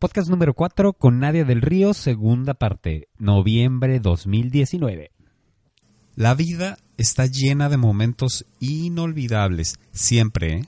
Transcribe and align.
Podcast 0.00 0.30
número 0.30 0.54
4 0.54 0.94
con 0.94 1.18
Nadia 1.18 1.44
del 1.44 1.60
Río, 1.60 1.92
segunda 1.92 2.54
parte, 2.54 3.10
noviembre 3.18 4.00
2019. 4.00 5.10
La 6.14 6.34
vida 6.34 6.78
está 6.96 7.26
llena 7.26 7.68
de 7.68 7.76
momentos 7.76 8.46
inolvidables, 8.60 9.78
siempre. 9.92 10.54
¿eh? 10.54 10.64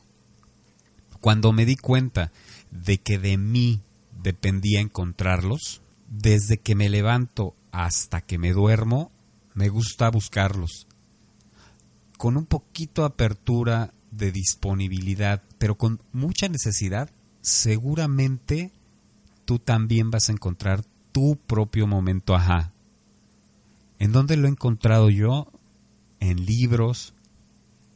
Cuando 1.23 1.55
me 1.55 1.65
di 1.65 1.77
cuenta 1.77 2.31
de 2.71 2.99
que 2.99 3.19
de 3.19 3.39
mí 3.39 3.81
dependía 4.23 4.83
encontrarlos, 4.83 5.81
desde 6.09 6.59
que 6.59 6.75
me 6.75 6.91
levanto 6.91 7.57
hasta 7.71 8.21
que 8.21 8.37
me 8.37 8.53
duermo, 8.53 9.13
me 9.55 9.71
gusta 9.71 10.11
buscarlos. 10.11 10.87
Con 12.19 12.37
un 12.37 12.45
poquito 12.45 13.01
de 13.01 13.07
apertura 13.07 13.95
de 14.11 14.31
disponibilidad, 14.31 15.43
pero 15.57 15.79
con 15.79 16.03
mucha 16.13 16.49
necesidad, 16.49 17.09
seguramente 17.41 18.73
tú 19.45 19.59
también 19.59 20.11
vas 20.11 20.29
a 20.29 20.33
encontrar 20.33 20.85
tu 21.13 21.37
propio 21.37 21.87
momento 21.87 22.35
ajá. 22.35 22.73
¿En 23.99 24.13
dónde 24.13 24.37
lo 24.37 24.49
he 24.49 24.51
encontrado 24.51 25.11
yo? 25.11 25.53
En 26.21 26.45
libros, 26.45 27.15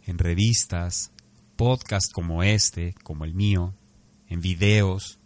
en 0.05 0.19
revistas, 0.19 1.12
podcasts 1.56 2.12
como 2.12 2.42
este, 2.42 2.94
como 3.03 3.25
el 3.25 3.34
mío, 3.34 3.75
en 4.28 4.41
videos, 4.41 5.19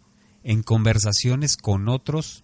en 0.43 0.63
conversaciones 0.63 1.57
con 1.57 1.87
otros, 1.89 2.43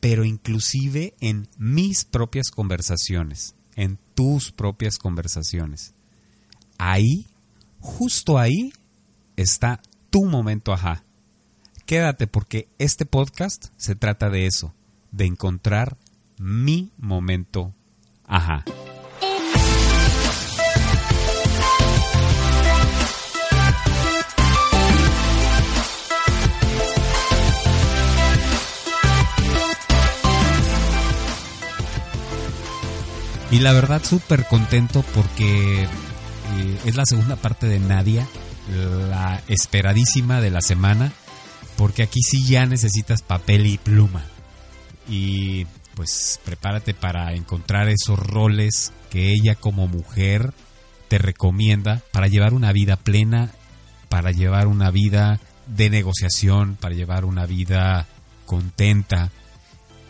pero 0.00 0.24
inclusive 0.24 1.14
en 1.20 1.48
mis 1.58 2.04
propias 2.04 2.50
conversaciones, 2.50 3.54
en 3.76 3.98
tus 4.14 4.50
propias 4.50 4.98
conversaciones. 4.98 5.94
Ahí, 6.78 7.26
justo 7.78 8.38
ahí, 8.38 8.72
está 9.36 9.80
tu 10.10 10.24
momento 10.24 10.72
ajá. 10.72 11.04
Quédate 11.90 12.28
porque 12.28 12.68
este 12.78 13.04
podcast 13.04 13.66
se 13.76 13.96
trata 13.96 14.30
de 14.30 14.46
eso, 14.46 14.72
de 15.10 15.24
encontrar 15.24 15.96
mi 16.38 16.92
momento 16.96 17.74
ajá. 18.28 18.64
Y 33.50 33.58
la 33.58 33.72
verdad 33.72 34.00
súper 34.04 34.46
contento 34.46 35.04
porque 35.12 35.82
eh, 35.82 35.88
es 36.84 36.94
la 36.94 37.04
segunda 37.04 37.34
parte 37.34 37.66
de 37.66 37.80
Nadia, 37.80 38.28
la 39.08 39.42
esperadísima 39.48 40.40
de 40.40 40.50
la 40.50 40.60
semana 40.60 41.12
porque 41.80 42.02
aquí 42.02 42.20
sí 42.20 42.44
ya 42.44 42.66
necesitas 42.66 43.22
papel 43.22 43.64
y 43.64 43.78
pluma. 43.78 44.22
Y 45.08 45.64
pues 45.94 46.38
prepárate 46.44 46.92
para 46.92 47.32
encontrar 47.32 47.88
esos 47.88 48.18
roles 48.18 48.92
que 49.08 49.32
ella 49.32 49.54
como 49.54 49.88
mujer 49.88 50.52
te 51.08 51.16
recomienda 51.16 52.02
para 52.12 52.28
llevar 52.28 52.52
una 52.52 52.70
vida 52.72 52.96
plena, 52.96 53.52
para 54.10 54.30
llevar 54.30 54.66
una 54.66 54.90
vida 54.90 55.40
de 55.68 55.88
negociación, 55.88 56.76
para 56.78 56.94
llevar 56.94 57.24
una 57.24 57.46
vida 57.46 58.06
contenta. 58.44 59.30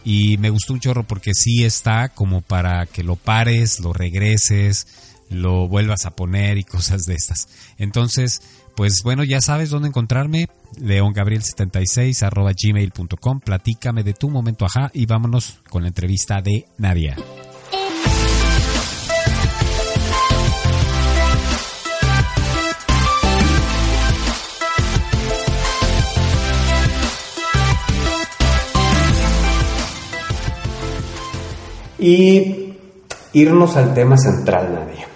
Y 0.05 0.39
me 0.39 0.51
gustó 0.51 0.73
un 0.73 0.81
chorro 0.81 1.05
porque 1.05 1.31
sí 1.35 1.63
está 1.65 2.09
como 2.09 2.41
para 2.41 2.87
que 2.87 3.05
lo 3.05 3.15
pares, 3.15 3.79
lo 3.79 3.93
regreses, 3.93 4.89
lo 5.29 5.69
vuelvas 5.69 6.05
a 6.05 6.17
poner 6.17 6.59
y 6.59 6.65
cosas 6.65 7.07
de 7.07 7.15
estas. 7.15 7.47
Entonces, 7.79 8.43
pues 8.77 9.01
bueno, 9.05 9.25
ya 9.25 9.41
sabes 9.41 9.71
dónde 9.71 9.89
encontrarme, 9.89 10.49
leongabriel76 10.79 12.23
arroba 12.23 12.53
gmail.com, 12.53 13.41
platícame 13.41 14.03
de 14.03 14.15
tu 14.15 14.31
momento 14.31 14.65
ajá 14.65 14.91
y 14.95 15.07
vámonos 15.07 15.59
con 15.69 15.83
la 15.83 15.89
entrevista 15.89 16.41
de 16.41 16.67
Nadia. 16.79 17.17
Y 31.99 32.75
irnos 33.35 33.77
al 33.77 33.93
tema 33.93 34.17
central, 34.17 34.73
Nadia. 34.73 35.10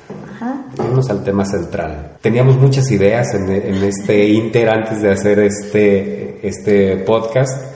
Irnos 0.79 1.09
al 1.11 1.23
tema 1.23 1.45
central. 1.45 2.17
Teníamos 2.21 2.59
muchas 2.59 2.91
ideas 2.91 3.35
en, 3.35 3.51
este 3.51 4.29
inter 4.29 4.69
antes 4.69 5.01
de 5.01 5.11
hacer 5.11 5.39
este, 5.41 6.47
este 6.47 6.97
podcast. 6.99 7.75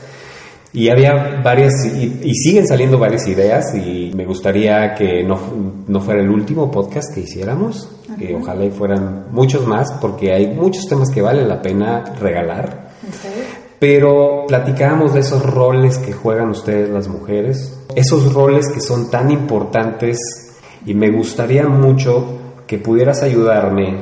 Y 0.72 0.90
había 0.90 1.40
varias, 1.42 1.72
y, 1.86 2.34
siguen 2.34 2.66
saliendo 2.66 2.98
varias 2.98 3.26
ideas, 3.26 3.74
y 3.74 4.12
me 4.14 4.26
gustaría 4.26 4.94
que 4.94 5.24
no, 5.24 5.38
no 5.86 6.00
fuera 6.00 6.20
el 6.20 6.28
último 6.28 6.70
podcast 6.70 7.14
que 7.14 7.20
hiciéramos, 7.20 7.88
que 8.18 8.34
ojalá 8.34 8.66
y 8.66 8.70
fueran 8.70 9.28
muchos 9.30 9.66
más, 9.66 9.92
porque 10.00 10.32
hay 10.32 10.48
muchos 10.48 10.86
temas 10.86 11.10
que 11.10 11.22
vale 11.22 11.46
la 11.46 11.62
pena 11.62 12.04
regalar. 12.20 12.90
Pero 13.78 14.44
platicábamos 14.46 15.14
de 15.14 15.20
esos 15.20 15.42
roles 15.42 15.98
que 15.98 16.12
juegan 16.12 16.50
ustedes 16.50 16.90
las 16.90 17.08
mujeres, 17.08 17.80
esos 17.94 18.34
roles 18.34 18.68
que 18.68 18.80
son 18.80 19.10
tan 19.10 19.30
importantes, 19.30 20.18
y 20.84 20.94
me 20.94 21.10
gustaría 21.10 21.66
mucho 21.66 22.47
que 22.68 22.78
pudieras 22.78 23.22
ayudarme 23.22 23.96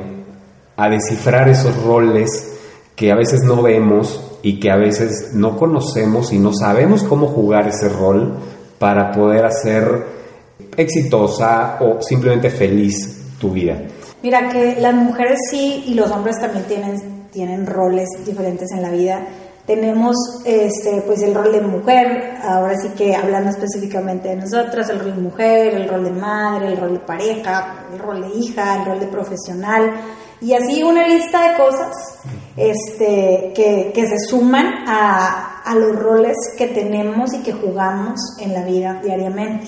a 0.75 0.89
descifrar 0.89 1.49
esos 1.49 1.75
roles 1.83 2.53
que 2.95 3.11
a 3.11 3.15
veces 3.15 3.41
no 3.43 3.63
vemos 3.63 4.37
y 4.43 4.59
que 4.59 4.69
a 4.69 4.75
veces 4.75 5.31
no 5.33 5.57
conocemos 5.57 6.31
y 6.33 6.37
no 6.37 6.53
sabemos 6.53 7.03
cómo 7.03 7.27
jugar 7.27 7.67
ese 7.67 7.89
rol 7.89 8.37
para 8.77 9.11
poder 9.11 9.45
hacer 9.45 10.05
exitosa 10.75 11.77
o 11.79 12.01
simplemente 12.01 12.49
feliz 12.49 13.35
tu 13.39 13.51
vida. 13.51 13.81
Mira 14.21 14.49
que 14.49 14.75
las 14.79 14.93
mujeres 14.93 15.39
sí 15.49 15.85
y 15.87 15.93
los 15.93 16.11
hombres 16.11 16.39
también 16.39 16.65
tienen, 16.65 17.27
tienen 17.31 17.65
roles 17.65 18.09
diferentes 18.25 18.71
en 18.71 18.81
la 18.81 18.91
vida 18.91 19.25
tenemos 19.67 20.15
este, 20.45 21.01
pues 21.01 21.21
el 21.21 21.35
rol 21.35 21.51
de 21.51 21.59
mujer, 21.59 22.37
ahora 22.41 22.73
sí 22.77 22.87
que 22.97 23.13
hablando 23.13 23.49
específicamente 23.49 24.29
de 24.29 24.37
nosotras, 24.37 24.89
el 24.89 24.99
rol 24.99 25.15
de 25.15 25.21
mujer, 25.21 25.75
el 25.75 25.89
rol 25.89 26.05
de 26.05 26.11
madre, 26.11 26.69
el 26.69 26.77
rol 26.77 26.93
de 26.93 26.99
pareja, 26.99 27.85
el 27.91 27.99
rol 27.99 28.21
de 28.21 28.29
hija, 28.29 28.77
el 28.77 28.85
rol 28.85 28.99
de 29.01 29.07
profesional, 29.07 29.91
y 30.39 30.53
así 30.53 30.83
una 30.83 31.05
lista 31.05 31.51
de 31.51 31.57
cosas 31.57 31.93
este, 32.55 33.51
que, 33.53 33.91
que 33.93 34.07
se 34.07 34.17
suman 34.29 34.67
a, 34.87 35.61
a 35.63 35.75
los 35.75 35.97
roles 35.97 36.37
que 36.57 36.67
tenemos 36.67 37.33
y 37.33 37.39
que 37.43 37.51
jugamos 37.51 38.21
en 38.39 38.53
la 38.53 38.63
vida 38.63 39.01
diariamente. 39.03 39.67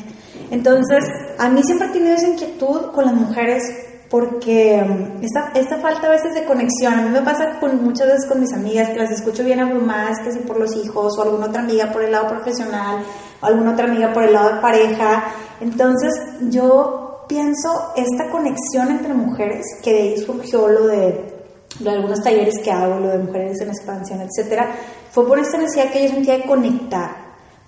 Entonces, 0.50 1.04
a 1.38 1.50
mí 1.50 1.62
siempre 1.62 1.88
he 1.88 1.92
tenido 1.92 2.14
esa 2.14 2.30
inquietud 2.30 2.92
con 2.94 3.06
las 3.06 3.14
mujeres 3.14 3.64
porque 4.10 4.82
mm, 4.82 5.24
esta, 5.24 5.52
esta 5.54 5.78
falta 5.78 6.08
a 6.08 6.12
veces 6.12 6.34
de 6.34 6.46
conexión, 6.46 6.94
a 6.94 7.02
mí 7.04 7.10
me 7.10 7.22
pasa 7.22 7.60
muchas 7.82 8.08
veces 8.08 8.26
con 8.28 8.40
mis 8.40 8.52
amigas 8.54 8.90
que 8.90 8.98
las 8.98 9.12
escucho 9.12 9.44
bien 9.44 9.60
abrumadas, 9.60 10.18
que 10.24 10.32
si 10.32 10.40
por 10.40 10.60
los 10.60 10.76
hijos, 10.76 11.18
o 11.18 11.22
alguna 11.22 11.48
otra 11.48 11.62
amiga 11.62 11.92
por 11.92 12.04
el 12.04 12.12
lado 12.12 12.28
profesional, 12.28 13.04
o 13.42 13.46
alguna 13.46 13.74
otra 13.74 13.86
amiga 13.86 14.12
por 14.12 14.24
el 14.24 14.34
lado 14.34 14.56
de 14.56 14.62
pareja. 14.62 15.26
Entonces 15.62 16.12
yo 16.50 17.26
pienso 17.28 17.94
esta 17.96 18.30
conexión 18.32 18.90
entre 18.90 19.14
mujeres, 19.14 19.66
que 19.84 19.94
de 19.94 20.02
ahí 20.02 20.18
surgió 20.18 20.68
lo 20.68 20.88
de, 20.88 21.46
de 21.80 21.90
algunos 21.90 22.22
talleres 22.22 22.56
que 22.64 22.72
hago, 22.72 23.00
lo 23.00 23.10
de 23.10 23.20
mujeres 23.20 23.62
en 23.62 23.70
expansión, 23.70 24.22
etcétera, 24.22 24.72
fue 25.12 25.28
por 25.28 25.38
esta 25.38 25.58
necesidad 25.60 25.92
que 25.92 26.04
yo 26.04 26.10
sentía 26.10 26.38
de 26.38 26.46
conectar, 26.46 27.12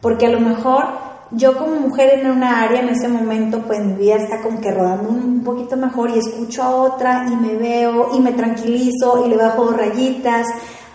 porque 0.01 0.25
a 0.25 0.31
lo 0.31 0.39
mejor 0.39 1.10
yo 1.31 1.57
como 1.57 1.75
mujer 1.75 2.19
en 2.19 2.29
una 2.29 2.61
área 2.61 2.81
en 2.81 2.89
ese 2.89 3.07
momento, 3.07 3.61
pues 3.65 3.79
mi 3.79 3.93
vida 3.93 4.15
está 4.15 4.41
como 4.41 4.59
que 4.59 4.71
rodando 4.71 5.09
un 5.09 5.43
poquito 5.43 5.77
mejor 5.77 6.09
y 6.09 6.19
escucho 6.19 6.61
a 6.61 6.75
otra 6.75 7.25
y 7.29 7.35
me 7.35 7.55
veo 7.55 8.09
y 8.13 8.19
me 8.19 8.33
tranquilizo 8.33 9.25
y 9.25 9.29
le 9.29 9.37
bajo 9.37 9.71
rayitas 9.71 10.45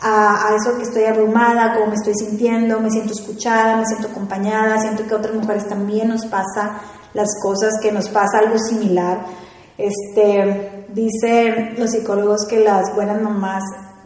a, 0.03 0.55
eso 0.55 0.77
que 0.77 0.85
estoy 0.85 1.05
abrumada, 1.05 1.75
cómo 1.75 1.87
me 1.87 1.95
estoy 1.95 2.15
sintiendo, 2.15 2.81
me 2.81 2.91
siento 2.91 3.13
escuchada, 3.13 3.77
me 3.77 3.87
siento 3.87 4.09
acompañada, 4.09 4.79
siento 4.79 5.07
que 5.07 5.15
a 5.15 5.17
otras 5.17 5.35
mujeres 5.35 5.67
también 5.69 6.09
nos 6.09 6.27
pasa 6.27 6.81
las 7.15 7.29
cosas, 7.43 7.73
que 7.81 7.91
nos 7.91 8.09
pasa 8.11 8.41
algo 8.41 8.59
similar. 8.59 9.21
Este, 9.79 10.87
dicen 10.93 11.75
los 11.79 11.91
psicólogos 11.91 12.47
que 12.47 12.61
las 12.61 12.95
buenas 12.95 13.21
mamás 13.21 13.63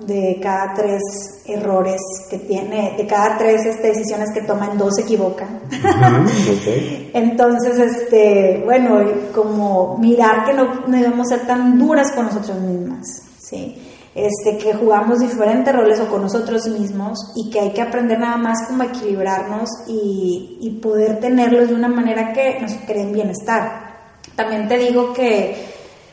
de 0.07 0.39
cada 0.43 0.75
tres 0.75 1.01
errores 1.47 2.01
que 2.29 2.39
tiene, 2.39 2.95
de 2.97 3.07
cada 3.07 3.37
tres 3.37 3.65
este, 3.67 3.89
decisiones 3.89 4.31
que 4.33 4.43
toman, 4.43 4.79
dos 4.79 4.95
se 4.97 5.03
equivocan. 5.03 5.61
Entonces, 7.13 7.79
este, 7.79 8.63
bueno, 8.65 9.01
como 9.35 9.99
mirar 9.99 10.45
que 10.45 10.53
no, 10.53 10.83
debemos 10.87 11.29
ser 11.29 11.47
tan 11.47 11.79
duras 11.79 12.13
con 12.13 12.27
nosotros 12.27 12.59
mismas, 12.61 13.23
¿sí? 13.39 13.77
Este, 14.13 14.59
que 14.59 14.75
jugamos 14.75 15.21
diferentes 15.21 15.75
roles 15.75 16.01
o 16.01 16.09
con 16.09 16.23
nosotros 16.23 16.67
mismos 16.67 17.33
y 17.37 17.49
que 17.49 17.61
hay 17.61 17.71
que 17.71 17.81
aprender 17.81 18.19
nada 18.19 18.37
más 18.37 18.67
como 18.67 18.83
equilibrarnos 18.83 19.69
y, 19.87 20.59
y 20.61 20.81
poder 20.81 21.21
tenerlos 21.21 21.69
de 21.69 21.75
una 21.75 21.89
manera 21.89 22.33
que 22.33 22.59
nos 22.61 22.73
creen 22.87 23.13
bienestar. 23.13 23.91
También 24.35 24.69
te 24.69 24.79
digo 24.79 25.13
que 25.13 25.70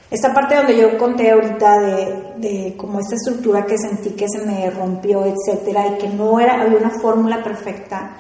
esta 0.10 0.34
parte 0.34 0.56
donde 0.56 0.78
yo 0.78 0.98
conté 0.98 1.32
ahorita 1.32 1.80
de, 1.80 2.24
de 2.38 2.78
como 2.78 3.00
esta 3.00 3.16
estructura 3.16 3.66
que 3.66 3.78
sentí 3.78 4.12
que 4.12 4.28
se 4.30 4.46
me 4.46 4.70
rompió, 4.70 5.26
etcétera, 5.26 5.88
y 5.88 5.98
que 5.98 6.08
no 6.10 6.40
era, 6.40 6.62
había 6.62 6.78
una 6.78 6.92
fórmula 7.02 7.44
perfecta. 7.44 8.12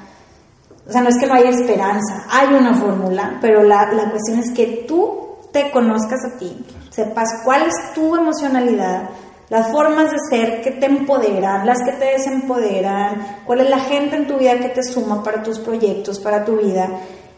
O 0.87 0.91
sea, 0.91 1.01
no 1.01 1.09
es 1.09 1.17
que 1.17 1.27
no 1.27 1.33
haya 1.33 1.49
esperanza, 1.49 2.25
hay 2.29 2.47
una 2.53 2.73
fórmula, 2.73 3.37
pero 3.41 3.63
la, 3.63 3.91
la 3.91 4.09
cuestión 4.09 4.39
es 4.39 4.51
que 4.51 4.85
tú 4.87 5.27
te 5.51 5.71
conozcas 5.71 6.19
a 6.25 6.37
ti, 6.37 6.65
sepas 6.89 7.27
cuál 7.43 7.63
es 7.63 7.93
tu 7.93 8.15
emocionalidad, 8.15 9.09
las 9.49 9.71
formas 9.71 10.11
de 10.11 10.17
ser 10.29 10.61
que 10.61 10.71
te 10.71 10.87
empoderan, 10.87 11.65
las 11.65 11.81
que 11.83 11.93
te 11.93 12.05
desempoderan, 12.05 13.43
cuál 13.45 13.61
es 13.61 13.69
la 13.69 13.79
gente 13.79 14.17
en 14.17 14.27
tu 14.27 14.37
vida 14.37 14.59
que 14.59 14.69
te 14.69 14.83
suma 14.83 15.23
para 15.23 15.41
tus 15.41 15.59
proyectos, 15.59 16.19
para 16.19 16.43
tu 16.43 16.57
vida. 16.57 16.89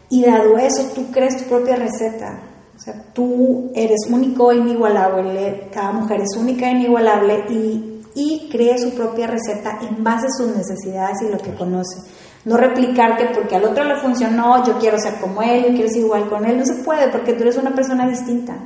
Y 0.08 0.24
dado 0.24 0.58
eso, 0.58 0.90
tú 0.92 1.10
crees 1.12 1.36
tu 1.36 1.48
propia 1.48 1.76
receta. 1.76 2.49
O 2.80 2.82
sea, 2.82 2.94
tú 3.12 3.70
eres 3.74 4.08
único 4.10 4.50
e 4.50 4.56
inigualable, 4.56 5.68
cada 5.70 5.92
mujer 5.92 6.22
es 6.22 6.34
única 6.34 6.66
e 6.66 6.70
inigualable 6.70 7.44
y, 7.50 8.00
y 8.14 8.48
cree 8.50 8.78
su 8.78 8.94
propia 8.94 9.26
receta 9.26 9.80
en 9.82 10.02
base 10.02 10.28
a 10.28 10.30
sus 10.30 10.56
necesidades 10.56 11.18
y 11.20 11.30
lo 11.30 11.36
que 11.36 11.54
conoce. 11.54 12.00
No 12.46 12.56
replicarte 12.56 13.34
porque 13.34 13.56
al 13.56 13.66
otro 13.66 13.84
le 13.84 14.00
funcionó, 14.00 14.64
yo 14.64 14.78
quiero 14.78 14.98
ser 14.98 15.20
como 15.20 15.42
él, 15.42 15.66
yo 15.66 15.74
quiero 15.74 15.90
ser 15.90 15.98
igual 15.98 16.30
con 16.30 16.46
él. 16.46 16.56
No 16.56 16.64
se 16.64 16.76
puede 16.76 17.08
porque 17.08 17.34
tú 17.34 17.42
eres 17.42 17.58
una 17.58 17.74
persona 17.74 18.08
distinta 18.08 18.56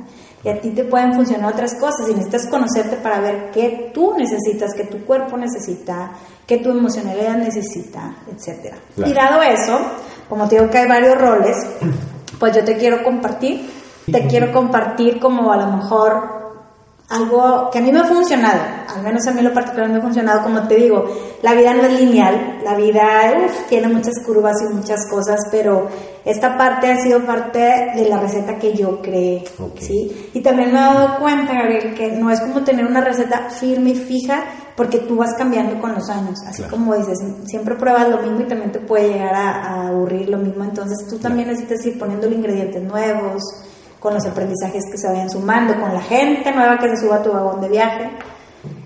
y 0.45 0.47
a 0.47 0.61
ti 0.61 0.69
te 0.69 0.85
pueden 0.85 1.13
funcionar 1.13 1.51
otras 1.51 1.75
cosas 1.75 2.07
y 2.07 2.13
necesitas 2.13 2.47
conocerte 2.47 2.95
para 2.95 3.19
ver 3.19 3.51
qué 3.51 3.91
tú 3.93 4.13
necesitas, 4.17 4.73
qué 4.77 4.85
tu 4.85 5.03
cuerpo 5.03 5.35
necesita, 5.35 6.11
qué 6.47 6.59
tu 6.59 6.69
emocionalidad 6.69 7.35
necesita, 7.35 8.15
etc. 8.31 8.75
Y 9.05 9.11
dado 9.11 9.41
eso, 9.41 9.77
como 10.29 10.47
te 10.47 10.55
digo 10.55 10.71
que 10.71 10.77
hay 10.77 10.87
varios 10.87 11.19
roles, 11.19 11.57
pues 12.39 12.55
yo 12.55 12.63
te 12.63 12.77
quiero 12.77 13.03
compartir 13.03 13.83
te 14.11 14.27
quiero 14.27 14.51
compartir 14.51 15.19
como 15.19 15.51
a 15.51 15.57
lo 15.57 15.67
mejor 15.77 16.35
algo 17.09 17.69
que 17.71 17.77
a 17.79 17.81
mí 17.81 17.91
me 17.91 17.99
ha 17.99 18.05
funcionado, 18.05 18.61
al 18.95 19.03
menos 19.03 19.27
a 19.27 19.31
mí 19.31 19.41
lo 19.41 19.53
particular 19.53 19.89
me 19.89 19.99
ha 19.99 20.01
funcionado, 20.01 20.41
como 20.41 20.67
te 20.67 20.75
digo, 20.75 21.05
la 21.43 21.53
vida 21.53 21.73
no 21.73 21.83
es 21.83 21.99
lineal, 21.99 22.59
la 22.63 22.75
vida 22.75 23.31
tiene 23.69 23.87
muchas 23.87 24.15
curvas 24.25 24.55
y 24.63 24.73
muchas 24.73 25.07
cosas, 25.07 25.39
pero 25.51 25.87
esta 26.25 26.57
parte 26.57 26.91
ha 26.91 26.99
sido 27.03 27.23
parte 27.23 27.59
de 27.95 28.09
la 28.09 28.17
receta 28.17 28.57
que 28.57 28.73
yo 28.73 29.01
creé, 29.03 29.43
¿sí? 29.79 30.31
Y 30.33 30.41
también 30.41 30.73
me 30.73 30.79
he 30.79 30.81
dado 30.81 31.19
cuenta, 31.19 31.53
Gabriel, 31.53 31.93
que 31.93 32.11
no 32.11 32.31
es 32.31 32.39
como 32.39 32.63
tener 32.63 32.85
una 32.85 33.01
receta 33.01 33.51
firme 33.51 33.91
y 33.91 33.95
fija, 33.95 34.43
porque 34.75 34.99
tú 34.99 35.15
vas 35.17 35.35
cambiando 35.37 35.79
con 35.79 35.93
los 35.93 36.09
años, 36.09 36.39
así 36.47 36.63
como 36.63 36.95
dices, 36.95 37.19
siempre 37.45 37.75
pruebas 37.75 38.09
lo 38.09 38.17
mismo 38.17 38.41
y 38.41 38.45
también 38.45 38.71
te 38.71 38.79
puede 38.79 39.09
llegar 39.09 39.35
a, 39.35 39.87
aburrir 39.89 40.29
lo 40.29 40.37
mismo, 40.37 40.63
entonces 40.63 41.07
tú 41.07 41.19
también 41.19 41.49
necesitas 41.49 41.85
ir 41.85 41.99
poniendo 41.99 42.27
ingredientes 42.27 42.81
nuevos, 42.81 43.43
con 43.99 44.13
los 44.13 44.25
aprendizajes 44.25 44.83
que 44.89 44.97
se 44.97 45.07
vayan 45.07 45.29
sumando, 45.29 45.79
con 45.79 45.93
la 45.93 46.01
gente 46.01 46.51
nueva 46.51 46.77
que 46.77 46.89
se 46.89 46.97
suba 46.97 47.17
a 47.17 47.23
tu 47.23 47.31
vagón 47.31 47.61
de 47.61 47.69
viaje. 47.69 48.11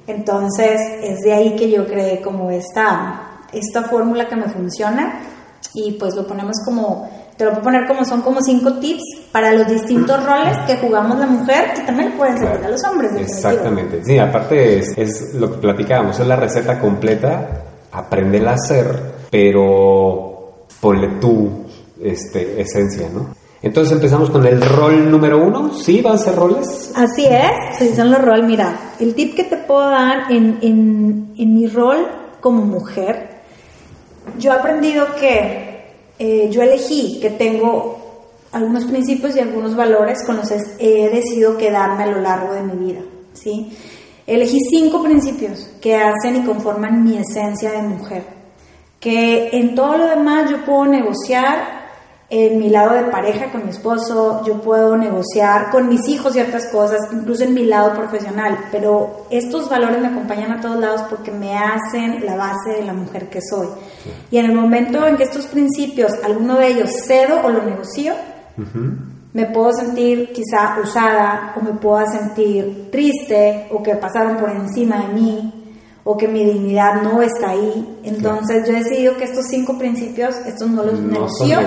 Entonces 0.08 0.80
es 1.04 1.20
de 1.20 1.34
ahí 1.34 1.56
que 1.56 1.70
yo 1.70 1.86
creé 1.86 2.22
como 2.22 2.50
esta, 2.50 3.46
esta 3.52 3.84
fórmula 3.84 4.28
que 4.28 4.36
me 4.36 4.50
funciona 4.50 5.22
y 5.74 5.94
pues 5.94 6.16
lo 6.16 6.26
ponemos 6.26 6.58
como, 6.66 7.10
te 7.38 7.46
lo 7.46 7.52
puedo 7.52 7.64
poner 7.64 7.88
como 7.88 8.04
son 8.04 8.22
como 8.22 8.42
cinco 8.42 8.80
tips 8.80 9.04
para 9.32 9.54
los 9.54 9.68
distintos 9.68 10.26
roles 10.26 10.58
que 10.66 10.78
jugamos 10.78 11.20
la 11.20 11.28
mujer 11.28 11.74
y 11.78 11.86
también 11.86 12.14
pueden 12.18 12.38
servir 12.40 12.66
a 12.66 12.70
los 12.70 12.84
hombres. 12.84 13.12
Exactamente, 13.18 14.04
sí, 14.04 14.18
aparte 14.18 14.80
es, 14.80 14.98
es, 14.98 15.34
lo 15.36 15.52
que 15.52 15.58
platicábamos, 15.60 16.20
es 16.20 16.28
la 16.28 16.36
receta 16.36 16.80
completa, 16.80 17.64
aprende 17.92 18.46
a 18.48 18.54
hacer, 18.54 19.28
pero 19.30 20.66
ponle 20.82 21.20
tu 21.20 21.66
este, 22.02 22.62
esencia, 22.62 23.08
¿no? 23.14 23.39
Entonces 23.62 23.94
empezamos 23.94 24.30
con 24.30 24.46
el 24.46 24.62
rol 24.62 25.12
número 25.12 25.44
uno. 25.44 25.74
¿Sí 25.74 26.02
van 26.02 26.16
a 26.16 26.18
ser 26.18 26.36
roles? 26.36 26.92
Así 26.96 27.26
es, 27.26 27.78
sí, 27.78 27.94
son 27.94 28.10
los 28.12 28.22
roles. 28.22 28.46
Mira, 28.46 28.94
el 29.00 29.14
tip 29.16 29.36
que 29.36 29.44
te 29.44 29.58
puedo 29.58 29.90
dar 29.90 30.32
en, 30.32 30.60
en, 30.62 31.54
mi 31.54 31.68
rol 31.68 32.08
como 32.40 32.64
mujer, 32.64 33.42
yo 34.38 34.52
he 34.52 34.56
aprendido 34.56 35.08
que 35.20 35.94
eh, 36.18 36.50
yo 36.50 36.62
elegí 36.62 37.20
que 37.20 37.32
tengo 37.32 37.98
algunos 38.54 38.86
principios 38.86 39.36
y 39.36 39.40
algunos 39.40 39.76
valores 39.76 40.24
con 40.26 40.38
los 40.38 40.50
que 40.50 40.58
he 40.80 41.10
decidido 41.10 41.58
quedarme 41.58 42.04
a 42.04 42.08
lo 42.08 42.22
largo 42.22 42.54
de 42.54 42.64
mi 42.64 42.86
vida. 42.86 43.02
¿sí? 43.34 43.76
Elegí 44.26 44.60
cinco 44.70 45.04
principios 45.04 45.70
que 45.82 45.96
hacen 45.96 46.38
y 46.38 46.46
conforman 46.46 47.04
mi 47.04 47.18
esencia 47.18 47.72
de 47.72 47.82
mujer. 47.82 48.24
Que 49.00 49.50
en 49.52 49.76
todo 49.76 49.98
lo 49.98 50.08
demás 50.08 50.50
yo 50.50 50.64
puedo 50.66 50.86
negociar 50.86 51.79
en 52.32 52.60
mi 52.60 52.70
lado 52.70 52.94
de 52.94 53.10
pareja 53.12 53.52
con 53.52 53.64
mi 53.64 53.72
esposo, 53.72 54.44
yo 54.46 54.62
puedo 54.62 54.96
negociar 54.96 55.72
con 55.72 55.90
mis 55.90 56.08
hijos 56.08 56.34
ciertas 56.34 56.68
cosas, 56.68 57.00
incluso 57.12 57.44
en 57.44 57.56
mi 57.56 57.66
lado 57.66 57.94
profesional, 57.94 58.66
pero 58.72 59.26
estos 59.32 59.68
valores 59.68 60.00
me 60.00 60.10
acompañan 60.10 60.52
a 60.52 60.62
todos 60.62 60.80
lados 60.80 61.02
porque 61.10 61.32
me 61.32 61.58
hacen 61.58 62.24
la 62.24 62.36
base 62.36 62.74
de 62.78 62.86
la 62.86 62.94
mujer 62.94 63.30
que 63.30 63.40
soy. 63.42 63.68
Y 64.30 64.38
en 64.38 64.46
el 64.46 64.54
momento 64.54 65.08
en 65.08 65.18
que 65.18 65.24
estos 65.24 65.48
principios, 65.48 66.12
alguno 66.24 66.58
de 66.58 66.68
ellos 66.68 66.92
cedo 67.08 67.42
o 67.44 67.50
lo 67.50 67.64
negocio, 67.64 68.14
me 69.34 69.46
puedo 69.48 69.74
sentir 69.74 70.32
quizá 70.32 70.78
usada 70.84 71.54
o 71.56 71.64
me 71.64 71.74
puedo 71.74 72.06
sentir 72.06 72.90
triste 72.92 73.68
o 73.72 73.82
que 73.82 73.96
pasaron 73.96 74.38
por 74.38 74.52
encima 74.52 75.08
de 75.08 75.14
mí 75.14 75.59
o 76.04 76.18
que 76.18 76.28
mi 76.28 76.46
dignidad 76.46 77.02
no 77.02 77.22
está 77.22 77.52
ahí. 77.52 78.00
Entonces 78.04 78.68
yo 78.68 78.74
he 78.74 78.84
decidido 78.84 79.18
que 79.18 79.26
estos 79.26 79.46
cinco 79.48 79.78
principios, 79.78 80.36
estos 80.46 80.70
no 80.70 80.84
los 80.84 81.00
negocio, 81.00 81.60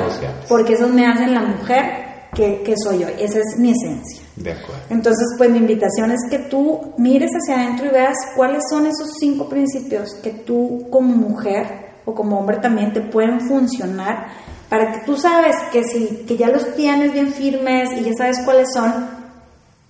porque 0.48 0.74
esos 0.74 0.90
me 0.90 1.06
hacen 1.06 1.34
la 1.34 1.42
mujer 1.42 2.28
que, 2.34 2.62
que, 2.62 2.74
soy 2.76 3.00
yo. 3.00 3.08
Esa 3.08 3.40
es 3.40 3.58
mi 3.58 3.70
esencia. 3.72 4.22
De 4.36 4.52
acuerdo. 4.52 4.82
Entonces, 4.88 5.26
pues 5.36 5.50
mi 5.50 5.58
invitación 5.58 6.10
es 6.10 6.20
que 6.30 6.38
tú 6.38 6.94
mires 6.96 7.30
hacia 7.30 7.62
adentro 7.62 7.86
y 7.86 7.90
veas 7.90 8.16
cuáles 8.34 8.62
son 8.70 8.86
esos 8.86 9.10
cinco 9.20 9.48
principios 9.48 10.14
que 10.22 10.30
tú 10.30 10.86
como 10.90 11.14
mujer 11.14 11.92
o 12.04 12.14
como 12.14 12.38
hombre 12.38 12.56
también 12.58 12.92
te 12.92 13.02
pueden 13.02 13.40
funcionar 13.40 14.28
para 14.68 14.90
que 14.90 15.00
tú 15.04 15.16
sabes 15.16 15.54
que 15.70 15.84
si 15.84 16.24
que 16.26 16.36
ya 16.38 16.48
los 16.48 16.74
tienes 16.74 17.12
bien 17.12 17.28
firmes 17.28 17.90
y 18.00 18.04
ya 18.04 18.12
sabes 18.16 18.40
cuáles 18.44 18.68
son, 18.72 19.06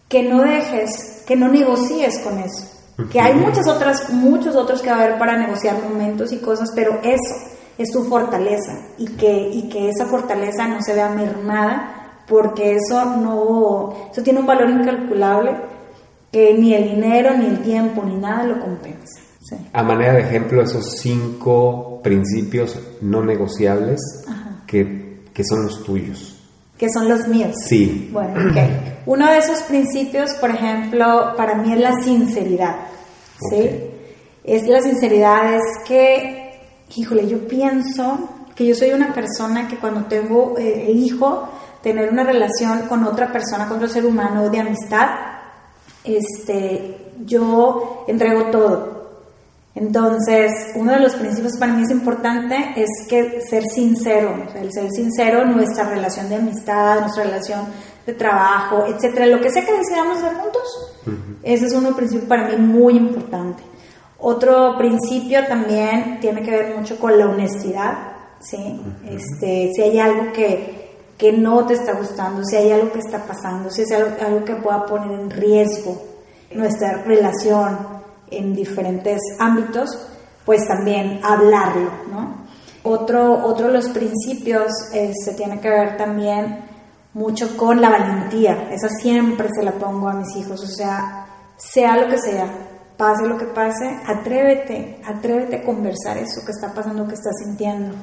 que 0.08 0.24
no 0.24 0.42
dejes, 0.42 1.22
que 1.24 1.36
no 1.36 1.48
negocies 1.48 2.18
con 2.18 2.38
eso 2.40 2.81
que 3.10 3.20
hay 3.20 3.34
muchas 3.34 3.66
otras, 3.68 4.10
muchos 4.10 4.56
otros 4.56 4.82
que 4.82 4.90
va 4.90 4.96
a 4.96 5.04
haber 5.04 5.18
para 5.18 5.36
negociar 5.38 5.76
momentos 5.82 6.32
y 6.32 6.38
cosas, 6.38 6.70
pero 6.74 7.00
eso 7.02 7.34
es 7.78 7.90
tu 7.90 8.04
fortaleza 8.04 8.72
y 8.98 9.06
que, 9.16 9.50
y 9.52 9.68
que 9.68 9.88
esa 9.88 10.06
fortaleza 10.06 10.68
no 10.68 10.82
se 10.82 10.94
vea 10.94 11.08
mermada 11.08 12.22
porque 12.26 12.76
eso 12.76 13.04
no, 13.16 13.94
eso 14.10 14.22
tiene 14.22 14.40
un 14.40 14.46
valor 14.46 14.70
incalculable 14.70 15.56
que 16.30 16.54
ni 16.54 16.74
el 16.74 16.84
dinero, 16.84 17.36
ni 17.36 17.46
el 17.46 17.62
tiempo, 17.62 18.02
ni 18.04 18.16
nada 18.16 18.44
lo 18.44 18.60
compensa. 18.60 19.20
A 19.72 19.82
manera 19.82 20.14
de 20.14 20.20
ejemplo, 20.20 20.62
esos 20.62 20.98
cinco 20.98 22.00
principios 22.02 22.78
no 23.02 23.22
negociables 23.22 24.00
que, 24.66 25.24
que 25.34 25.44
son 25.44 25.64
los 25.64 25.82
tuyos 25.84 26.42
que 26.82 26.90
son 26.90 27.08
los 27.08 27.28
míos. 27.28 27.54
Sí. 27.64 28.10
Bueno, 28.12 28.50
ok. 28.50 28.56
Uno 29.06 29.30
de 29.30 29.38
esos 29.38 29.62
principios, 29.62 30.32
por 30.40 30.50
ejemplo, 30.50 31.32
para 31.36 31.54
mí 31.54 31.72
es 31.72 31.78
la 31.78 31.92
sinceridad. 32.02 32.74
¿Sí? 33.50 33.70
Es 34.44 34.66
la 34.66 34.80
sinceridad, 34.80 35.54
es 35.54 35.62
que, 35.86 36.60
híjole, 36.96 37.28
yo 37.28 37.46
pienso 37.46 38.28
que 38.54 38.66
yo 38.66 38.74
soy 38.74 38.92
una 38.92 39.14
persona 39.14 39.68
que 39.68 39.76
cuando 39.76 40.04
tengo, 40.04 40.54
eh, 40.58 40.86
elijo 40.88 41.48
tener 41.82 42.10
una 42.10 42.24
relación 42.24 42.82
con 42.88 43.04
otra 43.04 43.32
persona, 43.32 43.66
con 43.66 43.76
otro 43.76 43.88
ser 43.88 44.04
humano 44.06 44.50
de 44.50 44.60
amistad, 44.60 45.08
este, 46.04 47.12
yo 47.24 48.04
entrego 48.08 48.46
todo. 48.50 48.92
Entonces, 49.74 50.52
uno 50.74 50.92
de 50.92 51.00
los 51.00 51.14
principios 51.14 51.56
para 51.58 51.72
mí 51.72 51.82
es 51.82 51.90
importante 51.90 52.74
es 52.76 52.90
que 53.08 53.40
ser 53.40 53.64
sincero, 53.64 54.34
el 54.54 54.70
ser 54.70 54.90
sincero 54.90 55.46
nuestra 55.46 55.88
relación 55.88 56.28
de 56.28 56.36
amistad, 56.36 57.00
nuestra 57.00 57.24
relación 57.24 57.62
de 58.06 58.12
trabajo, 58.14 58.84
etcétera, 58.86 59.26
lo 59.26 59.40
que 59.40 59.50
sea 59.50 59.64
que 59.64 59.72
deseamos 59.72 60.18
hacer 60.18 60.34
juntos. 60.34 60.94
Ese 61.42 61.66
es 61.66 61.72
uno 61.74 61.94
principio 61.94 62.28
para 62.28 62.48
mí 62.48 62.56
muy 62.56 62.96
importante. 62.96 63.62
Otro 64.18 64.76
principio 64.78 65.44
también 65.46 66.18
tiene 66.20 66.42
que 66.42 66.50
ver 66.50 66.76
mucho 66.76 66.98
con 66.98 67.18
la 67.18 67.28
honestidad, 67.28 67.98
¿sí? 68.40 68.80
este, 69.08 69.70
si 69.74 69.82
hay 69.82 69.98
algo 69.98 70.32
que, 70.32 70.96
que 71.18 71.32
no 71.32 71.66
te 71.66 71.74
está 71.74 71.94
gustando, 71.94 72.44
si 72.44 72.56
hay 72.56 72.70
algo 72.70 72.92
que 72.92 73.00
está 73.00 73.24
pasando, 73.24 73.70
si 73.70 73.82
es 73.82 73.92
algo, 73.92 74.10
algo 74.24 74.44
que 74.44 74.54
pueda 74.54 74.86
poner 74.86 75.18
en 75.18 75.30
riesgo 75.30 76.02
nuestra 76.52 77.02
relación, 77.02 78.02
en 78.30 78.54
diferentes 78.54 79.20
ámbitos, 79.38 80.08
pues 80.44 80.66
también 80.66 81.20
hablarlo, 81.22 81.90
¿no? 82.10 82.42
Otro, 82.84 83.44
otro 83.44 83.68
de 83.68 83.74
los 83.74 83.88
principios 83.90 84.72
eh, 84.92 85.12
se 85.24 85.34
tiene 85.34 85.60
que 85.60 85.68
ver 85.68 85.96
también 85.96 86.71
mucho 87.14 87.56
con 87.56 87.80
la 87.80 87.90
valentía. 87.90 88.68
Esa 88.70 88.88
siempre 88.88 89.48
se 89.54 89.62
la 89.62 89.72
pongo 89.72 90.08
a 90.08 90.14
mis 90.14 90.34
hijos. 90.36 90.62
O 90.62 90.66
sea, 90.66 91.26
sea 91.56 91.96
lo 91.96 92.08
que 92.08 92.18
sea, 92.18 92.46
pase 92.96 93.26
lo 93.26 93.38
que 93.38 93.46
pase, 93.46 93.98
atrévete, 94.06 95.00
atrévete 95.04 95.56
a 95.56 95.62
conversar 95.64 96.18
eso 96.18 96.44
que 96.44 96.52
está 96.52 96.72
pasando, 96.74 97.06
que 97.06 97.14
estás 97.14 97.34
sintiendo. 97.44 97.94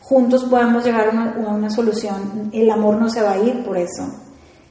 Juntos 0.00 0.44
podemos 0.44 0.84
llegar 0.84 1.08
a 1.08 1.38
una, 1.38 1.70
solución. 1.70 2.50
El 2.52 2.70
amor 2.70 2.96
no 2.96 3.08
se 3.10 3.22
va 3.22 3.32
a 3.32 3.38
ir 3.38 3.64
por 3.64 3.76
eso. 3.76 4.04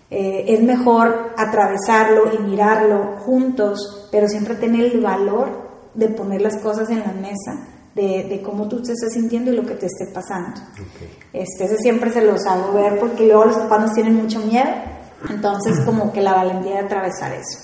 Eh, 0.10 0.46
es 0.48 0.64
mejor 0.64 1.34
atravesarlo 1.38 2.34
y 2.34 2.40
mirarlo 2.40 3.18
juntos, 3.20 4.08
pero 4.12 4.28
siempre 4.28 4.56
tener 4.56 4.86
el 4.86 5.02
valor 5.02 5.68
de 5.94 6.08
poner 6.10 6.42
las 6.42 6.58
cosas 6.62 6.90
en 6.90 7.00
la 7.00 7.12
mesa 7.12 7.77
de, 7.98 8.42
cómo 8.44 8.68
tú 8.68 8.82
te 8.82 8.92
estás 8.92 9.14
sintiendo 9.14 9.52
y 9.52 9.56
lo 9.56 9.66
que 9.66 9.76
te 9.76 9.88
esté 9.88 10.06
pasando. 10.14 10.62
Este, 11.34 11.66
ese 11.66 11.78
siempre 11.78 12.12
se 12.12 12.22
los 12.22 12.46
hago 12.46 12.74
ver 12.74 13.00
porque 13.00 13.26
luego 13.26 13.46
los 13.46 13.58
papás 13.58 13.94
tienen 13.94 14.16
mucho 14.16 14.40
miedo, 14.40 14.70
entonces 15.30 15.80
como 15.82 16.14
que 16.14 16.22
la 16.22 16.34
valentía 16.34 16.74
de 16.74 16.80
atravesar 16.80 17.34
eso. 17.34 17.60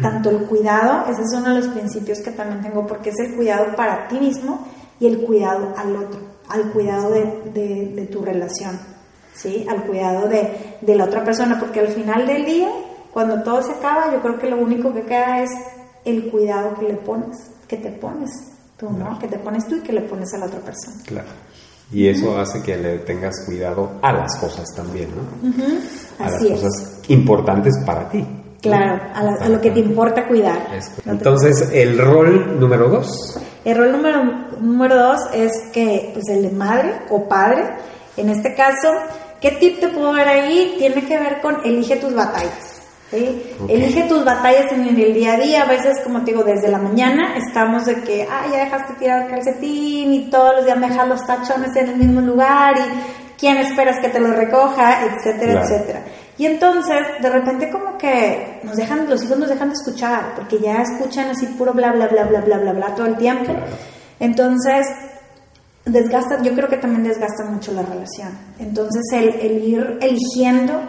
Tanto 0.00 0.30
el 0.30 0.46
cuidado, 0.46 1.04
ese 1.10 1.22
es 1.22 1.32
uno 1.34 1.54
de 1.54 1.60
los 1.60 1.68
principios 1.68 2.20
que 2.20 2.30
también 2.30 2.62
tengo, 2.62 2.86
porque 2.86 3.10
es 3.10 3.18
el 3.20 3.34
cuidado 3.36 3.74
para 3.76 4.08
ti 4.08 4.18
mismo 4.18 4.66
y 4.98 5.06
el 5.06 5.22
cuidado 5.24 5.72
al 5.76 5.96
otro, 5.96 6.20
al 6.48 6.72
cuidado 6.72 7.10
de, 7.10 7.92
de, 7.94 8.06
tu 8.06 8.22
relación, 8.22 8.78
¿sí? 9.34 9.66
al 9.68 9.84
cuidado 9.84 10.28
de, 10.28 10.76
de 10.80 10.94
la 10.94 11.04
otra 11.04 11.24
persona, 11.24 11.58
porque 11.58 11.80
al 11.80 11.88
final 11.88 12.26
del 12.26 12.44
día, 12.44 12.70
cuando 13.12 13.42
todo 13.42 13.62
se 13.62 13.72
acaba, 13.72 14.12
yo 14.12 14.20
creo 14.20 14.38
que 14.38 14.50
lo 14.50 14.58
único 14.58 14.92
que 14.92 15.02
queda 15.02 15.42
es 15.42 15.50
el 16.04 16.30
cuidado 16.30 16.74
que 16.74 16.86
le 16.86 16.94
pones, 16.94 17.50
que 17.66 17.76
te 17.76 17.90
pones 17.90 18.30
que 19.20 19.28
te 19.28 19.38
pones 19.38 19.66
tú 19.66 19.76
y 19.76 19.80
que 19.80 19.92
le 19.92 20.02
pones 20.02 20.32
a 20.34 20.38
la 20.38 20.46
otra 20.46 20.60
persona. 20.60 20.96
Claro. 21.06 21.28
Y 21.92 22.08
eso 22.08 22.38
hace 22.38 22.62
que 22.62 22.76
le 22.76 22.98
tengas 22.98 23.44
cuidado 23.44 23.98
a 24.00 24.12
las 24.12 24.36
cosas 24.36 24.64
también, 24.74 25.10
¿no? 25.10 26.24
A 26.24 26.30
las 26.30 26.44
cosas 26.44 27.00
importantes 27.08 27.74
para 27.84 28.08
ti. 28.08 28.24
Claro, 28.62 29.02
a, 29.14 29.48
lo 29.48 29.60
que 29.60 29.70
te 29.70 29.80
importa 29.80 30.28
cuidar. 30.28 30.68
Entonces, 31.06 31.70
el 31.72 31.98
rol 31.98 32.60
número 32.60 32.90
dos. 32.90 33.38
El 33.64 33.76
rol 33.76 33.92
número, 33.92 34.22
número 34.60 34.96
dos 34.96 35.20
es 35.32 35.52
que, 35.72 36.10
pues, 36.12 36.28
el 36.28 36.42
de 36.42 36.50
madre 36.50 36.92
o 37.08 37.26
padre, 37.26 37.64
en 38.16 38.28
este 38.28 38.54
caso, 38.54 38.92
¿qué 39.40 39.52
tip 39.52 39.80
te 39.80 39.88
puedo 39.88 40.12
ver 40.12 40.28
ahí? 40.28 40.76
Tiene 40.78 41.06
que 41.06 41.18
ver 41.18 41.40
con 41.40 41.56
elige 41.64 41.96
tus 41.96 42.14
batallas. 42.14 42.79
Elige 43.12 44.04
tus 44.08 44.24
batallas 44.24 44.70
en 44.72 44.86
el 44.86 45.12
día 45.12 45.34
a 45.34 45.36
día. 45.36 45.62
A 45.62 45.66
veces, 45.66 46.00
como 46.04 46.20
te 46.20 46.30
digo, 46.30 46.44
desde 46.44 46.68
la 46.68 46.78
mañana 46.78 47.36
estamos 47.36 47.84
de 47.86 48.02
que, 48.02 48.26
ah, 48.30 48.46
ya 48.50 48.64
dejaste 48.64 48.94
tirar 48.94 49.24
el 49.24 49.30
calcetín 49.30 50.12
y 50.12 50.30
todos 50.30 50.56
los 50.56 50.64
días 50.64 50.78
me 50.78 50.88
dejas 50.88 51.08
los 51.08 51.26
tachones 51.26 51.74
en 51.74 51.88
el 51.88 51.96
mismo 51.96 52.20
lugar 52.20 52.76
y 52.78 53.36
quién 53.36 53.56
esperas 53.56 53.98
que 54.00 54.10
te 54.10 54.20
lo 54.20 54.32
recoja, 54.32 55.06
etcétera, 55.06 55.62
etcétera. 55.62 56.02
Y 56.38 56.46
entonces, 56.46 56.96
de 57.20 57.30
repente 57.30 57.68
como 57.70 57.98
que 57.98 58.60
nos 58.62 58.76
dejan, 58.76 59.10
los 59.10 59.24
hijos 59.24 59.38
nos 59.38 59.48
dejan 59.48 59.68
de 59.68 59.74
escuchar, 59.74 60.34
porque 60.36 60.58
ya 60.58 60.80
escuchan 60.80 61.30
así 61.30 61.46
puro 61.46 61.72
bla, 61.72 61.92
bla, 61.92 62.06
bla, 62.06 62.24
bla, 62.24 62.40
bla, 62.40 62.58
bla, 62.58 62.72
bla 62.72 62.94
todo 62.94 63.06
el 63.06 63.16
tiempo. 63.16 63.52
Entonces, 64.20 64.86
desgasta, 65.84 66.40
yo 66.42 66.54
creo 66.54 66.68
que 66.68 66.76
también 66.76 67.02
desgasta 67.02 67.44
mucho 67.44 67.72
la 67.72 67.82
relación. 67.82 68.30
Entonces, 68.58 69.02
el, 69.12 69.28
el 69.40 69.64
ir 69.64 69.98
eligiendo 70.00 70.80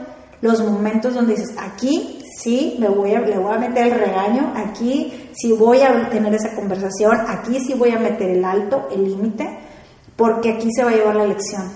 los 0.41 0.61
momentos 0.63 1.13
donde 1.13 1.35
dices, 1.35 1.55
aquí 1.57 2.19
sí 2.37 2.77
me 2.79 2.89
voy 2.89 3.13
a, 3.13 3.21
le 3.21 3.37
voy 3.37 3.53
a 3.53 3.59
meter 3.59 3.87
el 3.87 3.99
regaño, 3.99 4.53
aquí 4.55 5.29
sí 5.33 5.51
voy 5.53 5.81
a 5.81 6.09
tener 6.09 6.33
esa 6.33 6.55
conversación, 6.55 7.17
aquí 7.27 7.59
sí 7.59 7.73
voy 7.73 7.91
a 7.91 7.99
meter 7.99 8.29
el 8.29 8.43
alto, 8.43 8.87
el 8.91 9.03
límite, 9.03 9.47
porque 10.15 10.51
aquí 10.51 10.69
se 10.75 10.83
va 10.83 10.91
a 10.91 10.95
llevar 10.95 11.15
la 11.15 11.25
lección, 11.25 11.71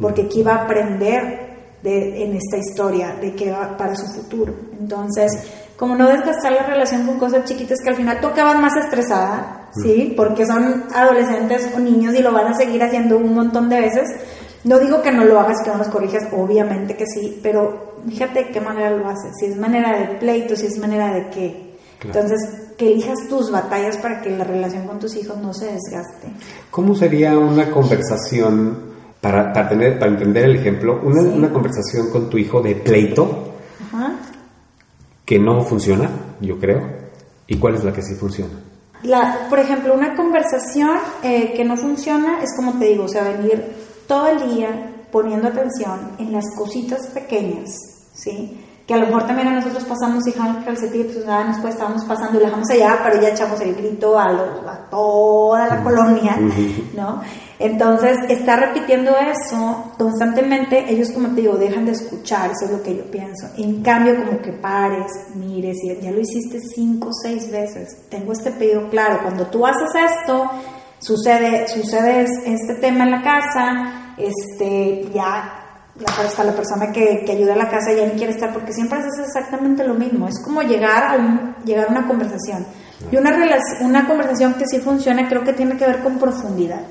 porque 0.00 0.22
aquí 0.22 0.42
va 0.42 0.54
a 0.54 0.64
aprender 0.64 1.50
de, 1.82 2.24
en 2.24 2.36
esta 2.36 2.58
historia 2.58 3.16
de 3.20 3.34
que 3.34 3.50
va 3.50 3.76
para 3.76 3.94
su 3.94 4.06
futuro. 4.06 4.54
Entonces, 4.78 5.32
como 5.76 5.94
no 5.94 6.08
desgastar 6.08 6.52
la 6.52 6.66
relación 6.66 7.06
con 7.06 7.18
cosas 7.18 7.44
chiquitas 7.44 7.78
que 7.82 7.90
al 7.90 7.96
final 7.96 8.20
tú 8.20 8.26
acabas 8.26 8.58
más 8.60 8.76
estresada, 8.76 9.68
¿sí? 9.82 10.12
Porque 10.16 10.44
son 10.44 10.84
adolescentes 10.94 11.70
o 11.74 11.78
niños 11.78 12.14
y 12.14 12.22
lo 12.22 12.32
van 12.32 12.48
a 12.48 12.54
seguir 12.54 12.82
haciendo 12.82 13.16
un 13.16 13.34
montón 13.34 13.68
de 13.68 13.80
veces. 13.80 14.08
No 14.64 14.78
digo 14.78 15.00
que 15.00 15.10
no 15.10 15.24
lo 15.24 15.40
hagas, 15.40 15.62
que 15.64 15.70
no 15.70 15.78
los 15.78 15.88
corrijas, 15.88 16.28
obviamente 16.32 16.96
que 16.96 17.06
sí, 17.06 17.40
pero 17.42 17.94
fíjate 18.06 18.48
qué 18.48 18.60
manera 18.60 18.90
lo 18.90 19.08
haces, 19.08 19.32
si 19.38 19.46
es 19.46 19.56
manera 19.56 19.98
de 19.98 20.18
pleito, 20.18 20.54
si 20.54 20.66
es 20.66 20.78
manera 20.78 21.12
de 21.14 21.30
qué. 21.30 21.70
Entonces, 22.02 22.72
que 22.76 22.92
elijas 22.92 23.28
tus 23.28 23.50
batallas 23.50 23.98
para 23.98 24.20
que 24.22 24.30
la 24.30 24.44
relación 24.44 24.86
con 24.86 24.98
tus 24.98 25.14
hijos 25.16 25.36
no 25.38 25.52
se 25.52 25.66
desgaste. 25.66 26.28
¿Cómo 26.70 26.94
sería 26.94 27.38
una 27.38 27.70
conversación, 27.70 28.90
para, 29.20 29.52
para, 29.52 29.68
tener, 29.68 29.98
para 29.98 30.12
entender 30.12 30.44
el 30.44 30.56
ejemplo, 30.56 31.00
una, 31.02 31.20
una 31.22 31.52
conversación 31.52 32.10
con 32.10 32.30
tu 32.30 32.38
hijo 32.38 32.60
de 32.62 32.76
pleito 32.76 33.54
que 35.24 35.38
no 35.38 35.62
funciona, 35.62 36.10
yo 36.40 36.58
creo? 36.58 36.80
¿Y 37.46 37.58
cuál 37.58 37.74
es 37.74 37.84
la 37.84 37.92
que 37.92 38.02
sí 38.02 38.14
funciona? 38.14 38.54
La, 39.02 39.46
por 39.48 39.58
ejemplo, 39.58 39.94
una 39.94 40.14
conversación 40.14 40.98
eh, 41.22 41.52
que 41.54 41.64
no 41.64 41.76
funciona 41.76 42.42
es 42.42 42.54
como 42.56 42.78
te 42.78 42.86
digo, 42.86 43.04
o 43.04 43.08
sea, 43.08 43.24
venir 43.24 43.62
todo 44.10 44.26
el 44.26 44.56
día 44.56 44.92
poniendo 45.12 45.46
atención 45.46 46.16
en 46.18 46.32
las 46.32 46.44
cositas 46.58 47.06
pequeñas, 47.14 47.70
¿sí? 48.12 48.60
Que 48.84 48.94
a 48.94 48.96
lo 48.96 49.06
mejor 49.06 49.24
también 49.24 49.46
a 49.46 49.52
nosotros 49.52 49.84
pasamos 49.84 50.26
y 50.26 50.32
dejamos 50.32 50.56
el 50.56 50.64
calcetín, 50.64 51.06
pues 51.12 51.24
nada, 51.24 51.44
después 51.46 51.74
estábamos 51.74 52.04
pasando 52.06 52.32
y 52.36 52.40
lo 52.40 52.46
dejamos 52.46 52.68
allá, 52.70 52.98
pero 53.04 53.22
ya 53.22 53.28
echamos 53.28 53.60
el 53.60 53.72
grito 53.76 54.18
a, 54.18 54.88
toda 54.90 55.68
la 55.68 55.84
colonia, 55.84 56.36
¿no? 56.96 57.22
Entonces, 57.60 58.18
está 58.28 58.56
repitiendo 58.56 59.12
eso 59.16 59.92
constantemente, 59.96 60.92
ellos 60.92 61.12
como 61.12 61.28
te 61.28 61.42
digo, 61.42 61.54
dejan 61.54 61.86
de 61.86 61.92
escuchar, 61.92 62.50
eso 62.50 62.64
es 62.64 62.72
lo 62.72 62.82
que 62.82 62.96
yo 62.96 63.04
pienso. 63.12 63.46
En 63.58 63.80
cambio, 63.80 64.16
como 64.16 64.42
que 64.42 64.50
pares, 64.54 65.06
mires, 65.36 65.76
y 65.84 66.00
ya 66.00 66.10
lo 66.10 66.18
hiciste 66.18 66.58
cinco 66.58 67.10
o 67.10 67.12
seis 67.22 67.48
veces, 67.52 68.08
tengo 68.08 68.32
este 68.32 68.50
pedido 68.50 68.90
claro, 68.90 69.20
cuando 69.22 69.46
tú 69.46 69.64
haces 69.64 69.90
esto, 69.94 70.50
sucede, 70.98 71.68
sucede 71.68 72.26
este 72.44 72.74
tema 72.80 73.04
en 73.04 73.10
la 73.12 73.22
casa, 73.22 73.99
este, 74.26 75.08
ya 75.12 75.60
la, 76.00 76.44
la 76.44 76.52
persona 76.52 76.92
que, 76.92 77.24
que, 77.24 77.32
ayuda 77.32 77.54
a 77.54 77.56
la 77.56 77.68
casa 77.68 77.92
ya 77.92 78.06
ni 78.06 78.12
quiere 78.12 78.32
estar 78.32 78.52
porque 78.52 78.72
siempre 78.72 78.98
haces 78.98 79.18
exactamente 79.26 79.84
lo 79.84 79.94
mismo. 79.94 80.28
Es 80.28 80.42
como 80.42 80.62
llegar 80.62 81.04
a, 81.04 81.56
llegar 81.64 81.88
una 81.90 82.06
conversación. 82.06 82.66
Y 83.10 83.16
una, 83.16 83.30
una 83.80 84.06
conversación 84.06 84.54
que 84.54 84.66
sí 84.66 84.78
funciona 84.78 85.28
creo 85.28 85.42
que 85.42 85.52
tiene 85.52 85.76
que 85.76 85.86
ver 85.86 86.02
con 86.02 86.18
profundidad, 86.18 86.82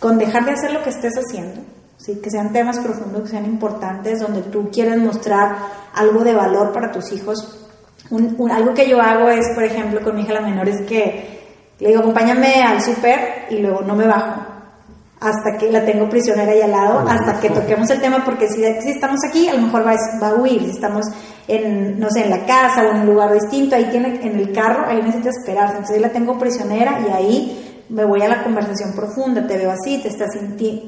con 0.00 0.18
dejar 0.18 0.44
de 0.44 0.52
hacer 0.52 0.72
lo 0.72 0.82
que 0.82 0.90
estés 0.90 1.14
haciendo. 1.16 1.62
¿sí? 1.96 2.20
Que 2.22 2.30
sean 2.30 2.52
temas 2.52 2.78
profundos, 2.80 3.22
que 3.22 3.28
sean 3.28 3.44
importantes, 3.44 4.20
donde 4.20 4.42
tú 4.42 4.70
quieres 4.70 4.98
mostrar 4.98 5.56
algo 5.94 6.22
de 6.24 6.34
valor 6.34 6.72
para 6.72 6.90
tus 6.90 7.12
hijos. 7.12 7.60
Un, 8.10 8.50
algo 8.50 8.74
que 8.74 8.88
yo 8.88 9.00
hago 9.00 9.28
es, 9.28 9.46
por 9.54 9.64
ejemplo, 9.64 10.02
con 10.02 10.14
mi 10.14 10.22
hija 10.22 10.34
la 10.34 10.40
menor, 10.42 10.68
es 10.68 10.82
que 10.82 11.42
le 11.80 11.88
digo, 11.88 12.00
acompáñame 12.00 12.62
al 12.62 12.80
súper 12.80 13.46
y 13.50 13.58
luego 13.58 13.80
no 13.80 13.96
me 13.96 14.06
bajo 14.06 14.53
hasta 15.24 15.56
que 15.56 15.72
la 15.72 15.86
tengo 15.86 16.08
prisionera 16.10 16.52
ahí 16.52 16.60
al 16.60 16.70
lado, 16.70 16.98
hasta 17.08 17.40
que 17.40 17.48
toquemos 17.48 17.88
el 17.88 18.00
tema, 18.00 18.22
porque 18.26 18.46
si, 18.46 18.62
si, 18.82 18.90
estamos 18.90 19.20
aquí, 19.26 19.48
a 19.48 19.54
lo 19.54 19.62
mejor 19.62 19.86
va, 19.86 19.94
va, 20.22 20.28
a 20.28 20.34
huir, 20.34 20.60
si 20.60 20.70
estamos 20.70 21.06
en, 21.48 21.98
no 21.98 22.10
sé, 22.10 22.24
en 22.24 22.30
la 22.30 22.44
casa 22.44 22.82
o 22.82 22.90
en 22.90 23.00
un 23.00 23.06
lugar 23.06 23.32
distinto, 23.32 23.74
ahí 23.74 23.86
tiene, 23.86 24.20
en 24.22 24.38
el 24.38 24.52
carro, 24.52 24.86
ahí 24.86 25.00
necesita 25.00 25.30
esperarse, 25.30 25.76
entonces 25.76 26.02
la 26.02 26.10
tengo 26.10 26.38
prisionera 26.38 27.00
y 27.00 27.10
ahí 27.10 27.74
me 27.88 28.04
voy 28.04 28.20
a 28.20 28.28
la 28.28 28.42
conversación 28.42 28.92
profunda, 28.94 29.46
te 29.46 29.56
veo 29.56 29.70
así, 29.70 29.98
te 30.02 30.08
estás 30.08 30.30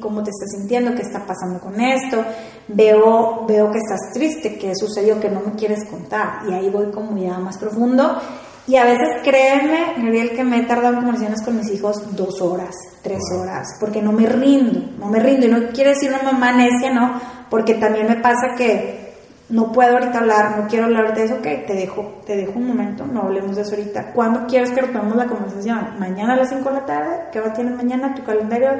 cómo 0.00 0.22
te 0.22 0.30
estás 0.30 0.50
sintiendo, 0.58 0.94
qué 0.94 1.02
está 1.02 1.24
pasando 1.24 1.58
con 1.58 1.80
esto, 1.80 2.22
veo, 2.68 3.46
veo 3.46 3.70
que 3.70 3.78
estás 3.78 4.12
triste, 4.12 4.58
qué 4.58 4.74
sucedió, 4.74 5.18
que 5.18 5.30
no 5.30 5.40
me 5.40 5.52
quieres 5.52 5.88
contar, 5.88 6.40
y 6.48 6.52
ahí 6.52 6.68
voy 6.68 6.90
como 6.90 7.16
ya 7.16 7.38
más 7.38 7.56
profundo, 7.56 8.18
y 8.68 8.76
a 8.76 8.84
veces 8.84 9.08
créeme, 9.22 9.94
Gabriel, 9.96 10.30
que 10.30 10.42
me 10.42 10.58
he 10.58 10.62
tardado 10.62 10.94
en 10.94 11.00
conversaciones 11.00 11.42
con 11.44 11.56
mis 11.56 11.70
hijos 11.70 12.16
dos 12.16 12.40
horas, 12.40 12.74
tres 13.02 13.20
horas, 13.38 13.76
porque 13.78 14.02
no 14.02 14.10
me 14.12 14.26
rindo, 14.26 14.80
no 14.98 15.06
me 15.06 15.20
rindo. 15.20 15.46
Y 15.46 15.50
no 15.50 15.68
quiere 15.68 15.90
decir 15.90 16.10
una 16.10 16.32
mamá 16.32 16.52
necia, 16.52 16.92
no, 16.92 17.20
porque 17.48 17.74
también 17.74 18.08
me 18.08 18.16
pasa 18.16 18.56
que 18.56 19.05
no 19.48 19.70
puedo 19.70 19.92
ahorita 19.92 20.18
hablar, 20.18 20.58
no 20.58 20.66
quiero 20.66 20.86
hablar 20.86 21.14
de 21.14 21.24
eso, 21.24 21.34
ok, 21.34 21.66
te 21.66 21.74
dejo, 21.74 22.20
te 22.26 22.36
dejo 22.36 22.52
un 22.56 22.66
momento, 22.66 23.06
no 23.06 23.22
hablemos 23.22 23.54
de 23.54 23.62
eso 23.62 23.76
ahorita. 23.76 24.12
¿Cuándo 24.12 24.44
quieres 24.48 24.70
que 24.72 24.80
retomemos 24.80 25.16
la 25.16 25.26
conversación? 25.26 26.00
Mañana 26.00 26.34
a 26.34 26.36
las 26.36 26.48
5 26.48 26.68
de 26.68 26.74
la 26.74 26.84
tarde, 26.84 27.16
¿qué 27.30 27.40
va 27.40 27.48
a 27.48 27.52
tener 27.52 27.72
mañana 27.74 28.12
tu 28.12 28.24
calendario? 28.24 28.70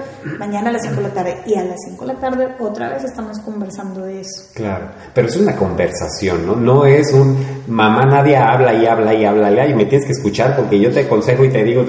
Mañana 0.40 0.70
a 0.70 0.72
las 0.72 0.82
5 0.82 0.96
de 0.96 1.02
la 1.02 1.14
tarde. 1.14 1.36
Y 1.46 1.54
a 1.54 1.62
las 1.62 1.76
5 1.88 2.04
de 2.04 2.14
la 2.14 2.18
tarde 2.18 2.48
otra 2.58 2.88
vez 2.88 3.04
estamos 3.04 3.38
conversando 3.40 4.02
de 4.02 4.22
eso. 4.22 4.50
Claro, 4.54 4.88
pero 5.14 5.28
es 5.28 5.36
una 5.36 5.54
conversación, 5.54 6.44
¿no? 6.44 6.56
No 6.56 6.84
es 6.84 7.12
un 7.12 7.36
mamá 7.68 8.04
nadie 8.04 8.36
habla 8.36 8.74
y 8.74 8.86
habla 8.86 9.14
y 9.14 9.24
habla 9.24 9.66
y 9.66 9.74
me 9.74 9.84
tienes 9.84 10.06
que 10.06 10.12
escuchar 10.12 10.56
porque 10.56 10.80
yo 10.80 10.90
te 10.90 11.00
aconsejo 11.00 11.44
y 11.44 11.50
te 11.50 11.62
digo, 11.62 11.84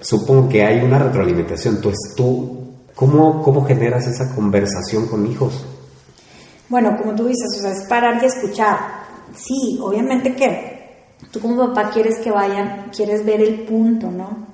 supongo 0.00 0.48
que 0.48 0.64
hay 0.64 0.82
una 0.82 0.98
retroalimentación. 0.98 1.76
Entonces 1.76 2.14
tú, 2.16 2.72
¿cómo, 2.94 3.42
cómo 3.42 3.66
generas 3.66 4.06
esa 4.06 4.34
conversación 4.34 5.08
con 5.08 5.26
hijos? 5.26 5.66
Bueno, 6.74 6.96
como 6.96 7.14
tú 7.14 7.28
dices, 7.28 7.56
o 7.56 7.62
sea, 7.62 7.70
es 7.70 7.86
parar 7.86 8.20
y 8.20 8.26
escuchar. 8.26 8.76
Sí, 9.32 9.78
obviamente 9.80 10.34
que 10.34 11.06
tú 11.30 11.38
como 11.38 11.68
papá 11.68 11.90
quieres 11.90 12.18
que 12.18 12.32
vayan, 12.32 12.90
quieres 12.90 13.24
ver 13.24 13.40
el 13.42 13.60
punto, 13.60 14.10
¿no? 14.10 14.44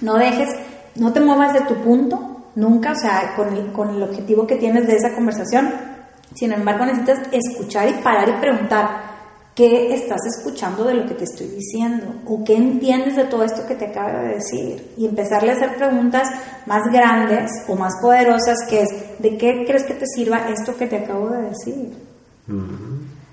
No 0.00 0.14
dejes, 0.14 0.48
no 0.94 1.12
te 1.12 1.20
muevas 1.20 1.52
de 1.52 1.60
tu 1.60 1.74
punto, 1.82 2.46
nunca, 2.54 2.92
o 2.92 2.94
sea, 2.94 3.34
con 3.36 3.54
el, 3.54 3.72
con 3.72 3.90
el 3.90 4.02
objetivo 4.02 4.46
que 4.46 4.56
tienes 4.56 4.86
de 4.86 4.96
esa 4.96 5.14
conversación. 5.14 5.70
Sin 6.34 6.50
embargo, 6.50 6.86
necesitas 6.86 7.28
escuchar 7.30 7.90
y 7.90 8.02
parar 8.02 8.26
y 8.30 8.40
preguntar, 8.40 9.09
¿qué 9.54 9.94
estás 9.94 10.20
escuchando 10.26 10.84
de 10.84 10.94
lo 10.94 11.06
que 11.06 11.14
te 11.14 11.24
estoy 11.24 11.48
diciendo? 11.48 12.06
¿O 12.26 12.44
qué 12.44 12.56
entiendes 12.56 13.16
de 13.16 13.24
todo 13.24 13.44
esto 13.44 13.66
que 13.66 13.74
te 13.74 13.86
acabo 13.86 14.18
de 14.18 14.34
decir? 14.34 14.92
Y 14.96 15.06
empezarle 15.06 15.52
a 15.52 15.54
hacer 15.54 15.76
preguntas 15.76 16.28
más 16.66 16.82
grandes 16.92 17.50
o 17.68 17.74
más 17.76 17.92
poderosas, 18.00 18.56
que 18.68 18.82
es, 18.82 18.88
¿de 19.18 19.36
qué 19.36 19.64
crees 19.66 19.84
que 19.84 19.94
te 19.94 20.06
sirva 20.06 20.48
esto 20.48 20.76
que 20.76 20.86
te 20.86 20.96
acabo 20.96 21.30
de 21.30 21.42
decir? 21.42 21.92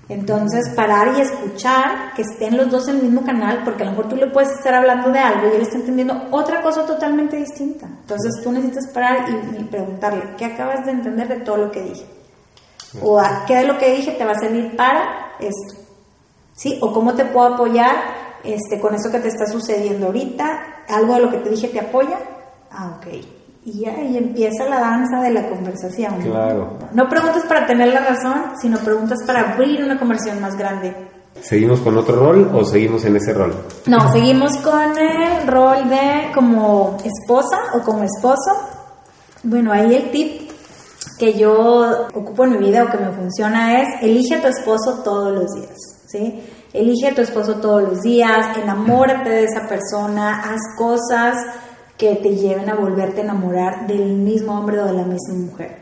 Entonces, 0.08 0.70
parar 0.74 1.16
y 1.16 1.20
escuchar, 1.20 2.14
que 2.14 2.22
estén 2.22 2.56
los 2.56 2.70
dos 2.70 2.88
en 2.88 2.96
el 2.96 3.02
mismo 3.02 3.24
canal, 3.24 3.62
porque 3.64 3.82
a 3.82 3.86
lo 3.86 3.90
mejor 3.92 4.08
tú 4.08 4.16
le 4.16 4.28
puedes 4.28 4.50
estar 4.50 4.74
hablando 4.74 5.10
de 5.10 5.18
algo 5.18 5.48
y 5.48 5.56
él 5.56 5.62
está 5.62 5.76
entendiendo 5.76 6.28
otra 6.30 6.62
cosa 6.62 6.86
totalmente 6.86 7.36
distinta. 7.36 7.86
Entonces, 7.86 8.42
tú 8.42 8.50
necesitas 8.50 8.88
parar 8.92 9.26
y, 9.28 9.64
preguntarle, 9.64 10.34
¿qué 10.38 10.46
acabas 10.46 10.86
de 10.86 10.92
entender 10.92 11.28
de 11.28 11.40
todo 11.40 11.58
lo 11.58 11.70
que 11.70 11.82
dije? 11.82 12.06
O 13.02 13.20
qué 13.46 13.56
de 13.56 13.66
lo 13.66 13.76
que 13.76 13.96
dije 13.96 14.12
te 14.12 14.24
va 14.24 14.32
a 14.32 14.38
servir 14.38 14.74
para 14.76 15.34
esto. 15.40 15.87
¿Sí? 16.58 16.78
O 16.82 16.92
cómo 16.92 17.14
te 17.14 17.24
puedo 17.24 17.54
apoyar 17.54 17.94
este, 18.42 18.80
con 18.80 18.94
eso 18.94 19.10
que 19.10 19.20
te 19.20 19.28
está 19.28 19.46
sucediendo 19.46 20.06
ahorita. 20.06 20.84
¿Algo 20.88 21.14
de 21.14 21.20
lo 21.20 21.30
que 21.30 21.38
te 21.38 21.50
dije 21.50 21.68
te 21.68 21.78
apoya? 21.78 22.18
Ah, 22.70 22.98
ok 22.98 23.06
y 23.72 23.84
y 23.84 24.16
empieza 24.16 24.68
la 24.68 24.80
danza 24.80 25.20
de 25.20 25.30
la 25.30 25.48
conversación. 25.48 26.20
Claro. 26.22 26.78
No 26.92 27.08
preguntas 27.08 27.44
para 27.46 27.66
tener 27.66 27.92
la 27.92 28.00
razón, 28.00 28.52
sino 28.60 28.78
preguntas 28.78 29.18
para 29.26 29.52
abrir 29.52 29.82
una 29.82 29.98
conversación 29.98 30.40
más 30.40 30.56
grande. 30.56 30.94
¿Seguimos 31.40 31.80
con 31.80 31.96
otro 31.96 32.16
rol 32.16 32.50
o 32.52 32.64
seguimos 32.64 33.04
en 33.04 33.16
ese 33.16 33.32
rol? 33.32 33.54
No, 33.86 34.10
seguimos 34.12 34.56
con 34.58 34.98
el 34.98 35.46
rol 35.46 35.88
de 35.88 36.32
como 36.34 36.96
esposa 37.04 37.58
o 37.74 37.80
como 37.80 38.02
esposo. 38.02 38.50
Bueno, 39.44 39.72
ahí 39.72 39.94
el 39.94 40.10
tip 40.10 40.50
que 41.18 41.34
yo 41.34 42.08
ocupo 42.14 42.44
en 42.44 42.52
mi 42.52 42.58
vida 42.58 42.84
o 42.84 42.90
que 42.90 42.98
me 42.98 43.12
funciona 43.12 43.80
es 43.82 43.88
elige 44.02 44.36
a 44.36 44.42
tu 44.42 44.48
esposo 44.48 45.02
todos 45.04 45.32
los 45.32 45.54
días, 45.54 45.76
Elige 46.72 47.08
a 47.08 47.14
tu 47.14 47.20
esposo 47.22 47.56
todos 47.56 47.82
los 47.82 48.00
días, 48.00 48.56
enamórate 48.56 49.28
de 49.28 49.44
esa 49.44 49.68
persona, 49.68 50.42
haz 50.42 50.60
cosas 50.76 51.36
que 51.98 52.14
te 52.16 52.36
lleven 52.36 52.70
a 52.70 52.74
volverte 52.74 53.20
a 53.20 53.24
enamorar 53.24 53.86
del 53.86 54.04
mismo 54.04 54.58
hombre 54.58 54.80
o 54.80 54.86
de 54.86 54.92
la 54.92 55.04
misma 55.04 55.34
mujer. 55.34 55.76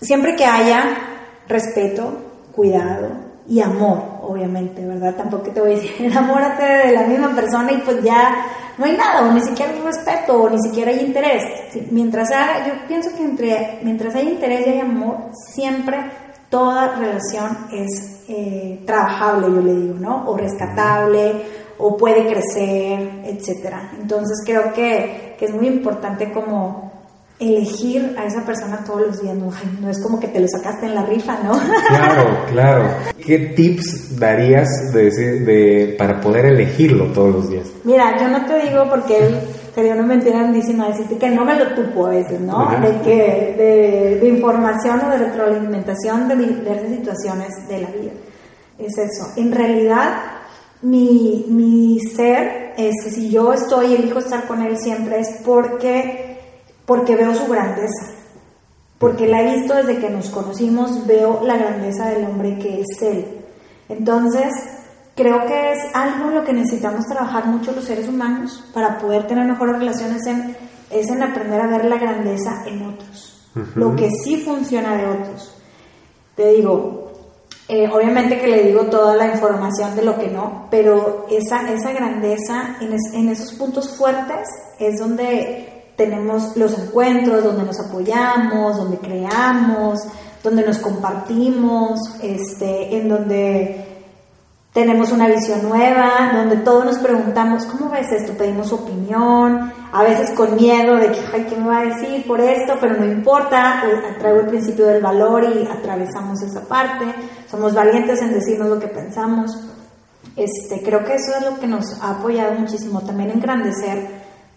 Siempre 0.00 0.34
que 0.34 0.44
haya 0.44 0.82
respeto, 1.46 2.10
cuidado 2.52 3.10
y 3.46 3.60
amor, 3.60 4.02
obviamente, 4.22 4.84
¿verdad? 4.84 5.14
Tampoco 5.16 5.50
te 5.50 5.60
voy 5.60 5.72
a 5.72 5.74
decir, 5.74 5.92
enamórate 6.00 6.88
de 6.88 6.92
la 6.92 7.02
misma 7.02 7.34
persona 7.34 7.70
y 7.72 7.78
pues 7.78 8.02
ya 8.02 8.46
no 8.78 8.86
hay 8.86 8.96
nada, 8.96 9.28
o 9.28 9.32
ni 9.32 9.40
siquiera 9.40 9.72
hay 9.72 9.80
respeto, 9.80 10.42
o 10.42 10.48
ni 10.48 10.60
siquiera 10.62 10.90
hay 10.90 11.00
interés. 11.00 11.42
Mientras 11.90 12.30
haya, 12.30 12.66
yo 12.66 12.86
pienso 12.88 13.14
que 13.14 13.22
entre, 13.22 13.80
mientras 13.82 14.14
hay 14.14 14.28
interés 14.28 14.66
y 14.66 14.70
hay 14.70 14.80
amor, 14.80 15.30
siempre 15.52 15.96
toda 16.50 16.96
relación 16.96 17.56
es 17.72 18.24
eh, 18.28 18.82
trabajable, 18.84 19.46
yo 19.48 19.62
le 19.62 19.74
digo, 19.74 19.94
¿no? 19.94 20.28
O 20.28 20.36
rescatable, 20.36 21.42
o 21.78 21.96
puede 21.96 22.26
crecer, 22.26 23.22
etcétera. 23.24 23.92
Entonces 23.98 24.42
creo 24.44 24.72
que, 24.74 25.36
que, 25.38 25.46
es 25.46 25.54
muy 25.54 25.68
importante 25.68 26.30
como 26.32 26.90
elegir 27.38 28.14
a 28.18 28.26
esa 28.26 28.44
persona 28.44 28.84
todos 28.84 29.06
los 29.06 29.22
días, 29.22 29.34
no, 29.34 29.50
no, 29.80 29.88
es 29.88 30.02
como 30.02 30.20
que 30.20 30.28
te 30.28 30.40
lo 30.40 30.46
sacaste 30.48 30.86
en 30.86 30.94
la 30.94 31.06
rifa, 31.06 31.38
¿no? 31.42 31.58
Claro, 31.88 32.38
claro. 32.50 32.84
¿Qué 33.24 33.38
tips 33.38 34.18
darías 34.18 34.68
de, 34.92 35.10
de, 35.10 35.94
para 35.96 36.20
poder 36.20 36.46
elegirlo 36.46 37.06
todos 37.12 37.34
los 37.34 37.50
días? 37.50 37.68
Mira, 37.84 38.18
yo 38.20 38.28
no 38.28 38.44
te 38.44 38.68
digo 38.68 38.86
porque 38.90 39.18
él 39.18 39.40
sería 39.74 39.94
una 39.94 40.02
mentira 40.02 40.38
grandísima 40.38 40.88
decirte 40.88 41.16
que 41.16 41.30
no 41.30 41.44
me 41.44 41.56
lo 41.56 41.74
tupo 41.74 42.06
a 42.06 42.10
veces, 42.10 42.40
¿no? 42.40 42.70
De, 42.80 43.00
que, 43.02 43.54
de, 43.56 44.18
de, 44.20 44.28
información 44.28 45.00
o 45.04 45.10
de 45.10 45.18
retroalimentación 45.18 46.28
de 46.28 46.36
diversas 46.36 46.90
situaciones 46.90 47.68
de 47.68 47.80
la 47.80 47.90
vida. 47.90 48.12
Es 48.78 48.96
eso. 48.98 49.32
En 49.36 49.52
realidad, 49.52 50.14
mi, 50.82 51.46
mi 51.48 52.00
ser 52.00 52.72
es 52.76 52.94
que 53.04 53.10
si 53.10 53.30
yo 53.30 53.52
estoy 53.52 53.88
y 53.88 53.94
elijo 53.96 54.18
estar 54.18 54.46
con 54.46 54.62
él 54.62 54.78
siempre 54.78 55.20
es 55.20 55.28
porque, 55.44 56.38
porque 56.86 57.16
veo 57.16 57.34
su 57.34 57.46
grandeza, 57.46 58.06
porque 58.98 59.26
la 59.26 59.42
he 59.42 59.56
visto 59.56 59.74
desde 59.74 59.98
que 59.98 60.10
nos 60.10 60.30
conocimos, 60.30 61.06
veo 61.06 61.40
la 61.44 61.56
grandeza 61.56 62.08
del 62.10 62.24
hombre 62.24 62.58
que 62.58 62.80
es 62.80 63.02
él. 63.02 63.24
Entonces, 63.88 64.52
creo 65.20 65.44
que 65.44 65.72
es 65.72 65.78
algo 65.94 66.30
en 66.30 66.36
lo 66.36 66.44
que 66.44 66.54
necesitamos 66.54 67.04
trabajar 67.04 67.44
mucho 67.44 67.72
los 67.72 67.84
seres 67.84 68.08
humanos 68.08 68.64
para 68.72 68.98
poder 68.98 69.26
tener 69.26 69.46
mejores 69.46 69.78
relaciones 69.78 70.26
en, 70.26 70.56
es 70.90 71.08
en 71.10 71.22
aprender 71.22 71.60
a 71.60 71.66
ver 71.66 71.84
la 71.84 71.98
grandeza 71.98 72.62
en 72.66 72.86
otros, 72.86 73.46
lo 73.74 73.94
que 73.94 74.10
sí 74.10 74.38
funciona 74.38 74.96
de 74.96 75.06
otros. 75.06 75.54
Te 76.36 76.52
digo, 76.52 77.12
eh, 77.68 77.86
obviamente 77.92 78.40
que 78.40 78.46
le 78.46 78.62
digo 78.62 78.84
toda 78.84 79.14
la 79.14 79.26
información 79.26 79.94
de 79.94 80.02
lo 80.02 80.18
que 80.18 80.28
no, 80.28 80.68
pero 80.70 81.26
esa, 81.30 81.70
esa 81.70 81.92
grandeza 81.92 82.76
en, 82.80 82.96
en, 83.12 83.28
esos 83.28 83.52
puntos 83.52 83.90
fuertes 83.90 84.48
es 84.78 84.98
donde 84.98 85.92
tenemos 85.96 86.56
los 86.56 86.78
encuentros, 86.78 87.44
donde 87.44 87.64
nos 87.64 87.78
apoyamos, 87.78 88.78
donde 88.78 88.96
creamos, 88.96 90.00
donde 90.42 90.64
nos 90.64 90.78
compartimos, 90.78 92.00
este, 92.22 92.96
en 92.96 93.08
donde 93.10 93.89
tenemos 94.72 95.10
una 95.10 95.26
visión 95.26 95.68
nueva, 95.68 96.32
donde 96.32 96.56
todos 96.58 96.84
nos 96.84 96.98
preguntamos, 96.98 97.64
¿cómo 97.64 97.90
ves 97.90 98.06
esto? 98.12 98.34
Pedimos 98.34 98.72
opinión, 98.72 99.72
a 99.92 100.02
veces 100.04 100.30
con 100.30 100.54
miedo 100.54 100.96
de 100.96 101.10
que, 101.10 101.20
ay, 101.32 101.46
¿qué 101.48 101.56
me 101.56 101.66
va 101.66 101.80
a 101.80 101.84
decir 101.86 102.24
por 102.26 102.40
esto? 102.40 102.74
Pero 102.80 102.96
no 102.96 103.04
importa, 103.04 103.82
traigo 104.20 104.40
el 104.40 104.46
principio 104.46 104.86
del 104.86 105.02
valor 105.02 105.44
y 105.44 105.66
atravesamos 105.66 106.40
esa 106.42 106.60
parte, 106.62 107.06
somos 107.50 107.74
valientes 107.74 108.22
en 108.22 108.32
decirnos 108.32 108.68
lo 108.68 108.78
que 108.78 108.86
pensamos. 108.86 109.58
Este, 110.36 110.82
creo 110.82 111.04
que 111.04 111.14
eso 111.14 111.32
es 111.36 111.44
lo 111.44 111.58
que 111.58 111.66
nos 111.66 112.00
ha 112.00 112.18
apoyado 112.18 112.54
muchísimo, 112.54 113.00
también 113.00 113.30
engrandecer 113.30 114.08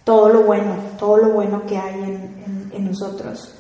todo 0.04 0.30
lo 0.30 0.44
bueno, 0.44 0.76
todo 1.00 1.18
lo 1.18 1.30
bueno 1.32 1.66
que 1.66 1.78
hay 1.78 1.96
en, 1.96 2.70
en, 2.72 2.86
nosotros. 2.86 3.56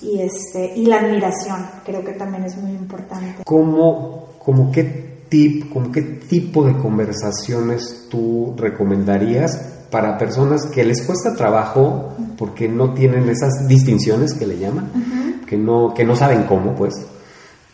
Y, 0.00 0.22
este, 0.22 0.72
y 0.74 0.86
la 0.86 1.00
admiración, 1.00 1.66
creo 1.84 2.02
que 2.02 2.12
también 2.12 2.44
es 2.44 2.56
muy 2.56 2.70
importante. 2.70 3.42
¿Cómo, 3.44 4.28
cómo 4.38 4.72
qué 4.72 5.09
tip, 5.30 5.70
como 5.72 5.90
qué 5.90 6.02
tipo 6.02 6.64
de 6.64 6.76
conversaciones 6.76 8.08
tú 8.10 8.54
recomendarías 8.58 9.56
para 9.90 10.18
personas 10.18 10.66
que 10.66 10.84
les 10.84 11.02
cuesta 11.02 11.34
trabajo 11.34 12.14
porque 12.36 12.68
no 12.68 12.92
tienen 12.92 13.28
esas 13.28 13.66
distinciones 13.66 14.34
que 14.34 14.46
le 14.46 14.58
llaman, 14.58 15.42
que, 15.46 15.56
no, 15.56 15.94
que 15.94 16.04
no 16.04 16.14
saben 16.14 16.44
cómo, 16.44 16.74
pues? 16.74 16.94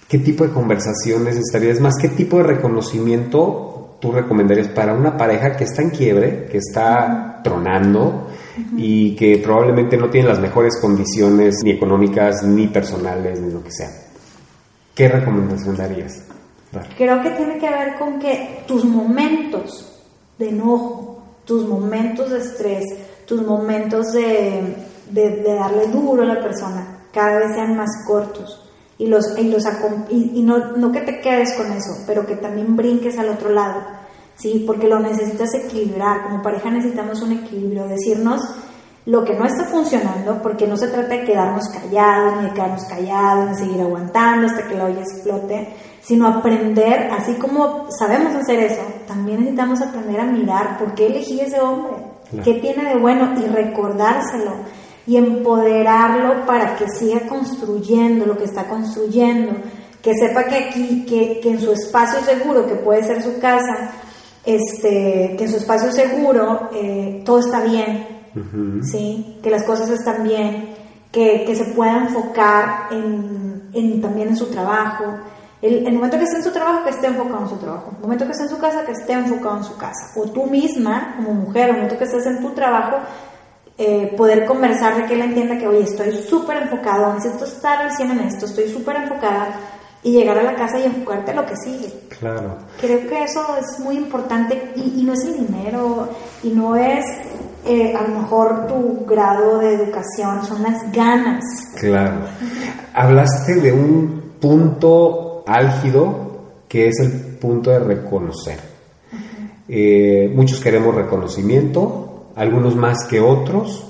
¿Qué 0.08 0.18
tipo 0.18 0.44
de 0.44 0.52
conversaciones 0.52 1.36
estarías 1.36 1.80
más? 1.80 1.94
¿Qué 2.00 2.08
tipo 2.08 2.38
de 2.38 2.44
reconocimiento 2.44 3.96
tú 4.00 4.12
recomendarías 4.12 4.68
para 4.68 4.94
una 4.94 5.16
pareja 5.16 5.56
que 5.56 5.64
está 5.64 5.82
en 5.82 5.90
quiebre, 5.90 6.46
que 6.50 6.58
está 6.58 7.40
tronando 7.42 8.28
y 8.76 9.16
que 9.16 9.38
probablemente 9.38 9.96
no 9.96 10.08
tiene 10.08 10.28
las 10.28 10.38
mejores 10.40 10.78
condiciones 10.80 11.56
ni 11.64 11.72
económicas, 11.72 12.42
ni 12.44 12.68
personales, 12.68 13.40
ni 13.40 13.52
lo 13.52 13.62
que 13.62 13.72
sea? 13.72 13.90
¿Qué 14.94 15.08
recomendación 15.08 15.76
darías? 15.76 16.25
Creo 16.96 17.22
que 17.22 17.30
tiene 17.30 17.58
que 17.58 17.68
ver 17.68 17.98
con 17.98 18.18
que 18.18 18.64
tus 18.66 18.84
momentos 18.84 20.02
de 20.38 20.50
enojo, 20.50 21.22
tus 21.44 21.66
momentos 21.66 22.30
de 22.30 22.38
estrés, 22.38 22.84
tus 23.26 23.42
momentos 23.42 24.12
de, 24.12 24.76
de, 25.10 25.54
darle 25.54 25.88
duro 25.88 26.22
a 26.22 26.26
la 26.26 26.40
persona, 26.42 27.00
cada 27.12 27.38
vez 27.38 27.54
sean 27.54 27.76
más 27.76 27.90
cortos. 28.06 28.62
Y, 28.98 29.06
los, 29.06 29.36
y, 29.38 29.50
los, 29.50 29.64
y, 30.08 30.42
no, 30.42 30.76
no 30.76 30.90
que 30.90 31.02
te 31.02 31.20
quedes 31.20 31.54
con 31.54 31.70
eso, 31.70 32.02
pero 32.06 32.26
que 32.26 32.36
también 32.36 32.76
brinques 32.76 33.18
al 33.18 33.28
otro 33.28 33.50
lado, 33.50 33.82
¿sí? 34.36 34.64
Porque 34.66 34.88
lo 34.88 34.98
necesitas 35.00 35.52
equilibrar. 35.54 36.22
Como 36.24 36.42
pareja 36.42 36.70
necesitamos 36.70 37.20
un 37.20 37.32
equilibrio, 37.32 37.86
decirnos 37.88 38.40
lo 39.06 39.24
que 39.24 39.34
no 39.34 39.44
está 39.44 39.64
funcionando, 39.66 40.42
porque 40.42 40.66
no 40.66 40.76
se 40.76 40.88
trata 40.88 41.14
de 41.14 41.24
quedarnos 41.24 41.68
callados, 41.68 42.38
ni 42.38 42.48
de 42.48 42.54
quedarnos 42.54 42.84
callados, 42.84 43.50
ni 43.50 43.54
seguir 43.54 43.80
aguantando 43.80 44.48
hasta 44.48 44.66
que 44.66 44.74
la 44.74 44.86
olla 44.86 45.00
explote, 45.00 45.68
sino 46.06 46.28
aprender, 46.28 47.10
así 47.10 47.34
como 47.34 47.86
sabemos 47.98 48.32
hacer 48.34 48.60
eso, 48.60 48.82
también 49.08 49.40
necesitamos 49.40 49.82
aprender 49.82 50.20
a 50.20 50.24
mirar 50.24 50.78
por 50.78 50.94
qué 50.94 51.06
elegí 51.06 51.40
ese 51.40 51.60
hombre, 51.60 51.94
qué 52.44 52.54
tiene 52.54 52.84
de 52.90 53.00
bueno 53.00 53.34
y 53.36 53.46
recordárselo 53.46 54.52
y 55.04 55.16
empoderarlo 55.16 56.46
para 56.46 56.76
que 56.76 56.88
siga 56.88 57.26
construyendo 57.28 58.24
lo 58.24 58.38
que 58.38 58.44
está 58.44 58.68
construyendo, 58.68 59.52
que 60.00 60.12
sepa 60.14 60.44
que 60.44 60.54
aquí, 60.54 61.04
que, 61.06 61.40
en 61.42 61.60
su 61.60 61.72
espacio 61.72 62.20
seguro, 62.20 62.66
que 62.66 62.76
puede 62.76 63.02
ser 63.02 63.20
su 63.20 63.40
casa, 63.40 63.90
este, 64.44 65.34
que 65.36 65.44
en 65.44 65.50
su 65.50 65.56
espacio 65.56 65.90
seguro 65.90 66.70
eh, 66.72 67.22
todo 67.24 67.40
está 67.40 67.62
bien, 67.62 68.06
¿sí? 68.82 69.38
que 69.42 69.50
las 69.50 69.64
cosas 69.64 69.90
están 69.90 70.22
bien, 70.22 70.70
que, 71.10 71.42
que 71.44 71.56
se 71.56 71.64
pueda 71.66 71.96
enfocar 71.96 72.88
en, 72.92 73.70
en, 73.72 74.00
también 74.00 74.28
en 74.28 74.36
su 74.36 74.46
trabajo, 74.46 75.04
El, 75.62 75.86
el, 75.86 75.94
momento 75.94 76.18
que 76.18 76.24
esté 76.24 76.36
en 76.36 76.44
su 76.44 76.50
trabajo, 76.50 76.84
que 76.84 76.90
esté 76.90 77.06
enfocado 77.06 77.42
en 77.42 77.48
su 77.48 77.56
trabajo. 77.56 77.90
El 77.96 78.02
momento 78.02 78.26
que 78.26 78.32
esté 78.32 78.44
en 78.44 78.50
su 78.50 78.58
casa, 78.58 78.84
que 78.84 78.92
esté 78.92 79.12
enfocado 79.14 79.56
en 79.58 79.64
su 79.64 79.76
casa. 79.76 80.12
O 80.16 80.24
tú 80.24 80.46
misma, 80.46 81.14
como 81.16 81.32
mujer, 81.32 81.70
el 81.70 81.76
momento 81.76 81.96
que 81.96 82.04
estés 82.04 82.26
en 82.26 82.40
tu 82.40 82.50
trabajo, 82.50 82.98
eh, 83.78 84.14
poder 84.16 84.46
conversar 84.46 84.96
de 84.96 85.06
que 85.06 85.14
él 85.14 85.22
entienda 85.22 85.58
que, 85.58 85.66
oye, 85.66 85.82
estoy 85.82 86.12
súper 86.12 86.62
enfocado, 86.62 87.12
necesito 87.14 87.44
estar 87.44 87.78
al 87.78 87.90
100 87.90 88.10
en 88.10 88.20
esto, 88.20 88.46
estoy 88.46 88.68
súper 88.68 88.96
enfocada 88.96 89.48
y 90.02 90.12
llegar 90.12 90.38
a 90.38 90.42
la 90.42 90.54
casa 90.54 90.78
y 90.78 90.84
enfocarte 90.84 91.32
a 91.32 91.34
lo 91.34 91.46
que 91.46 91.56
sigue. 91.56 91.92
Claro. 92.18 92.56
Creo 92.80 93.06
que 93.06 93.24
eso 93.24 93.44
es 93.58 93.78
muy 93.80 93.96
importante 93.96 94.72
y, 94.76 95.00
y 95.00 95.04
no 95.04 95.12
es 95.12 95.24
el 95.24 95.46
dinero 95.46 96.08
y 96.42 96.50
no 96.50 96.76
es 96.76 97.04
eh, 97.68 97.92
a 97.96 98.02
lo 98.02 98.20
mejor 98.20 98.68
tu 98.68 99.04
grado 99.04 99.58
de 99.58 99.74
educación, 99.74 100.44
son 100.46 100.62
las 100.62 100.90
ganas. 100.92 101.42
Claro. 101.80 102.20
Hablaste 102.94 103.56
de 103.56 103.72
un 103.72 104.36
punto 104.40 105.25
álgido 105.46 106.26
que 106.68 106.88
es 106.88 106.98
el 107.00 107.12
punto 107.38 107.70
de 107.70 107.78
reconocer. 107.78 108.58
Eh, 109.68 110.30
muchos 110.34 110.60
queremos 110.60 110.94
reconocimiento, 110.94 112.26
algunos 112.36 112.76
más 112.76 113.04
que 113.08 113.20
otros, 113.20 113.86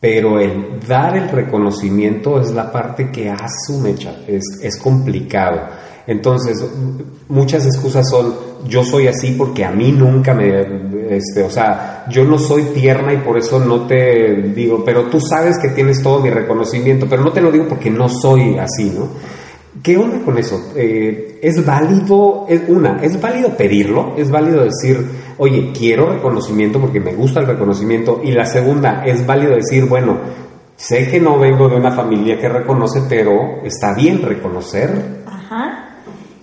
pero 0.00 0.38
el 0.38 0.80
dar 0.86 1.16
el 1.16 1.28
reconocimiento 1.28 2.40
es 2.40 2.52
la 2.52 2.70
parte 2.70 3.10
que 3.10 3.30
asume, 3.30 3.94
es, 4.26 4.44
es 4.62 4.76
complicado. 4.78 5.60
Entonces, 6.06 6.64
muchas 7.28 7.66
excusas 7.66 8.08
son, 8.08 8.34
yo 8.66 8.82
soy 8.82 9.08
así 9.08 9.32
porque 9.32 9.64
a 9.64 9.70
mí 9.70 9.92
nunca 9.92 10.32
me, 10.32 10.62
este, 11.10 11.42
o 11.42 11.50
sea, 11.50 12.06
yo 12.08 12.24
no 12.24 12.38
soy 12.38 12.62
tierna 12.74 13.12
y 13.12 13.18
por 13.18 13.36
eso 13.36 13.58
no 13.58 13.86
te 13.86 14.36
digo, 14.54 14.82
pero 14.84 15.10
tú 15.10 15.20
sabes 15.20 15.58
que 15.58 15.68
tienes 15.68 16.02
todo 16.02 16.20
mi 16.20 16.30
reconocimiento, 16.30 17.06
pero 17.10 17.22
no 17.22 17.32
te 17.32 17.42
lo 17.42 17.52
digo 17.52 17.66
porque 17.68 17.90
no 17.90 18.08
soy 18.08 18.56
así, 18.56 18.90
¿no? 18.90 19.08
¿Qué 19.82 19.96
onda 19.96 20.24
con 20.24 20.38
eso? 20.38 20.72
Eh, 20.74 21.38
¿Es 21.42 21.64
válido, 21.64 22.46
una, 22.68 23.02
es 23.02 23.20
válido 23.20 23.56
pedirlo? 23.56 24.14
¿Es 24.16 24.30
válido 24.30 24.64
decir, 24.64 25.06
oye, 25.36 25.72
quiero 25.76 26.10
reconocimiento 26.10 26.80
porque 26.80 27.00
me 27.00 27.14
gusta 27.14 27.40
el 27.40 27.46
reconocimiento? 27.46 28.20
Y 28.24 28.32
la 28.32 28.46
segunda, 28.46 29.04
¿es 29.04 29.26
válido 29.26 29.54
decir, 29.54 29.84
bueno, 29.84 30.18
sé 30.76 31.08
que 31.08 31.20
no 31.20 31.38
vengo 31.38 31.68
de 31.68 31.76
una 31.76 31.92
familia 31.92 32.38
que 32.38 32.48
reconoce, 32.48 33.02
pero 33.08 33.62
está 33.62 33.94
bien 33.94 34.22
reconocer? 34.22 35.22
Ajá. 35.26 35.96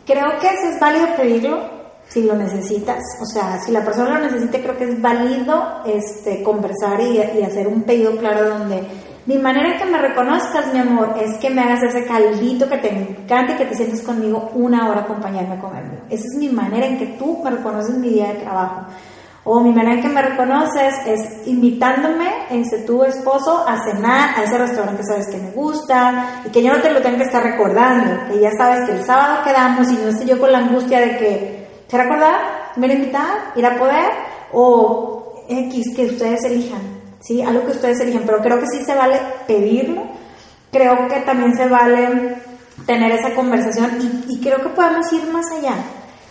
Creo 0.05 0.39
que 0.39 0.47
eso 0.47 0.73
es 0.73 0.79
válido 0.79 1.07
pedirlo 1.17 1.59
si 2.07 2.23
lo 2.23 2.35
necesitas. 2.35 2.99
O 3.21 3.25
sea, 3.25 3.59
si 3.59 3.71
la 3.71 3.83
persona 3.83 4.19
lo 4.19 4.25
necesita, 4.25 4.59
creo 4.59 4.77
que 4.77 4.85
es 4.85 5.01
válido 5.01 5.81
este, 5.85 6.43
conversar 6.43 7.01
y 7.01 7.41
hacer 7.41 7.67
un 7.67 7.83
pedido 7.83 8.15
claro 8.17 8.49
donde 8.49 8.83
mi 9.25 9.39
manera 9.39 9.75
que 9.77 9.85
me 9.85 9.97
reconozcas, 9.97 10.71
mi 10.71 10.79
amor, 10.79 11.15
es 11.19 11.37
que 11.39 11.49
me 11.49 11.61
hagas 11.61 11.81
ese 11.81 12.05
caldito 12.05 12.69
que 12.69 12.77
te 12.77 12.89
encante 12.89 13.53
y 13.53 13.55
que 13.55 13.65
te 13.65 13.75
sientes 13.75 14.03
conmigo 14.03 14.51
una 14.53 14.87
hora 14.87 15.01
acompañarme 15.01 15.55
a 15.55 15.59
comerlo. 15.59 15.93
Esa 16.11 16.25
es 16.25 16.37
mi 16.37 16.49
manera 16.49 16.85
en 16.85 16.99
que 16.99 17.07
tú 17.17 17.41
me 17.43 17.49
reconoces 17.49 17.97
mi 17.97 18.09
día 18.09 18.27
de 18.27 18.41
trabajo. 18.41 18.85
O 19.43 19.61
mi 19.61 19.71
manera 19.71 19.95
en 19.95 20.01
que 20.03 20.09
me 20.09 20.21
reconoces 20.21 20.93
es 21.07 21.47
invitándome, 21.47 22.27
este, 22.51 22.79
tu 22.79 23.03
esposo, 23.03 23.65
a 23.67 23.83
cenar 23.83 24.37
a 24.37 24.43
ese 24.43 24.59
restaurante 24.59 25.01
que 25.01 25.07
sabes 25.07 25.27
que 25.27 25.37
me 25.37 25.51
gusta 25.51 26.41
y 26.45 26.49
que 26.49 26.61
yo 26.61 26.73
no 26.73 26.81
te 26.81 26.91
lo 26.91 27.01
tengo 27.01 27.17
que 27.17 27.23
estar 27.23 27.41
recordando, 27.41 28.27
que 28.27 28.39
ya 28.39 28.51
sabes 28.51 28.87
que 28.87 28.95
el 28.95 29.03
sábado 29.03 29.43
quedamos 29.43 29.91
y 29.91 29.95
no 29.95 30.09
estoy 30.09 30.27
yo 30.27 30.39
con 30.39 30.51
la 30.51 30.59
angustia 30.59 30.99
de 30.99 31.17
que, 31.17 31.67
¿se 31.87 31.97
recordar? 31.97 32.73
¿Me 32.75 32.87
a 32.87 32.93
invitar? 32.93 33.53
¿Ir 33.55 33.65
a 33.65 33.77
poder? 33.77 34.11
O 34.53 35.33
X, 35.47 35.95
que 35.95 36.05
ustedes 36.05 36.43
elijan. 36.43 37.04
¿Sí? 37.19 37.41
Algo 37.41 37.65
que 37.65 37.71
ustedes 37.71 37.99
eligen, 37.99 38.23
pero 38.25 38.39
creo 38.39 38.59
que 38.59 38.67
sí 38.67 38.83
se 38.83 38.95
vale 38.95 39.19
pedirlo, 39.47 40.03
creo 40.71 41.07
que 41.07 41.21
también 41.21 41.55
se 41.55 41.67
vale 41.67 42.35
tener 42.85 43.11
esa 43.11 43.33
conversación 43.35 44.25
y, 44.27 44.39
creo 44.41 44.61
que 44.61 44.69
podemos 44.69 45.11
ir 45.13 45.31
más 45.31 45.45
allá. 45.51 45.75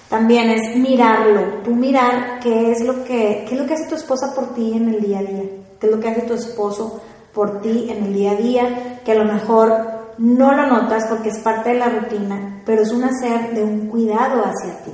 También 0.08 0.50
es 0.50 0.76
mirarlo, 0.76 1.62
tú 1.64 1.74
mirar 1.74 2.38
qué 2.40 2.70
es 2.70 2.84
lo 2.84 3.04
que 3.04 3.44
qué 3.48 3.54
es 3.54 3.60
lo 3.60 3.66
que 3.66 3.74
hace 3.74 3.88
tu 3.88 3.94
esposa 3.94 4.34
por 4.34 4.54
ti 4.54 4.72
en 4.74 4.88
el 4.88 5.00
día 5.00 5.18
a 5.20 5.22
día, 5.22 5.42
qué 5.80 5.86
es 5.86 5.92
lo 5.92 5.98
que 5.98 6.08
hace 6.08 6.22
tu 6.22 6.34
esposo 6.34 7.00
por 7.32 7.60
ti 7.62 7.88
en 7.90 8.04
el 8.04 8.14
día 8.14 8.32
a 8.32 8.36
día, 8.36 9.00
que 9.04 9.12
a 9.12 9.16
lo 9.16 9.24
mejor 9.24 9.94
no 10.18 10.54
lo 10.54 10.66
notas 10.66 11.06
porque 11.08 11.30
es 11.30 11.38
parte 11.38 11.70
de 11.70 11.78
la 11.78 11.88
rutina, 11.88 12.62
pero 12.64 12.82
es 12.82 12.92
un 12.92 13.04
hacer 13.04 13.54
de 13.54 13.64
un 13.64 13.88
cuidado 13.88 14.42
hacia 14.44 14.84
ti. 14.84 14.92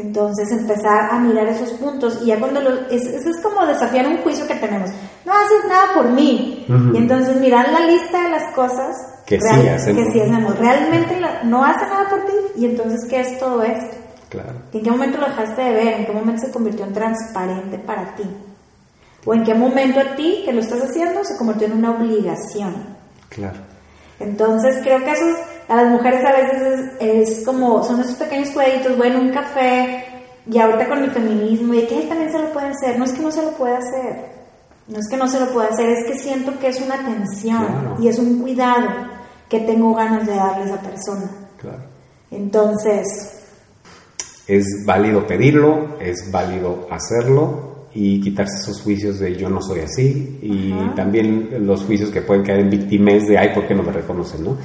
Entonces 0.00 0.52
empezar 0.52 1.10
a 1.10 1.18
mirar 1.18 1.48
esos 1.48 1.70
puntos 1.72 2.20
y 2.22 2.26
ya 2.26 2.38
cuando 2.38 2.60
lo, 2.60 2.88
es, 2.88 3.04
es 3.04 3.40
como 3.42 3.66
desafiar 3.66 4.06
un 4.06 4.18
juicio 4.18 4.46
que 4.46 4.54
tenemos. 4.54 4.90
No 5.24 5.32
haces 5.32 5.64
nada 5.68 5.94
por 5.94 6.10
mí. 6.10 6.64
Y 6.68 6.96
entonces 6.96 7.36
mirar 7.40 7.68
la 7.72 7.80
lista 7.80 8.22
de 8.22 8.30
las 8.30 8.54
cosas 8.54 8.96
que 9.26 9.40
sí 9.40 9.68
hacemos. 9.68 10.04
Que 10.04 10.12
sí 10.12 10.20
hacemos. 10.20 10.56
Realmente 10.56 11.20
no 11.44 11.64
hace 11.64 11.84
nada 11.86 12.08
por 12.08 12.24
ti 12.26 12.32
y 12.56 12.66
entonces 12.66 13.00
¿qué 13.10 13.20
es 13.20 13.38
todo 13.40 13.62
esto? 13.62 13.96
Claro. 14.28 14.60
¿En 14.72 14.82
qué 14.82 14.90
momento 14.90 15.18
lo 15.18 15.26
dejaste 15.26 15.62
de 15.62 15.72
ver? 15.72 15.94
¿En 15.94 16.06
qué 16.06 16.12
momento 16.12 16.46
se 16.46 16.52
convirtió 16.52 16.84
en 16.84 16.92
transparente 16.92 17.78
para 17.78 18.14
ti? 18.14 18.24
¿O 19.24 19.34
en 19.34 19.42
qué 19.42 19.54
momento 19.54 19.98
a 19.98 20.14
ti 20.14 20.42
que 20.44 20.52
lo 20.52 20.60
estás 20.60 20.80
haciendo 20.82 21.24
se 21.24 21.36
convirtió 21.36 21.66
en 21.66 21.72
una 21.72 21.90
obligación? 21.90 22.96
Claro. 23.30 23.58
Entonces 24.20 24.78
creo 24.82 24.98
que 25.00 25.10
eso 25.10 25.24
a 25.68 25.76
las 25.76 25.90
mujeres 25.90 26.24
a 26.24 26.32
veces 26.32 26.90
es, 26.98 27.44
como, 27.44 27.84
son 27.84 28.00
esos 28.00 28.14
pequeños 28.14 28.50
cuadritos, 28.50 28.96
bueno, 28.96 29.20
un 29.20 29.30
café, 29.30 30.04
y 30.50 30.58
ahorita 30.58 30.88
con 30.88 31.04
el 31.04 31.10
feminismo, 31.10 31.74
y 31.74 31.86
que 31.86 32.00
él 32.00 32.08
también 32.08 32.32
se 32.32 32.38
lo 32.38 32.52
puede 32.52 32.68
hacer, 32.68 32.98
no 32.98 33.04
es 33.04 33.12
que 33.12 33.22
no 33.22 33.30
se 33.30 33.42
lo 33.42 33.50
pueda 33.52 33.78
hacer, 33.78 34.26
no 34.88 34.98
es 34.98 35.08
que 35.08 35.16
no 35.16 35.28
se 35.28 35.40
lo 35.40 35.52
pueda 35.52 35.68
hacer, 35.68 35.90
es 35.90 36.06
que 36.06 36.18
siento 36.18 36.58
que 36.58 36.68
es 36.68 36.80
una 36.80 36.94
atención 36.94 37.96
y 38.00 38.08
es 38.08 38.18
un 38.18 38.40
cuidado 38.40 38.88
que 39.48 39.60
tengo 39.60 39.94
ganas 39.94 40.26
de 40.26 40.34
darle 40.34 40.64
a 40.64 40.66
esa 40.66 40.80
persona. 40.80 41.30
Claro. 41.58 41.82
Entonces... 42.30 43.34
Es 44.46 44.64
válido 44.86 45.26
pedirlo, 45.26 45.98
es 46.00 46.30
válido 46.32 46.88
hacerlo, 46.90 47.68
y 47.94 48.20
quitarse 48.20 48.58
esos 48.58 48.82
juicios 48.82 49.18
de 49.18 49.34
yo 49.34 49.48
no 49.48 49.60
soy 49.60 49.80
así 49.80 50.38
y 50.42 50.72
también 50.94 51.66
los 51.66 51.84
juicios 51.84 52.10
que 52.10 52.20
pueden 52.20 52.44
caer 52.44 52.60
en 52.60 52.70
víctimas 52.70 53.26
de 53.26 53.38
ay, 53.38 53.54
¿por 53.54 53.66
qué 53.66 53.74
no 53.74 53.82
me 53.82 53.92
reconocen? 53.92 54.44
¿no? 54.44 54.56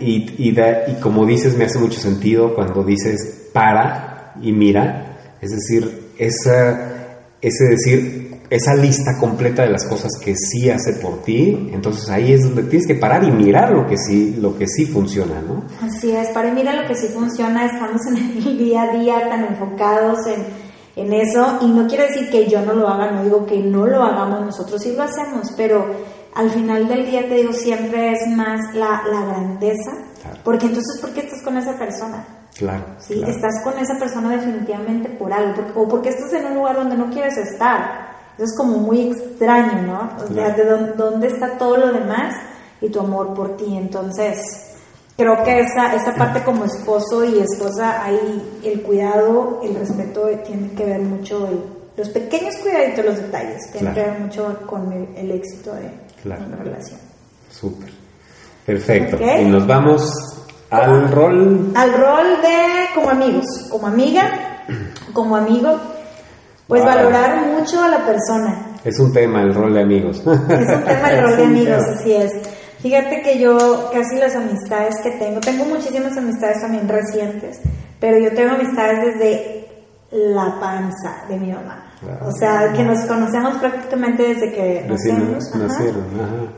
Y, 0.00 0.26
y, 0.38 0.58
y, 0.58 1.00
como 1.00 1.26
dices, 1.26 1.56
me 1.56 1.64
hace 1.64 1.78
mucho 1.78 2.00
sentido 2.00 2.54
cuando 2.54 2.82
dices 2.82 3.50
para 3.52 4.34
y 4.40 4.52
mira, 4.52 5.18
es 5.40 5.50
decir, 5.50 6.12
esa, 6.18 7.26
ese 7.40 7.64
decir, 7.64 8.40
esa 8.48 8.74
lista 8.74 9.18
completa 9.20 9.62
de 9.62 9.70
las 9.70 9.86
cosas 9.86 10.12
que 10.24 10.34
sí 10.34 10.70
hace 10.70 10.94
por 10.94 11.22
ti, 11.22 11.70
entonces 11.72 12.08
ahí 12.08 12.32
es 12.32 12.42
donde 12.42 12.62
tienes 12.62 12.86
que 12.86 12.94
parar 12.94 13.22
y 13.24 13.30
mirar 13.30 13.72
lo 13.72 13.86
que 13.86 13.98
sí, 13.98 14.36
lo 14.40 14.56
que 14.56 14.66
sí 14.66 14.86
funciona, 14.86 15.42
¿no? 15.42 15.64
Así 15.86 16.10
es, 16.12 16.28
para 16.28 16.48
y 16.48 16.52
mira 16.52 16.74
lo 16.74 16.88
que 16.88 16.94
sí 16.94 17.08
funciona, 17.08 17.66
estamos 17.66 18.06
en 18.06 18.16
el 18.16 18.58
día 18.58 18.84
a 18.84 18.96
día 18.96 19.28
tan 19.28 19.44
enfocados 19.44 20.26
en 20.26 20.68
en 20.98 21.12
eso 21.12 21.58
y 21.62 21.66
no 21.66 21.86
quiere 21.86 22.08
decir 22.08 22.28
que 22.28 22.48
yo 22.48 22.60
no 22.62 22.74
lo 22.74 22.88
haga, 22.88 23.12
no 23.12 23.22
digo 23.22 23.46
que 23.46 23.60
no 23.60 23.86
lo 23.86 24.02
hagamos 24.02 24.44
nosotros, 24.44 24.82
sí 24.82 24.94
lo 24.96 25.04
hacemos, 25.04 25.52
pero 25.56 25.86
al 26.34 26.50
final 26.50 26.88
del 26.88 27.06
día 27.06 27.28
te 27.28 27.34
digo, 27.34 27.52
siempre 27.52 28.12
es 28.12 28.26
más 28.28 28.74
la, 28.74 29.02
la 29.10 29.24
grandeza, 29.26 29.92
porque 30.44 30.66
entonces, 30.66 31.00
¿por 31.00 31.10
qué 31.10 31.20
estás 31.20 31.42
con 31.42 31.56
esa 31.56 31.76
persona? 31.78 32.24
Claro, 32.56 32.84
¿Sí? 32.98 33.22
Estás 33.26 33.62
con 33.62 33.78
esa 33.78 33.98
persona 33.98 34.30
definitivamente 34.30 35.08
por 35.10 35.32
algo, 35.32 35.62
o 35.74 35.88
porque 35.88 36.10
estás 36.10 36.32
en 36.32 36.46
un 36.46 36.54
lugar 36.56 36.76
donde 36.76 36.96
no 36.96 37.10
quieres 37.10 37.36
estar. 37.36 38.08
Eso 38.34 38.44
es 38.44 38.56
como 38.56 38.78
muy 38.78 39.10
extraño, 39.10 39.82
¿no? 39.82 40.10
O 40.24 40.32
sea, 40.32 40.50
de 40.50 40.64
dónde, 40.64 40.92
dónde 40.92 41.26
está 41.28 41.58
todo 41.58 41.76
lo 41.76 41.92
demás 41.92 42.34
y 42.80 42.88
tu 42.88 43.00
amor 43.00 43.34
por 43.34 43.56
ti. 43.56 43.76
Entonces, 43.76 44.68
creo 45.18 45.42
que 45.42 45.60
esa, 45.60 45.94
esa 45.96 46.14
parte 46.14 46.44
como 46.44 46.64
esposo 46.64 47.24
y 47.24 47.40
esposa, 47.40 48.04
ahí 48.04 48.60
el 48.62 48.82
cuidado, 48.82 49.60
el 49.64 49.74
respeto 49.74 50.28
tiene 50.46 50.70
que 50.70 50.84
ver 50.84 51.00
mucho, 51.00 51.48
los 51.96 52.08
pequeños 52.10 52.54
cuidaditos, 52.58 53.04
los 53.04 53.16
detalles, 53.16 53.70
tienen 53.72 53.94
que 53.94 54.00
ver 54.00 54.20
mucho 54.20 54.60
con 54.66 54.92
el, 54.92 55.30
éxito 55.32 55.74
de 55.74 55.90
una 56.24 56.56
relación. 56.56 56.98
Súper. 57.50 57.90
Perfecto. 58.66 59.18
Y 59.22 59.44
nos 59.44 59.66
vamos 59.66 60.02
al 60.70 61.10
rol. 61.10 61.72
Al 61.74 61.92
rol 61.94 62.26
de 62.42 62.94
como 62.94 63.10
amigos, 63.10 63.46
como 63.70 63.86
amiga, 63.86 64.64
como 65.12 65.36
amigo, 65.36 65.78
pues 66.66 66.84
valorar 66.84 67.46
mucho 67.46 67.82
a 67.82 67.88
la 67.88 68.04
persona. 68.04 68.76
Es 68.84 68.98
un 69.00 69.12
tema 69.12 69.42
el 69.42 69.54
rol 69.54 69.74
de 69.74 69.82
amigos. 69.82 70.18
Es 70.18 70.26
un 70.26 70.46
tema 70.84 71.10
el 71.10 71.22
rol 71.22 71.36
de 71.36 71.42
amigos, 71.44 71.82
así 71.96 72.12
es. 72.12 72.32
Fíjate 72.80 73.22
que 73.22 73.38
yo 73.40 73.90
casi 73.92 74.16
las 74.16 74.36
amistades 74.36 74.94
que 75.02 75.10
tengo, 75.12 75.40
tengo 75.40 75.64
muchísimas 75.64 76.16
amistades 76.16 76.60
también 76.60 76.88
recientes, 76.88 77.60
pero 77.98 78.18
yo 78.18 78.32
tengo 78.34 78.54
amistades 78.54 79.14
desde 79.14 79.68
la 80.12 80.60
panza 80.60 81.24
de 81.28 81.36
mi 81.38 81.52
mamá. 81.52 81.87
O 82.24 82.32
sea, 82.32 82.72
que 82.72 82.84
nos 82.84 83.04
conocemos 83.06 83.56
prácticamente 83.58 84.34
desde 84.34 84.52
que 84.52 84.84
nacimos. 84.88 85.44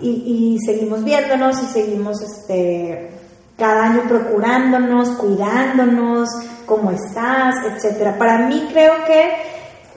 Y, 0.01 0.09
y, 0.55 0.59
seguimos 0.67 1.03
viéndonos 1.03 1.63
y 1.63 1.67
seguimos 1.67 2.21
este, 2.21 3.11
cada 3.57 3.85
año 3.85 4.03
procurándonos, 4.07 5.11
cuidándonos, 5.11 6.29
cómo 6.67 6.91
estás, 6.91 7.55
etcétera. 7.65 8.19
Para 8.19 8.47
mí 8.49 8.69
creo 8.71 9.05
que 9.07 9.31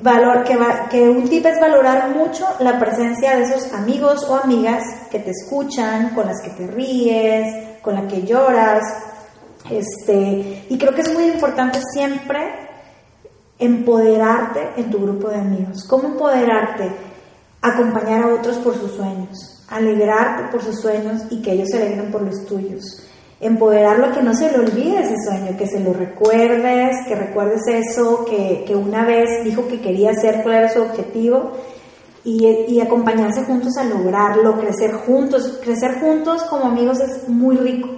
valor, 0.01 0.43
que, 0.43 0.57
que 0.89 1.09
un 1.09 1.27
tip 1.27 1.45
es 1.45 1.59
valorar 1.59 2.09
mucho 2.15 2.47
la 2.59 2.79
presencia 2.79 3.35
de 3.35 3.43
esos 3.43 3.73
amigos 3.73 4.25
o 4.29 4.35
amigas 4.35 4.83
que 5.11 5.19
te 5.19 5.31
escuchan, 5.31 6.15
con 6.15 6.25
las 6.25 6.41
que 6.41 6.51
te 6.51 6.67
ríes, 6.67 7.81
con 7.81 7.95
las 7.95 8.11
que 8.11 8.23
lloras, 8.23 8.81
Este, 9.69 10.65
y 10.69 10.77
creo 10.77 10.93
que 10.93 11.01
es 11.01 11.13
muy 11.13 11.25
importante 11.25 11.79
siempre 11.93 12.72
empoderarte 13.59 14.71
en 14.77 14.89
tu 14.89 14.99
grupo 14.99 15.29
de 15.29 15.37
amigos. 15.37 15.85
¿Cómo 15.87 16.09
empoderarte? 16.09 16.91
Acompañar 17.61 18.23
a 18.23 18.33
otros 18.33 18.57
por 18.57 18.77
sus 18.77 18.91
sueños, 18.91 19.63
alegrarte 19.69 20.51
por 20.51 20.61
sus 20.61 20.79
sueños 20.79 21.21
y 21.29 21.41
que 21.41 21.53
ellos 21.53 21.69
se 21.69 21.77
alegren 21.77 22.11
por 22.11 22.21
los 22.21 22.45
tuyos. 22.45 23.01
Empoderarlo, 23.39 24.11
que 24.13 24.21
no 24.21 24.33
se 24.33 24.51
le 24.51 24.59
olvide 24.59 25.01
ese 25.01 25.15
sueño, 25.25 25.57
que 25.57 25.67
se 25.67 25.79
lo 25.79 25.93
recuerdes, 25.93 26.95
que 27.07 27.15
recuerdes 27.15 27.61
eso, 27.67 28.25
que, 28.25 28.63
que 28.65 28.75
una 28.75 29.05
vez 29.05 29.43
dijo 29.43 29.67
que 29.67 29.81
quería 29.81 30.11
hacer, 30.11 30.43
cuál 30.43 30.55
era 30.55 30.69
su 30.69 30.81
objetivo 30.81 31.51
y, 32.23 32.47
y, 32.69 32.79
acompañarse 32.79 33.43
juntos 33.43 33.75
a 33.77 33.83
lograrlo, 33.83 34.59
crecer 34.59 34.93
juntos. 34.93 35.59
Crecer 35.61 35.99
juntos 35.99 36.43
como 36.43 36.65
amigos 36.65 36.99
es 37.01 37.27
muy 37.27 37.57
rico, 37.57 37.89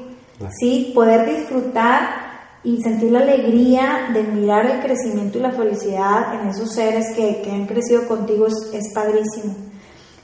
¿sí? 0.60 0.91
Poder 0.96 1.28
disfrutar 1.28 2.25
y 2.65 2.82
sentir 2.82 3.12
la 3.12 3.19
alegría 3.19 4.10
de 4.12 4.23
mirar 4.23 4.65
el 4.65 4.80
crecimiento 4.82 5.38
y 5.38 5.41
la 5.41 5.51
felicidad 5.51 6.34
en 6.34 6.49
esos 6.49 6.73
seres 6.73 7.15
que, 7.15 7.41
que 7.43 7.51
han 7.51 7.67
crecido 7.67 8.08
contigo 8.08 8.47
es, 8.47 8.71
es, 8.73 8.91
padrísimo. 8.91 9.56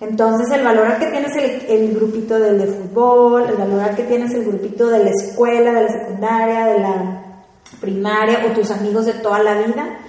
Entonces 0.02 0.50
el 0.52 0.64
valor 0.64 0.98
que 0.98 1.06
tienes 1.06 1.36
el, 1.36 1.70
el, 1.70 1.94
grupito 1.94 2.40
del 2.40 2.58
de 2.58 2.66
fútbol, 2.66 3.44
el 3.48 3.58
valor 3.58 3.96
que 3.96 4.04
tienes 4.04 4.34
el 4.34 4.44
grupito 4.44 4.90
de 4.90 5.04
la 5.04 5.12
escuela, 5.12 5.72
de 5.72 5.84
la 5.84 5.90
secundaria, 5.90 6.66
de 6.66 6.80
la 6.80 7.24
primaria 7.80 8.44
o 8.50 8.54
tus 8.54 8.72
amigos 8.72 9.06
de 9.06 9.14
toda 9.14 9.44
la 9.44 9.62
vida, 9.62 10.00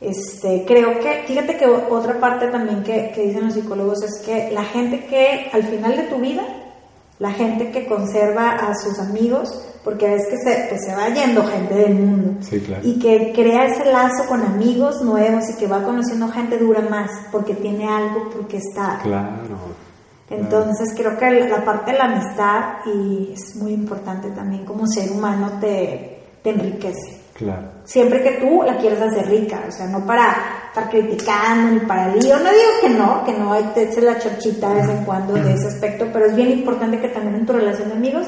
este, 0.00 0.64
creo 0.66 1.00
que, 1.00 1.24
fíjate 1.26 1.56
que 1.56 1.66
otra 1.66 2.20
parte 2.20 2.48
también 2.48 2.84
que, 2.84 3.10
que 3.14 3.22
dicen 3.22 3.46
los 3.46 3.54
psicólogos 3.54 4.02
es 4.02 4.18
que 4.24 4.50
la 4.52 4.64
gente 4.64 5.06
que 5.06 5.50
al 5.52 5.64
final 5.64 5.96
de 5.96 6.04
tu 6.04 6.16
vida 6.16 6.42
la 7.18 7.32
gente 7.32 7.70
que 7.70 7.86
conserva 7.86 8.50
a 8.50 8.74
sus 8.74 8.98
amigos, 8.98 9.50
porque 9.82 10.08
ves 10.08 10.26
que 10.28 10.36
se, 10.36 10.66
pues 10.68 10.84
se 10.84 10.94
va 10.94 11.08
yendo 11.08 11.44
gente 11.44 11.74
del 11.74 11.94
mundo. 11.94 12.40
Y 12.82 12.98
que 12.98 13.32
crea 13.34 13.66
ese 13.66 13.90
lazo 13.90 14.28
con 14.28 14.42
amigos 14.42 15.02
nuevos 15.02 15.48
y 15.50 15.56
que 15.56 15.66
va 15.66 15.82
conociendo 15.82 16.28
gente 16.28 16.58
dura 16.58 16.80
más, 16.80 17.10
porque 17.32 17.54
tiene 17.54 17.88
algo, 17.88 18.28
porque 18.30 18.58
está. 18.58 19.00
Claro. 19.02 19.78
Entonces 20.30 20.94
creo 20.94 21.16
que 21.16 21.48
la 21.48 21.64
parte 21.64 21.92
de 21.92 21.98
la 21.98 22.04
amistad 22.04 22.84
y 22.84 23.32
es 23.32 23.56
muy 23.56 23.72
importante 23.72 24.30
también 24.30 24.64
como 24.64 24.86
ser 24.86 25.10
humano 25.10 25.52
te, 25.58 26.20
te 26.42 26.50
enriquece. 26.50 27.22
Claro. 27.32 27.68
Siempre 27.84 28.22
que 28.22 28.32
tú 28.32 28.62
la 28.62 28.76
quieres 28.76 29.00
hacer 29.00 29.28
rica, 29.28 29.64
o 29.66 29.70
sea, 29.70 29.86
no 29.86 30.04
para 30.04 30.67
estar 30.78 30.90
criticando 30.90 31.72
ni 31.72 31.80
para 31.80 32.14
lío. 32.14 32.38
No 32.38 32.50
digo 32.50 32.70
que 32.80 32.88
no, 32.90 33.24
que 33.24 33.32
no 33.32 33.52
hay 33.52 33.64
que 33.74 34.00
la 34.00 34.18
chorchita 34.18 34.68
de 34.70 34.74
vez 34.76 34.88
en 34.88 35.04
cuando 35.04 35.34
de 35.34 35.54
ese 35.54 35.68
aspecto, 35.68 36.06
pero 36.12 36.26
es 36.26 36.36
bien 36.36 36.50
importante 36.50 37.00
que 37.00 37.08
también 37.08 37.36
en 37.36 37.46
tu 37.46 37.52
relación 37.52 37.88
de 37.88 37.94
amigos 37.94 38.26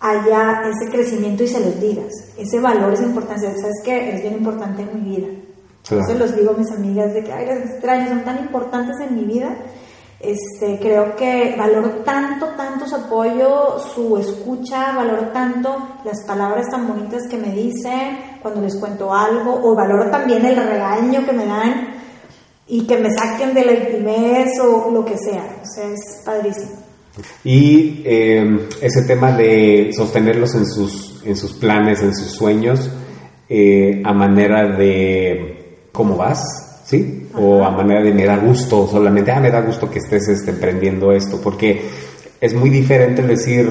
haya 0.00 0.62
ese 0.68 0.90
crecimiento 0.90 1.44
y 1.44 1.48
se 1.48 1.60
los 1.60 1.80
digas. 1.80 2.12
Ese 2.36 2.60
valor 2.60 2.92
es 2.92 3.00
importante. 3.00 3.46
¿Sabes 3.60 3.82
que 3.84 4.14
Es 4.14 4.22
bien 4.22 4.34
importante 4.34 4.82
en 4.82 5.02
mi 5.02 5.16
vida. 5.16 5.28
Claro. 5.86 6.04
Eso 6.04 6.18
los 6.18 6.36
digo 6.36 6.52
a 6.52 6.58
mis 6.58 6.70
amigas 6.70 7.12
de 7.12 7.24
que, 7.24 7.32
ay, 7.32 7.46
las 7.46 7.58
extrañas 7.58 8.08
son 8.08 8.24
tan 8.24 8.38
importantes 8.38 8.96
en 9.00 9.16
mi 9.16 9.24
vida 9.24 9.56
este, 10.22 10.78
creo 10.78 11.16
que 11.16 11.56
valoro 11.58 11.88
tanto, 12.04 12.46
tanto 12.56 12.86
su 12.86 12.94
apoyo, 12.94 13.76
su 13.92 14.16
escucha, 14.16 14.92
valoro 14.92 15.30
tanto 15.32 15.76
las 16.04 16.24
palabras 16.24 16.68
tan 16.70 16.86
bonitas 16.86 17.26
que 17.28 17.38
me 17.38 17.52
dicen 17.52 18.31
cuando 18.42 18.60
les 18.60 18.76
cuento 18.76 19.12
algo, 19.14 19.60
o 19.62 19.74
valoro 19.74 20.10
también 20.10 20.44
el 20.44 20.56
regaño 20.56 21.24
que 21.24 21.32
me 21.32 21.46
dan 21.46 21.94
y 22.66 22.86
que 22.86 22.98
me 22.98 23.10
saquen 23.10 23.54
de 23.54 23.64
la 23.64 23.72
intimez 23.72 24.58
o 24.60 24.90
lo 24.90 25.04
que 25.04 25.16
sea. 25.16 25.60
O 25.62 25.66
sea, 25.66 25.88
es 25.88 26.22
padrísimo. 26.24 26.82
Y 27.44 28.02
eh, 28.04 28.68
ese 28.80 29.02
tema 29.02 29.32
de 29.32 29.90
sostenerlos 29.94 30.54
en 30.54 30.66
sus, 30.66 31.22
en 31.24 31.36
sus 31.36 31.52
planes, 31.54 32.00
en 32.00 32.14
sus 32.14 32.32
sueños, 32.32 32.90
eh, 33.48 34.02
a 34.04 34.12
manera 34.14 34.66
de 34.76 35.86
cómo 35.92 36.16
vas, 36.16 36.82
¿sí? 36.84 37.28
O 37.34 37.62
a 37.62 37.70
manera 37.70 38.02
de 38.02 38.12
me 38.12 38.24
da 38.24 38.38
gusto, 38.38 38.88
solamente, 38.88 39.30
ah, 39.30 39.40
me 39.40 39.50
da 39.50 39.60
gusto 39.60 39.90
que 39.90 39.98
estés 39.98 40.28
este, 40.28 40.52
emprendiendo 40.52 41.12
esto, 41.12 41.38
porque 41.42 41.82
es 42.40 42.54
muy 42.54 42.70
diferente 42.70 43.22
decir, 43.22 43.68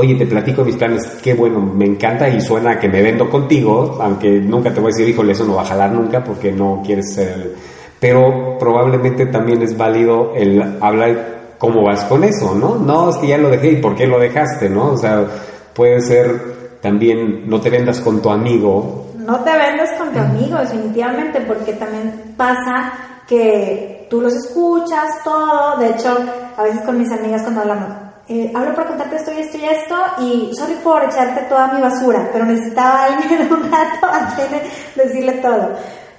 oye, 0.00 0.14
te 0.14 0.26
platico 0.26 0.64
mis 0.64 0.76
planes, 0.76 1.18
qué 1.20 1.34
bueno, 1.34 1.58
me 1.58 1.84
encanta 1.84 2.28
y 2.28 2.40
suena 2.40 2.78
que 2.78 2.88
me 2.88 3.02
vendo 3.02 3.28
contigo, 3.28 3.98
aunque 4.00 4.40
nunca 4.40 4.72
te 4.72 4.78
voy 4.78 4.92
a 4.92 4.94
decir, 4.94 5.08
híjole, 5.08 5.32
eso 5.32 5.44
no 5.44 5.56
va 5.56 5.62
a 5.62 5.64
jalar 5.64 5.90
nunca 5.90 6.22
porque 6.22 6.52
no 6.52 6.82
quieres 6.86 7.14
ser... 7.14 7.54
Pero 7.98 8.56
probablemente 8.60 9.26
también 9.26 9.60
es 9.60 9.76
válido 9.76 10.32
el 10.36 10.78
hablar 10.80 11.56
cómo 11.58 11.82
vas 11.82 12.04
con 12.04 12.22
eso, 12.22 12.54
¿no? 12.54 12.76
No, 12.76 13.10
es 13.10 13.16
que 13.16 13.26
ya 13.26 13.38
lo 13.38 13.50
dejé 13.50 13.72
y 13.72 13.76
por 13.76 13.96
qué 13.96 14.06
lo 14.06 14.20
dejaste, 14.20 14.70
¿no? 14.70 14.92
O 14.92 14.96
sea, 14.96 15.26
puede 15.74 16.00
ser 16.00 16.78
también, 16.80 17.50
no 17.50 17.60
te 17.60 17.68
vendas 17.68 18.00
con 18.00 18.22
tu 18.22 18.30
amigo 18.30 19.08
no 19.28 19.40
te 19.40 19.52
vendes 19.52 19.90
con 19.98 20.10
tu 20.10 20.18
amigo, 20.18 20.56
definitivamente, 20.56 21.42
porque 21.42 21.74
también 21.74 22.34
pasa 22.34 22.94
que 23.28 24.06
tú 24.08 24.22
los 24.22 24.32
escuchas, 24.34 25.22
todo. 25.22 25.76
De 25.76 25.90
hecho, 25.90 26.16
a 26.56 26.62
veces 26.62 26.80
con 26.80 26.96
mis 26.96 27.12
amigas 27.12 27.42
cuando 27.42 27.60
hablamos, 27.60 28.07
eh, 28.28 28.52
hablo 28.54 28.74
para 28.74 28.88
contarte 28.88 29.16
esto 29.16 29.32
y 29.32 29.40
esto 29.40 29.58
y 29.58 29.64
esto, 29.64 29.96
y 30.18 30.54
sorry 30.54 30.74
por 30.84 31.02
echarte 31.04 31.42
toda 31.48 31.72
mi 31.72 31.80
basura, 31.80 32.28
pero 32.32 32.44
necesitaba 32.44 33.04
alguien 33.06 33.52
un 33.52 33.70
rato 33.70 34.06
antes 34.06 34.50
de 34.50 35.02
decirle 35.02 35.32
todo. 35.34 35.70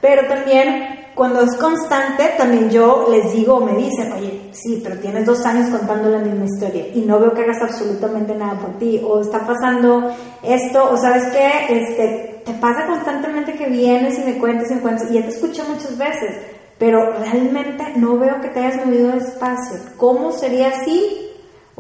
Pero 0.02 0.28
también 0.28 1.00
cuando 1.14 1.42
es 1.42 1.56
constante, 1.58 2.34
también 2.38 2.70
yo 2.70 3.08
les 3.12 3.34
digo, 3.34 3.60
me 3.60 3.76
dicen, 3.76 4.14
oye, 4.14 4.50
sí, 4.54 4.80
pero 4.82 4.98
tienes 5.00 5.26
dos 5.26 5.46
años 5.46 5.70
contando 5.70 6.10
la 6.10 6.20
misma 6.20 6.46
historia 6.46 6.88
y 6.94 7.02
no 7.02 7.20
veo 7.20 7.34
que 7.34 7.42
hagas 7.42 7.62
absolutamente 7.62 8.34
nada 8.34 8.58
por 8.58 8.78
ti, 8.80 9.02
o 9.06 9.20
está 9.20 9.46
pasando 9.46 10.12
esto, 10.42 10.90
o 10.90 10.98
sabes 10.98 11.26
qué, 11.34 11.76
este, 11.78 12.42
te 12.46 12.54
pasa 12.54 12.88
constantemente 12.88 13.54
que 13.54 13.68
vienes 13.68 14.18
y 14.18 14.24
me 14.24 14.38
cuentas 14.38 14.72
y 14.72 14.76
me 14.76 14.82
cuentas, 14.82 15.12
y 15.12 15.16
ya 15.16 15.24
te 15.24 15.30
escuché 15.30 15.62
muchas 15.64 15.98
veces, 15.98 16.38
pero 16.78 17.12
realmente 17.20 17.84
no 17.98 18.18
veo 18.18 18.40
que 18.40 18.48
te 18.48 18.62
hayas 18.62 18.86
movido 18.86 19.12
despacio. 19.12 19.78
¿Cómo 19.98 20.32
sería 20.32 20.70
así? 20.70 21.29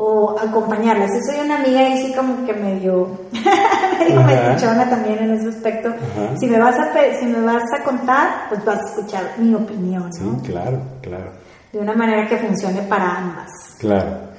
O 0.01 0.35
acompañarla. 0.39 1.07
Si 1.09 1.19
soy 1.29 1.45
una 1.45 1.59
amiga 1.59 1.89
y 1.89 1.97
sí 1.97 2.13
como 2.15 2.45
que 2.45 2.53
medio, 2.53 3.19
medio 3.99 4.21
me 4.21 4.85
también 4.85 5.19
en 5.19 5.33
ese 5.33 5.49
aspecto. 5.49 5.93
Si 6.39 6.47
me, 6.47 6.57
vas 6.57 6.75
a, 6.79 6.93
si 7.19 7.25
me 7.25 7.41
vas 7.41 7.63
a 7.77 7.83
contar, 7.83 8.47
pues 8.47 8.63
vas 8.63 8.79
a 8.79 8.89
escuchar 8.89 9.23
mi 9.37 9.53
opinión. 9.53 10.03
¿no? 10.03 10.39
Sí, 10.39 10.51
claro, 10.51 10.81
claro. 11.01 11.31
De 11.73 11.79
una 11.79 11.93
manera 11.93 12.27
que 12.27 12.37
funcione 12.37 12.81
para 12.83 13.17
ambas. 13.17 13.49
Claro. 13.77 14.29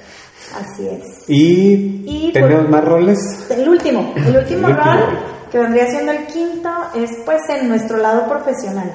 Así 0.55 0.87
es. 0.87 1.25
¿Y, 1.27 2.31
tenemos 2.33 2.67
más 2.67 2.83
roles? 2.83 3.19
El 3.51 3.69
último, 3.69 4.13
el 4.15 4.37
último 4.37 4.67
rol 4.67 5.19
que 5.51 5.59
vendría 5.59 5.85
siendo 5.87 6.13
el 6.13 6.25
quinto, 6.27 6.69
es 6.95 7.11
pues 7.25 7.41
en 7.49 7.67
nuestro 7.67 7.97
lado 7.97 8.27
profesional. 8.27 8.91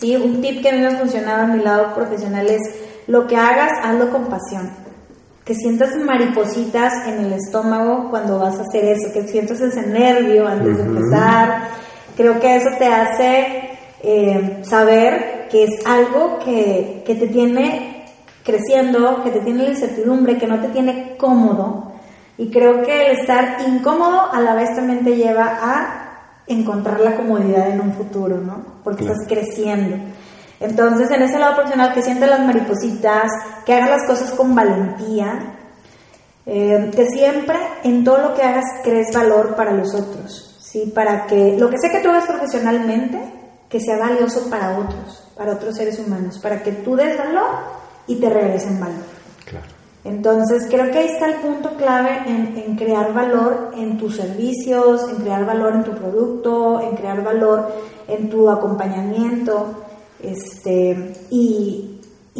¿sí? 0.00 0.16
Un 0.16 0.40
tip 0.40 0.60
que 0.60 0.70
a 0.70 0.72
mí 0.72 0.80
me 0.80 0.88
ha 0.88 0.98
funcionado 0.98 1.44
en 1.44 1.58
mi 1.58 1.62
lado 1.62 1.94
profesional 1.94 2.46
es 2.48 2.60
lo 3.06 3.26
que 3.26 3.36
hagas, 3.36 3.70
hazlo 3.82 4.10
con 4.10 4.26
pasión. 4.26 4.70
Que 5.48 5.54
sientas 5.54 5.96
maripositas 5.96 6.92
en 7.08 7.24
el 7.24 7.32
estómago 7.32 8.10
cuando 8.10 8.38
vas 8.38 8.58
a 8.58 8.62
hacer 8.62 8.84
eso, 8.84 9.10
que 9.14 9.26
sientas 9.26 9.58
ese 9.62 9.86
nervio 9.86 10.46
antes 10.46 10.76
de 10.76 10.82
empezar. 10.82 11.68
Creo 12.16 12.38
que 12.38 12.56
eso 12.56 12.68
te 12.78 12.86
hace 12.86 13.70
eh, 14.02 14.58
saber 14.62 15.48
que 15.50 15.64
es 15.64 15.86
algo 15.86 16.38
que, 16.44 17.02
que 17.06 17.14
te 17.14 17.28
tiene 17.28 18.04
creciendo, 18.44 19.24
que 19.24 19.30
te 19.30 19.40
tiene 19.40 19.62
la 19.62 19.70
incertidumbre, 19.70 20.36
que 20.36 20.46
no 20.46 20.60
te 20.60 20.68
tiene 20.68 21.16
cómodo 21.16 21.88
y 22.38 22.50
creo 22.50 22.82
que 22.82 23.06
el 23.06 23.18
estar 23.18 23.58
incómodo 23.66 24.32
a 24.32 24.40
la 24.40 24.54
vez 24.54 24.74
también 24.76 25.04
te 25.04 25.16
lleva 25.16 25.58
a 25.60 26.44
encontrar 26.46 27.00
la 27.00 27.16
comodidad 27.16 27.68
en 27.68 27.80
un 27.80 27.92
futuro, 27.92 28.38
¿no? 28.38 28.64
Porque 28.84 29.02
estás 29.02 29.26
creciendo. 29.26 29.96
Entonces, 30.60 31.10
en 31.10 31.22
ese 31.22 31.38
lado 31.38 31.54
profesional, 31.54 31.94
que 31.94 32.02
sientes 32.02 32.28
las 32.28 32.40
maripositas, 32.40 33.30
que 33.64 33.74
hagas 33.74 33.90
las 33.90 34.06
cosas 34.06 34.30
con 34.32 34.54
valentía, 34.54 35.54
eh, 36.46 36.90
que 36.94 37.06
siempre 37.06 37.56
en 37.84 38.04
todo 38.04 38.18
lo 38.18 38.34
que 38.34 38.42
hagas 38.42 38.64
crees 38.82 39.14
valor 39.14 39.54
para 39.54 39.72
los 39.72 39.94
otros, 39.94 40.56
¿sí? 40.60 40.90
Para 40.94 41.26
que 41.26 41.56
lo 41.58 41.70
que 41.70 41.76
sé 41.78 41.90
que 41.90 42.00
tú 42.00 42.08
hagas 42.08 42.26
profesionalmente, 42.26 43.18
que 43.68 43.80
sea 43.80 43.98
valioso 43.98 44.48
para 44.50 44.78
otros, 44.78 45.28
para 45.36 45.52
otros 45.52 45.76
seres 45.76 45.98
humanos, 45.98 46.38
para 46.38 46.62
que 46.62 46.72
tú 46.72 46.96
des 46.96 47.16
valor 47.18 47.50
y 48.06 48.16
te 48.16 48.28
regresen 48.28 48.80
valor. 48.80 49.18
Entonces, 50.04 50.66
creo 50.70 50.90
que 50.90 50.98
ahí 50.98 51.06
está 51.06 51.26
el 51.26 51.34
punto 51.40 51.76
clave 51.76 52.22
en, 52.26 52.76
crear 52.76 53.12
valor 53.12 53.72
en 53.76 53.98
tus 53.98 54.16
servicios, 54.16 55.06
en 55.10 55.16
crear 55.16 55.44
valor 55.44 55.74
en 55.74 55.84
tu 55.84 55.92
producto, 55.92 56.80
en 56.80 56.96
crear 56.96 57.22
valor 57.22 57.70
en 58.06 58.30
tu 58.30 58.48
acompañamiento, 58.48 59.87
este, 60.22 61.12
y, 61.30 61.94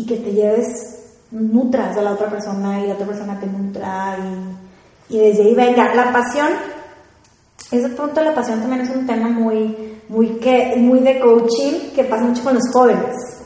que 0.06 0.16
te 0.16 0.32
lleves, 0.32 1.18
nutras 1.30 1.96
a 1.96 2.02
la 2.02 2.12
otra 2.12 2.30
persona 2.30 2.80
y 2.80 2.86
la 2.86 2.94
otra 2.94 3.06
persona 3.06 3.38
te 3.38 3.46
nutra, 3.46 4.16
y, 5.10 5.14
y 5.14 5.18
desde 5.18 5.42
ahí 5.42 5.54
venga. 5.54 5.94
La 5.94 6.12
pasión, 6.12 6.48
ese 7.70 7.88
punto 7.90 8.20
de 8.20 8.26
la 8.26 8.34
pasión 8.34 8.60
también 8.60 8.82
es 8.82 8.90
un 8.90 9.06
tema 9.06 9.28
muy, 9.28 9.98
muy, 10.08 10.28
que, 10.38 10.76
muy 10.78 11.00
de 11.00 11.20
coaching 11.20 11.92
que 11.94 12.04
pasa 12.04 12.24
mucho 12.24 12.42
con 12.42 12.54
los 12.54 12.70
jóvenes 12.72 13.38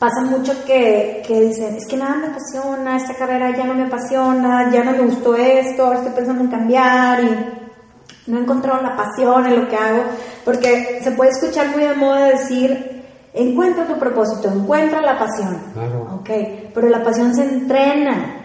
pasa 0.00 0.22
mucho 0.22 0.54
que, 0.64 1.22
que, 1.26 1.40
dicen, 1.42 1.76
es 1.76 1.86
que 1.86 1.98
nada 1.98 2.16
me 2.16 2.26
apasiona, 2.28 2.96
esta 2.96 3.14
carrera 3.14 3.54
ya 3.54 3.64
no 3.64 3.74
me 3.74 3.84
apasiona, 3.84 4.72
ya 4.72 4.82
no 4.82 4.92
me 4.92 5.02
gustó 5.02 5.36
esto, 5.36 5.92
estoy 5.92 6.12
pensando 6.12 6.42
en 6.42 6.50
cambiar 6.50 7.22
y 7.22 8.30
no 8.30 8.38
he 8.38 8.42
encontrado 8.42 8.80
la 8.82 8.96
pasión 8.96 9.44
en 9.44 9.60
lo 9.60 9.68
que 9.68 9.76
hago, 9.76 10.04
porque 10.42 11.00
se 11.04 11.10
puede 11.12 11.32
escuchar 11.32 11.68
muy 11.68 11.82
de 11.82 11.94
moda 11.94 12.28
decir, 12.28 12.99
encuentra 13.34 13.86
tu 13.86 13.98
propósito, 13.98 14.48
encuentra 14.48 15.00
la 15.00 15.18
pasión. 15.18 15.58
Claro. 15.74 16.08
Ok, 16.20 16.30
pero 16.74 16.88
la 16.88 17.02
pasión 17.02 17.34
se 17.34 17.42
entrena. 17.44 18.36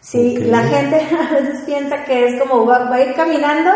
Sí, 0.00 0.36
la 0.38 0.58
gente 0.62 0.96
a 1.30 1.34
veces 1.34 1.62
piensa 1.64 2.04
que 2.04 2.26
es 2.28 2.42
como 2.42 2.66
va, 2.66 2.90
va 2.90 2.96
a 2.96 3.00
ir 3.00 3.14
caminando 3.14 3.70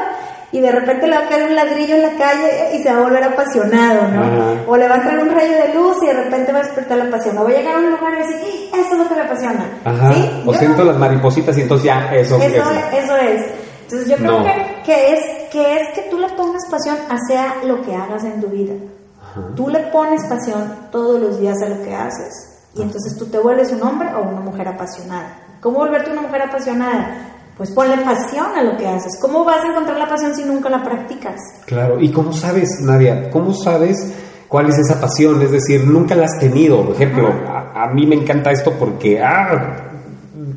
y 0.52 0.60
de 0.60 0.70
repente 0.72 1.06
le 1.06 1.16
va 1.16 1.24
a 1.24 1.28
caer 1.28 1.44
un 1.48 1.54
ladrillo 1.56 1.94
en 1.96 2.02
la 2.02 2.12
calle 2.12 2.74
y 2.76 2.82
se 2.82 2.90
va 2.92 3.00
a 3.00 3.02
volver 3.02 3.22
apasionado, 3.24 4.08
¿no? 4.08 4.62
O 4.70 4.76
le 4.76 4.88
va 4.88 4.94
a 4.94 4.98
entrar 4.98 5.18
un 5.18 5.30
rayo 5.30 5.52
de 5.52 5.74
luz 5.74 5.96
y 6.02 6.06
de 6.06 6.12
repente 6.14 6.52
va 6.52 6.60
a 6.60 6.62
despertar 6.62 6.98
la 6.98 7.10
pasión. 7.10 7.36
O 7.38 7.44
va 7.44 7.50
a 7.50 7.52
llegar 7.52 7.74
a 7.74 7.78
un 7.78 7.90
lugar 7.90 8.14
y 8.14 8.16
decir, 8.18 8.36
"Sí, 8.44 8.70
esto 8.74 8.94
es 8.94 8.98
lo 9.00 9.08
que 9.08 9.14
me 9.14 9.20
apasiona. 9.22 9.66
Ajá. 9.84 10.12
¿Sí? 10.14 10.30
O 10.46 10.52
Yo 10.52 10.58
siento 10.58 10.78
no- 10.78 10.84
las 10.92 10.96
maripositas 10.98 11.56
y 11.58 11.60
entonces 11.62 11.84
ya, 11.84 12.10
eso, 12.14 12.36
eso, 12.36 12.44
eso. 12.46 12.70
es, 12.70 13.04
eso 13.04 13.16
es. 13.16 13.46
Entonces 13.84 14.08
yo 14.10 14.16
creo 14.16 14.38
No. 14.38 14.44
que, 14.44 14.82
que 14.84 15.12
es, 15.14 15.20
que 15.50 15.76
es 15.76 15.88
que 15.94 16.02
tú 16.10 16.18
le 16.18 16.28
pongas 16.30 16.62
pasión 16.70 16.96
a 17.08 17.16
sea 17.26 17.54
lo 17.64 17.80
que 17.82 17.94
hagas 17.94 18.22
en 18.24 18.38
tu 18.40 18.48
vida. 18.48 18.74
Tú 19.54 19.68
le 19.68 19.80
pones 19.92 20.24
pasión 20.24 20.72
todos 20.90 21.20
los 21.20 21.40
días 21.40 21.60
a 21.62 21.68
lo 21.68 21.82
que 21.82 21.94
haces 21.94 22.48
y 22.74 22.82
entonces 22.82 23.16
tú 23.18 23.26
te 23.26 23.38
vuelves 23.38 23.72
un 23.72 23.82
hombre 23.82 24.08
o 24.14 24.22
una 24.22 24.40
mujer 24.40 24.68
apasionada. 24.68 25.36
¿Cómo 25.60 25.78
volverte 25.78 26.10
una 26.12 26.22
mujer 26.22 26.42
apasionada? 26.42 27.34
Pues 27.56 27.70
ponle 27.72 27.96
pasión 27.98 28.46
a 28.56 28.62
lo 28.62 28.76
que 28.76 28.86
haces. 28.86 29.18
¿Cómo 29.20 29.44
vas 29.44 29.64
a 29.64 29.68
encontrar 29.68 29.98
la 29.98 30.08
pasión 30.08 30.34
si 30.34 30.44
nunca 30.44 30.68
la 30.70 30.82
practicas? 30.82 31.40
Claro, 31.66 32.00
¿y 32.00 32.12
cómo 32.12 32.32
sabes, 32.32 32.68
Nadia? 32.82 33.30
¿Cómo 33.30 33.52
sabes 33.52 33.96
cuál 34.46 34.68
es 34.68 34.78
esa 34.78 35.00
pasión? 35.00 35.42
Es 35.42 35.50
decir, 35.50 35.84
nunca 35.84 36.14
la 36.14 36.26
has 36.26 36.38
tenido. 36.38 36.84
Por 36.84 36.94
ejemplo, 36.94 37.28
a, 37.48 37.84
a 37.84 37.88
mí 37.88 38.06
me 38.06 38.14
encanta 38.14 38.52
esto 38.52 38.74
porque, 38.78 39.20
ah, 39.20 39.88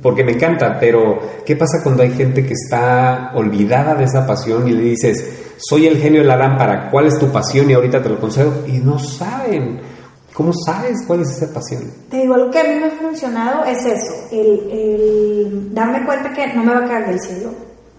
porque 0.01 0.23
me 0.23 0.33
encanta, 0.33 0.77
pero 0.79 1.19
¿qué 1.43 1.55
pasa 1.55 1.81
cuando 1.81 2.03
hay 2.03 2.11
gente 2.11 2.45
que 2.45 2.53
está 2.53 3.31
olvidada 3.33 3.95
de 3.95 4.03
esa 4.03 4.27
pasión 4.27 4.67
y 4.67 4.71
le 4.71 4.83
dices, 4.83 5.50
soy 5.61 5.87
el 5.87 5.97
genio 5.97 6.21
de 6.21 6.27
la 6.27 6.37
lámpara, 6.37 6.89
¿cuál 6.89 7.07
es 7.07 7.17
tu 7.19 7.31
pasión? 7.31 7.69
Y 7.69 7.73
ahorita 7.73 8.01
te 8.01 8.09
lo 8.09 8.19
concedo. 8.19 8.65
Y 8.67 8.79
no 8.79 8.97
saben. 8.97 9.79
¿Cómo 10.33 10.51
sabes 10.53 10.97
cuál 11.05 11.21
es 11.21 11.29
esa 11.37 11.53
pasión? 11.53 11.83
Te 12.09 12.17
digo, 12.17 12.37
lo 12.37 12.49
que 12.49 12.59
a 12.59 12.63
mí 12.63 12.79
me 12.79 12.87
ha 12.87 12.91
funcionado 12.91 13.65
es 13.65 13.85
eso, 13.85 14.13
el, 14.31 14.71
el 14.71 15.73
darme 15.73 16.05
cuenta 16.05 16.31
que 16.31 16.53
no 16.53 16.63
me 16.63 16.73
va 16.73 16.85
a 16.85 16.87
caer 16.87 17.07
del 17.07 17.19
cielo, 17.19 17.49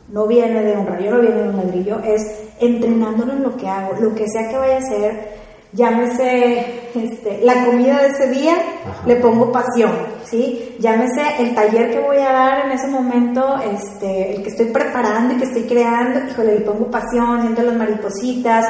no 0.09 0.27
viene 0.27 0.63
de 0.63 0.73
un 0.73 0.87
rayo, 0.87 1.11
no 1.11 1.21
viene 1.21 1.43
de 1.43 1.49
un 1.51 1.57
ladrillo, 1.57 2.01
es 2.01 2.23
entrenándolo 2.59 3.33
en 3.35 3.43
lo 3.43 3.57
que 3.57 3.69
hago, 3.69 4.01
lo 4.01 4.15
que 4.15 4.27
sea 4.29 4.49
que 4.49 4.57
vaya 4.57 4.77
a 4.77 4.79
hacer, 4.79 5.32
llámese 5.73 6.91
este, 6.95 7.41
la 7.43 7.65
comida 7.65 8.01
de 8.03 8.09
ese 8.09 8.29
día, 8.29 8.55
Ajá. 8.55 9.07
le 9.07 9.17
pongo 9.17 9.51
pasión, 9.51 9.93
¿sí? 10.25 10.77
Llámese 10.79 11.23
el 11.39 11.55
taller 11.55 11.91
que 11.91 12.01
voy 12.01 12.19
a 12.19 12.33
dar 12.33 12.67
en 12.67 12.73
ese 12.73 12.89
momento, 12.89 13.59
este, 13.59 14.37
el 14.37 14.43
que 14.43 14.51
estoy 14.51 14.67
preparando 14.67 15.35
y 15.35 15.39
que 15.39 15.45
estoy 15.45 15.63
creando, 15.63 16.21
híjole, 16.31 16.59
le 16.59 16.61
pongo 16.61 16.91
pasión, 16.91 17.41
siento 17.41 17.63
las 17.63 17.77
maripositas, 17.77 18.67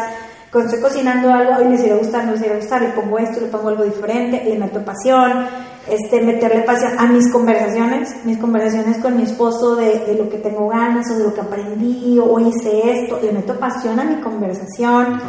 cuando 0.52 0.70
estoy 0.70 0.82
cocinando 0.82 1.32
algo, 1.32 1.54
hoy 1.56 1.70
les 1.70 1.82
irá 1.82 1.94
a 1.94 1.98
gustar, 1.98 2.26
no 2.26 2.32
a 2.32 2.56
gustar, 2.56 2.82
le 2.82 2.90
pongo 2.90 3.18
esto, 3.18 3.40
le 3.40 3.46
pongo 3.46 3.70
algo 3.70 3.84
diferente, 3.84 4.44
le 4.44 4.58
meto 4.58 4.84
pasión, 4.84 5.46
este, 5.88 6.20
meterle 6.20 6.60
pasión 6.60 6.92
a 6.98 7.06
mis 7.06 7.32
conversaciones, 7.32 8.14
mis 8.26 8.36
conversaciones 8.36 8.98
con 8.98 9.16
mi 9.16 9.22
esposo 9.22 9.76
de, 9.76 10.00
de 10.00 10.14
lo 10.14 10.28
que 10.28 10.36
tengo 10.36 10.68
ganas 10.68 11.10
o 11.10 11.16
de 11.16 11.24
lo 11.24 11.32
que 11.32 11.40
aprendí 11.40 12.18
o 12.22 12.38
hice 12.38 13.02
esto, 13.02 13.18
le 13.22 13.32
meto 13.32 13.58
pasión 13.58 13.98
a 13.98 14.04
mi 14.04 14.16
conversación 14.16 15.20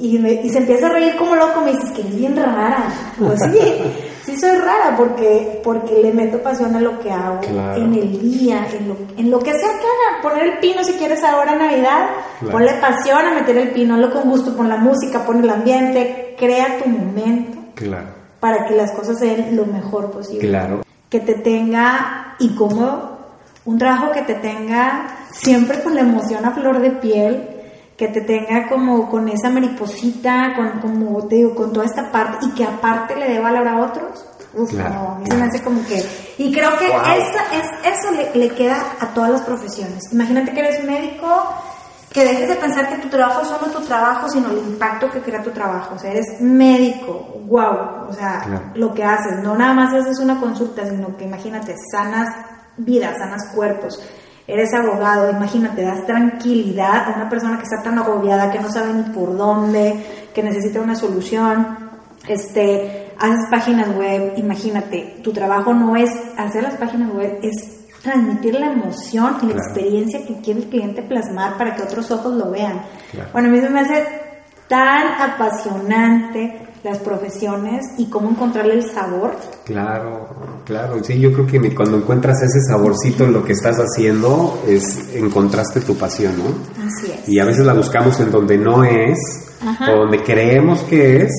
y, 0.00 0.18
me- 0.18 0.32
y 0.32 0.48
se 0.50 0.58
empieza 0.58 0.86
a 0.86 0.90
reír 0.90 1.16
como 1.16 1.36
loco, 1.36 1.60
me 1.60 1.72
dices 1.72 1.90
que 1.92 2.00
eres 2.02 2.16
bien 2.16 2.36
rara, 2.36 2.84
pues 3.18 3.38
sí, 3.52 3.58
sí 4.24 4.36
soy 4.38 4.56
rara 4.58 4.94
porque, 4.96 5.60
porque 5.62 6.00
le 6.02 6.12
meto 6.12 6.38
pasión 6.42 6.74
a 6.74 6.80
lo 6.80 6.98
que 7.00 7.10
hago 7.10 7.40
Claro. 7.40 7.82
en 7.82 7.94
el 7.94 8.20
día, 8.20 8.66
en 8.78 8.88
lo, 8.88 8.96
en 9.16 9.30
lo 9.30 9.38
que 9.38 9.50
sea 9.52 9.68
que 9.68 9.86
haga, 9.86 10.22
poner 10.22 10.44
el 10.54 10.58
pino 10.58 10.82
si 10.84 10.94
quieres 10.94 11.22
ahora 11.24 11.52
en 11.52 11.58
Navidad, 11.58 12.06
Claro. 12.40 12.52
ponle 12.52 12.72
pasión 12.80 13.18
a 13.18 13.34
meter 13.34 13.56
el 13.58 13.70
pino, 13.72 13.94
hazlo 13.94 14.10
con 14.12 14.30
gusto, 14.30 14.56
pon 14.56 14.68
la 14.68 14.76
música, 14.78 15.24
pon 15.24 15.42
el 15.44 15.50
ambiente, 15.50 16.34
crea 16.38 16.78
tu 16.82 16.88
momento 16.88 17.58
Claro, 17.74 18.08
para 18.40 18.66
que 18.66 18.74
las 18.74 18.92
cosas 18.92 19.18
se 19.18 19.26
den 19.26 19.56
lo 19.56 19.66
mejor 19.66 20.10
posible. 20.10 20.48
claro. 20.48 20.80
Que 21.10 21.20
te 21.20 21.34
tenga 21.34 22.36
incómodo, 22.38 23.18
un 23.64 23.76
trabajo 23.78 24.12
que 24.12 24.22
te 24.22 24.34
tenga 24.34 25.06
siempre 25.32 25.82
con 25.82 25.94
la 25.94 26.00
emoción 26.00 26.44
a 26.46 26.52
flor 26.52 26.80
de 26.80 26.90
piel, 26.92 27.49
que 28.00 28.08
te 28.08 28.22
tenga 28.22 28.66
como 28.66 29.10
con 29.10 29.28
esa 29.28 29.50
mariposita, 29.50 30.54
con, 30.56 30.80
como 30.80 31.26
te 31.28 31.34
digo, 31.36 31.54
con 31.54 31.70
toda 31.70 31.84
esta 31.84 32.10
parte 32.10 32.46
y 32.46 32.50
que 32.54 32.64
aparte 32.64 33.14
le 33.14 33.28
dé 33.28 33.38
valor 33.40 33.68
a 33.68 33.78
otros. 33.84 34.24
Uf, 34.54 34.70
Claro. 34.70 34.94
no, 34.94 35.08
a 35.10 35.18
mí 35.18 35.26
se 35.30 35.36
me 35.36 35.44
hace 35.44 35.62
como 35.62 35.84
que... 35.86 36.02
Y 36.38 36.50
creo 36.50 36.70
que 36.78 36.88
Wow. 36.88 36.96
esa, 36.98 37.42
es, 37.54 37.98
eso 37.98 38.10
le, 38.12 38.34
le 38.40 38.54
queda 38.54 38.82
a 39.00 39.08
todas 39.08 39.30
las 39.30 39.42
profesiones. 39.42 40.02
Imagínate 40.12 40.50
que 40.52 40.60
eres 40.60 40.82
médico, 40.82 41.26
que 42.10 42.24
dejes 42.24 42.48
de 42.48 42.56
pensar 42.56 42.88
que 42.88 42.96
tu 43.02 43.08
trabajo 43.10 43.42
es 43.42 43.48
solo 43.48 43.66
tu 43.70 43.80
trabajo, 43.82 44.28
sino 44.30 44.48
el 44.50 44.58
impacto 44.58 45.10
que 45.10 45.20
crea 45.20 45.42
tu 45.42 45.50
trabajo. 45.50 45.94
O 45.94 45.98
sea, 45.98 46.10
eres 46.10 46.40
médico, 46.40 47.12
wow, 47.46 48.08
o 48.08 48.12
sea, 48.14 48.40
Claro. 48.46 48.62
lo 48.76 48.94
que 48.94 49.04
haces, 49.04 49.42
no 49.42 49.54
nada 49.56 49.74
más 49.74 49.92
haces 49.94 50.18
una 50.18 50.40
consulta, 50.40 50.86
sino 50.88 51.16
que 51.18 51.24
imagínate, 51.26 51.74
sanas 51.92 52.28
vidas, 52.78 53.14
sanas 53.18 53.52
cuerpos. 53.54 54.02
Eres 54.50 54.74
abogado, 54.74 55.30
imagínate, 55.30 55.82
das 55.82 56.04
tranquilidad 56.06 57.04
a 57.08 57.16
una 57.16 57.28
persona 57.28 57.56
que 57.58 57.64
está 57.64 57.82
tan 57.82 57.98
agobiada, 57.98 58.50
que 58.50 58.58
no 58.58 58.70
sabe 58.70 58.92
ni 58.92 59.02
por 59.14 59.36
dónde, 59.36 60.04
que 60.34 60.42
necesita 60.42 60.80
una 60.80 60.94
solución. 60.96 61.78
Este, 62.28 63.12
haces 63.18 63.46
páginas 63.50 63.88
web, 63.96 64.32
imagínate, 64.36 65.20
tu 65.22 65.32
trabajo 65.32 65.72
no 65.72 65.96
es 65.96 66.10
hacer 66.36 66.62
las 66.64 66.74
páginas 66.74 67.12
web, 67.12 67.38
es 67.42 67.78
transmitir 68.02 68.58
la 68.58 68.72
emoción 68.72 69.36
y 69.42 69.46
la 69.46 69.52
Claro. 69.54 69.58
experiencia 69.58 70.26
que 70.26 70.40
quiere 70.40 70.60
el 70.60 70.68
cliente 70.68 71.02
plasmar 71.02 71.56
para 71.58 71.74
que 71.76 71.82
otros 71.82 72.10
ojos 72.10 72.34
lo 72.34 72.50
vean. 72.50 72.80
Claro. 73.12 73.28
Bueno, 73.32 73.48
a 73.48 73.50
mí 73.52 73.60
se 73.60 73.70
me 73.70 73.80
hace 73.80 74.06
tan 74.68 75.06
apasionante 75.20 76.60
las 76.82 76.98
profesiones 76.98 77.84
y 77.98 78.06
cómo 78.06 78.30
encontrarle 78.30 78.74
el 78.74 78.82
sabor. 78.82 79.32
Claro, 79.64 80.28
claro. 80.64 81.02
Sí, 81.04 81.18
yo 81.18 81.32
creo 81.32 81.46
que 81.46 81.74
cuando 81.74 81.98
encuentras 81.98 82.42
ese 82.42 82.60
saborcito 82.68 83.24
en 83.24 83.32
lo 83.32 83.44
que 83.44 83.52
estás 83.52 83.76
haciendo, 83.78 84.62
es 84.66 85.14
encontraste 85.14 85.80
tu 85.80 85.96
pasión, 85.96 86.34
¿no? 86.38 86.86
Así 86.86 87.12
es. 87.12 87.28
Y 87.28 87.38
a 87.38 87.44
veces 87.44 87.66
la 87.66 87.74
buscamos 87.74 88.18
en 88.20 88.30
donde 88.30 88.56
no 88.56 88.84
es, 88.84 89.18
Ajá. 89.62 89.92
o 89.92 89.98
donde 90.00 90.22
creemos 90.22 90.80
que 90.84 91.22
es, 91.22 91.32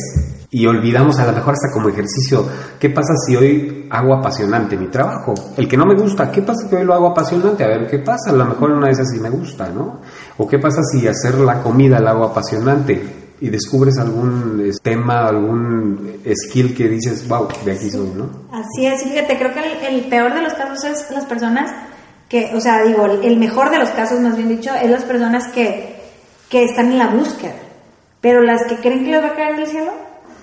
y 0.54 0.68
olvidamos 0.68 1.18
a 1.18 1.26
lo 1.26 1.32
mejor 1.32 1.54
hasta 1.54 1.72
como 1.74 1.88
ejercicio, 1.90 2.46
¿qué 2.78 2.90
pasa 2.90 3.14
si 3.26 3.38
hoy 3.38 3.88
hago 3.90 4.14
apasionante 4.14 4.76
mi 4.76 4.88
trabajo? 4.88 5.34
El 5.56 5.68
que 5.68 5.78
no 5.78 5.86
me 5.86 5.96
gusta, 5.96 6.30
¿qué 6.30 6.42
pasa 6.42 6.68
si 6.68 6.76
hoy 6.76 6.84
lo 6.84 6.94
hago 6.94 7.08
apasionante? 7.08 7.64
A 7.64 7.68
ver, 7.68 7.88
¿qué 7.90 8.00
pasa? 8.00 8.32
A 8.32 8.34
lo 8.34 8.46
mejor 8.46 8.72
una 8.72 8.88
de 8.88 8.92
esas 8.92 9.10
sí 9.10 9.20
me 9.20 9.30
gusta, 9.30 9.70
¿no? 9.70 10.02
O 10.38 10.48
¿qué 10.48 10.60
pasa 10.60 10.82
si 10.84 11.08
hacer 11.08 11.36
la 11.36 11.64
comida 11.64 12.02
la 12.02 12.12
hago 12.12 12.26
apasionante? 12.26 13.21
Y 13.42 13.50
descubres 13.50 13.98
algún 13.98 14.72
tema, 14.82 15.28
algún 15.28 16.22
skill 16.34 16.74
que 16.74 16.88
dices, 16.88 17.28
wow, 17.28 17.48
de 17.66 17.74
aquí 17.74 17.90
soy, 17.90 18.10
¿no? 18.16 18.30
Así 18.52 18.86
es, 18.86 19.04
fíjate, 19.04 19.38
creo 19.38 19.54
que 19.54 19.60
el, 19.60 19.96
el 19.96 20.10
peor 20.10 20.34
de 20.34 20.44
los 20.44 20.54
casos 20.54 20.84
es 20.86 21.12
las 21.12 21.26
personas 21.26 21.72
que, 22.32 22.50
o 22.56 22.62
sea, 22.62 22.84
digo, 22.84 23.06
el, 23.06 23.38
mejor 23.38 23.72
de 23.72 23.78
los 23.78 23.90
casos, 23.90 24.22
más 24.22 24.38
bien 24.38 24.48
dicho, 24.48 24.74
es 24.74 24.90
las 24.90 25.04
personas 25.04 25.50
que, 25.50 25.98
que 26.50 26.64
están 26.64 26.90
en 26.90 26.98
la 26.98 27.08
búsqueda. 27.08 27.56
Pero 28.22 28.42
las 28.42 28.64
que 28.70 28.78
creen 28.78 29.04
que 29.04 29.12
les 29.12 29.22
va 29.22 29.28
a 29.28 29.36
caer 29.36 29.58
del 29.58 29.68
cielo, 29.68 29.92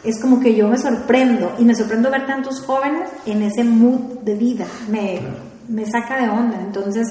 es 0.05 0.21
como 0.21 0.39
que 0.39 0.55
yo 0.55 0.69
me 0.69 0.77
sorprendo, 0.77 1.55
y 1.59 1.65
me 1.65 1.75
sorprendo 1.75 2.11
ver 2.11 2.27
tantos 2.27 2.61
jóvenes 2.61 3.09
en 3.25 3.43
ese 3.43 3.65
mood 3.65 4.19
de 4.21 4.35
vida, 4.35 4.67
me, 4.91 5.19
me 5.67 5.87
saca 5.87 6.21
de 6.21 6.29
onda. 6.29 6.61
Entonces, 6.61 7.09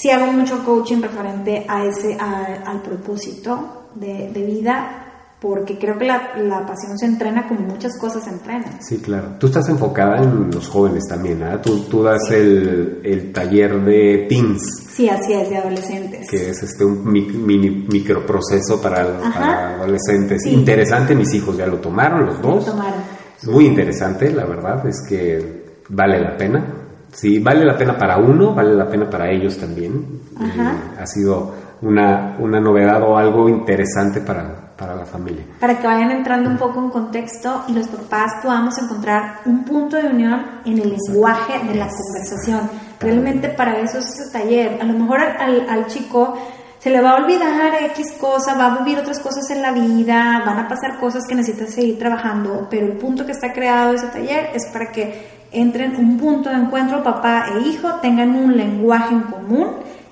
sí 0.00 0.10
hago 0.10 0.32
mucho 0.32 0.64
coaching 0.64 1.02
referente 1.02 1.64
a 1.68 1.84
ese, 1.84 2.16
a- 2.18 2.62
al 2.66 2.82
propósito 2.82 3.88
de, 3.94 4.30
de 4.32 4.42
vida, 4.44 5.06
porque 5.40 5.78
creo 5.78 5.98
que 5.98 6.04
la, 6.04 6.36
la 6.36 6.66
pasión 6.66 6.98
se 6.98 7.06
entrena 7.06 7.48
como 7.48 7.60
muchas 7.60 7.98
cosas 7.98 8.24
se 8.24 8.30
entrenan. 8.30 8.82
Sí, 8.82 8.98
claro. 8.98 9.36
Tú 9.38 9.46
estás 9.46 9.68
enfocada 9.70 10.22
en 10.22 10.50
los 10.50 10.68
jóvenes 10.68 11.04
también, 11.08 11.42
¿ah? 11.42 11.60
Tú, 11.62 11.80
tú 11.84 12.02
das 12.02 12.30
el, 12.30 13.00
el 13.02 13.32
taller 13.32 13.82
de 13.82 14.26
teens, 14.28 14.62
Sí, 14.90 15.08
así 15.08 15.32
es, 15.32 15.48
de 15.48 15.56
adolescentes. 15.56 16.28
que 16.30 16.50
es 16.50 16.62
este 16.62 16.84
un 16.84 17.10
mi- 17.10 17.22
mini 17.22 17.86
microproceso 17.90 18.82
para, 18.82 19.18
para 19.32 19.76
adolescentes. 19.76 20.42
Sí. 20.44 20.50
Interesante, 20.52 21.14
mis 21.14 21.32
hijos 21.32 21.56
ya 21.56 21.66
lo 21.66 21.78
tomaron 21.78 22.26
los 22.26 22.42
dos. 22.42 22.66
Tomaron. 22.66 23.00
Es 23.42 23.48
muy 23.48 23.64
interesante, 23.64 24.30
la 24.30 24.44
verdad, 24.44 24.86
es 24.86 25.00
que 25.08 25.64
vale 25.88 26.20
la 26.20 26.36
pena. 26.36 26.79
Sí, 27.12 27.38
vale 27.38 27.64
la 27.64 27.76
pena 27.76 27.96
para 27.98 28.18
uno, 28.18 28.54
vale 28.54 28.74
la 28.74 28.88
pena 28.88 29.08
para 29.10 29.30
ellos 29.30 29.58
también. 29.58 30.20
Ajá. 30.38 30.72
Eh, 30.72 31.00
ha 31.02 31.06
sido 31.06 31.52
una, 31.82 32.36
una 32.38 32.60
novedad 32.60 33.02
o 33.02 33.16
algo 33.16 33.48
interesante 33.48 34.20
para, 34.20 34.72
para 34.76 34.94
la 34.94 35.04
familia. 35.04 35.44
Para 35.58 35.78
que 35.78 35.86
vayan 35.86 36.10
entrando 36.12 36.48
un 36.50 36.56
poco 36.56 36.78
en 36.80 36.90
contexto 36.90 37.64
y 37.68 37.72
los 37.72 37.88
papás 37.88 38.32
podamos 38.42 38.78
encontrar 38.78 39.40
un 39.46 39.64
punto 39.64 39.96
de 39.96 40.08
unión 40.08 40.40
en 40.64 40.78
el 40.78 40.90
lenguaje 40.96 41.54
de 41.66 41.74
la 41.74 41.88
conversación. 41.88 42.70
Realmente 43.00 43.48
para 43.48 43.78
eso 43.80 43.98
es 43.98 44.06
ese 44.06 44.30
taller. 44.30 44.78
A 44.80 44.84
lo 44.84 44.92
mejor 44.92 45.20
al, 45.20 45.68
al- 45.68 45.86
chico 45.86 46.36
se 46.78 46.90
le 46.90 47.00
va 47.02 47.10
a 47.10 47.16
olvidar 47.16 47.72
X 47.90 48.12
cosa, 48.20 48.54
va 48.56 48.72
a 48.74 48.78
vivir 48.78 48.98
otras 48.98 49.18
cosas 49.18 49.50
en 49.50 49.60
la 49.60 49.72
vida, 49.72 50.42
van 50.46 50.58
a 50.60 50.68
pasar 50.68 50.98
cosas 50.98 51.24
que 51.28 51.34
necesita 51.34 51.66
seguir 51.66 51.98
trabajando, 51.98 52.68
pero 52.70 52.86
el 52.86 52.92
punto 52.92 53.26
que 53.26 53.32
está 53.32 53.52
creado 53.52 53.94
ese 53.94 54.06
taller 54.06 54.50
es 54.54 54.66
para 54.72 54.90
que 54.92 55.39
entren 55.52 55.96
un 55.96 56.18
punto 56.18 56.50
de 56.50 56.56
encuentro 56.56 57.02
papá 57.02 57.46
e 57.54 57.68
hijo, 57.68 57.94
tengan 58.00 58.34
un 58.34 58.56
lenguaje 58.56 59.14
en 59.14 59.22
común 59.22 59.68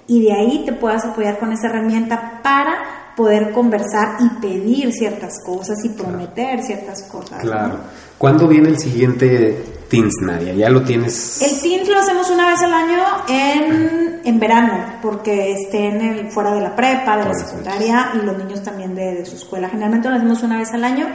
y 0.06 0.22
de 0.22 0.32
ahí 0.32 0.62
te 0.64 0.72
puedas 0.72 1.04
apoyar 1.04 1.38
con 1.38 1.52
esa 1.52 1.68
herramienta 1.68 2.40
para 2.42 3.12
poder 3.16 3.52
conversar 3.52 4.16
y 4.20 4.28
pedir 4.40 4.92
ciertas 4.92 5.42
cosas 5.44 5.84
y 5.84 5.88
prometer 5.90 6.62
ciertas 6.62 7.02
cosas. 7.02 7.40
Claro. 7.40 7.78
¿Cuándo 8.18 8.48
viene 8.48 8.70
el 8.70 8.78
siguiente 8.78 9.64
Teens, 9.88 10.14
Nadia? 10.22 10.52
¿Ya 10.52 10.68
lo 10.68 10.82
tienes? 10.82 11.40
El 11.40 11.60
Teens 11.60 11.88
lo 11.88 12.00
hacemos 12.00 12.28
una 12.30 12.48
vez 12.48 12.60
al 12.60 12.74
año 12.74 12.98
en, 13.28 14.20
en 14.24 14.40
verano, 14.40 14.98
porque 15.00 15.52
estén 15.52 16.00
el, 16.00 16.30
fuera 16.30 16.52
de 16.52 16.60
la 16.60 16.74
prepa, 16.74 17.16
de 17.16 17.26
la 17.26 17.34
secundaria 17.34 18.10
y 18.14 18.26
los 18.26 18.36
niños 18.36 18.62
también 18.64 18.94
de, 18.96 19.14
de 19.14 19.24
su 19.24 19.36
escuela. 19.36 19.68
Generalmente 19.68 20.08
lo 20.08 20.16
hacemos 20.16 20.42
una 20.42 20.58
vez 20.58 20.72
al 20.72 20.82
año 20.82 21.06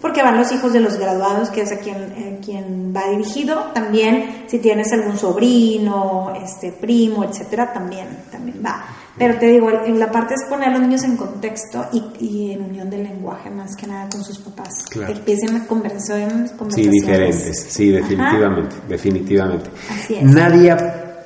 porque 0.00 0.22
van 0.22 0.36
los 0.36 0.50
hijos 0.52 0.72
de 0.72 0.80
los 0.80 0.96
graduados, 0.98 1.50
que 1.50 1.62
es 1.62 1.72
a 1.72 1.78
quien, 1.78 1.96
eh, 1.96 2.40
quien 2.44 2.92
va 2.94 3.08
dirigido. 3.08 3.70
También, 3.72 4.44
si 4.48 4.58
tienes 4.58 4.92
algún 4.92 5.16
sobrino, 5.16 6.32
este 6.42 6.72
primo, 6.72 7.24
etcétera, 7.24 7.72
también, 7.72 8.08
también 8.30 8.60
va. 8.64 8.84
Pero 9.18 9.38
te 9.38 9.46
digo, 9.46 9.68
en 9.70 9.98
la 9.98 10.10
parte 10.10 10.34
es 10.34 10.44
poner 10.48 10.68
a 10.68 10.72
los 10.72 10.80
niños 10.80 11.04
en 11.04 11.16
contexto 11.16 11.86
y, 11.92 12.02
y 12.18 12.52
en 12.52 12.62
unión 12.62 12.88
del 12.88 13.02
lenguaje, 13.02 13.50
más 13.50 13.76
que 13.76 13.86
nada 13.86 14.08
con 14.10 14.24
sus 14.24 14.38
papás. 14.38 14.70
Claro. 14.90 15.12
Que 15.12 15.18
empiecen 15.18 15.56
a 15.56 15.66
conversaciones, 15.66 16.52
Sí, 16.70 16.88
diferentes. 16.88 17.66
Sí, 17.68 17.90
definitivamente, 17.90 18.76
definitivamente. 18.88 19.70
Así 19.90 20.14
es. 20.14 20.22
Nadia, 20.22 21.24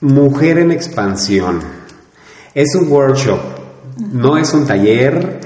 Mujer 0.00 0.58
en 0.58 0.70
Expansión. 0.70 1.60
Es 2.54 2.74
un 2.74 2.90
workshop, 2.90 3.40
no 4.12 4.36
es 4.36 4.52
un 4.52 4.66
taller, 4.66 5.40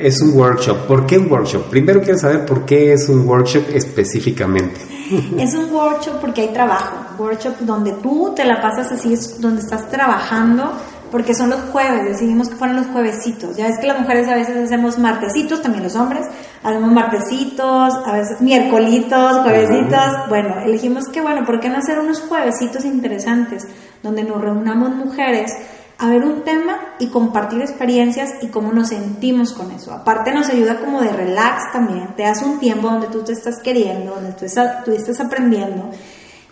es 0.00 0.20
un 0.20 0.36
workshop. 0.36 0.86
¿Por 0.86 1.06
qué 1.06 1.18
un 1.18 1.30
workshop? 1.30 1.64
Primero 1.70 2.00
quiero 2.02 2.18
saber 2.18 2.44
por 2.44 2.64
qué 2.64 2.92
es 2.92 3.08
un 3.08 3.26
workshop 3.26 3.64
específicamente. 3.72 4.80
Es 5.38 5.54
un 5.54 5.72
workshop 5.72 6.20
porque 6.20 6.42
hay 6.42 6.52
trabajo, 6.52 6.94
workshop 7.18 7.60
donde 7.60 7.92
tú 8.02 8.34
te 8.36 8.44
la 8.44 8.60
pasas 8.60 8.92
así, 8.92 9.14
es 9.14 9.40
donde 9.40 9.62
estás 9.62 9.88
trabajando, 9.88 10.70
porque 11.10 11.34
son 11.34 11.50
los 11.50 11.60
jueves, 11.72 12.04
decidimos 12.04 12.48
que 12.48 12.56
fueran 12.56 12.76
los 12.76 12.86
juevesitos. 12.86 13.56
Ya 13.56 13.66
ves 13.66 13.78
que 13.78 13.86
las 13.86 14.00
mujeres 14.00 14.28
a 14.28 14.34
veces 14.34 14.56
hacemos 14.56 14.98
martesitos, 14.98 15.62
también 15.62 15.84
los 15.84 15.96
hombres, 15.96 16.26
hacemos 16.62 16.92
martesitos, 16.92 17.94
a 18.06 18.12
veces 18.12 18.40
miércolitos, 18.40 19.38
juevesitos. 19.38 20.28
Bueno, 20.28 20.60
elegimos 20.60 21.08
que, 21.08 21.20
bueno, 21.20 21.44
¿por 21.44 21.60
qué 21.60 21.68
no 21.68 21.78
hacer 21.78 21.98
unos 21.98 22.20
juevesitos 22.20 22.84
interesantes 22.84 23.66
donde 24.02 24.24
nos 24.24 24.40
reunamos 24.40 24.94
mujeres? 24.94 25.52
a 26.00 26.08
ver 26.08 26.22
un 26.22 26.44
tema 26.44 26.94
y 27.00 27.08
compartir 27.08 27.60
experiencias 27.60 28.30
y 28.40 28.48
cómo 28.48 28.72
nos 28.72 28.90
sentimos 28.90 29.52
con 29.52 29.72
eso. 29.72 29.92
Aparte 29.92 30.32
nos 30.32 30.48
ayuda 30.48 30.78
como 30.78 31.00
de 31.00 31.12
relax 31.12 31.72
también, 31.72 32.14
te 32.16 32.22
das 32.22 32.40
un 32.42 32.60
tiempo 32.60 32.88
donde 32.88 33.08
tú 33.08 33.24
te 33.24 33.32
estás 33.32 33.56
queriendo, 33.64 34.14
donde 34.14 34.30
tú 34.32 34.44
estás, 34.44 34.84
tú 34.84 34.92
estás 34.92 35.18
aprendiendo 35.18 35.90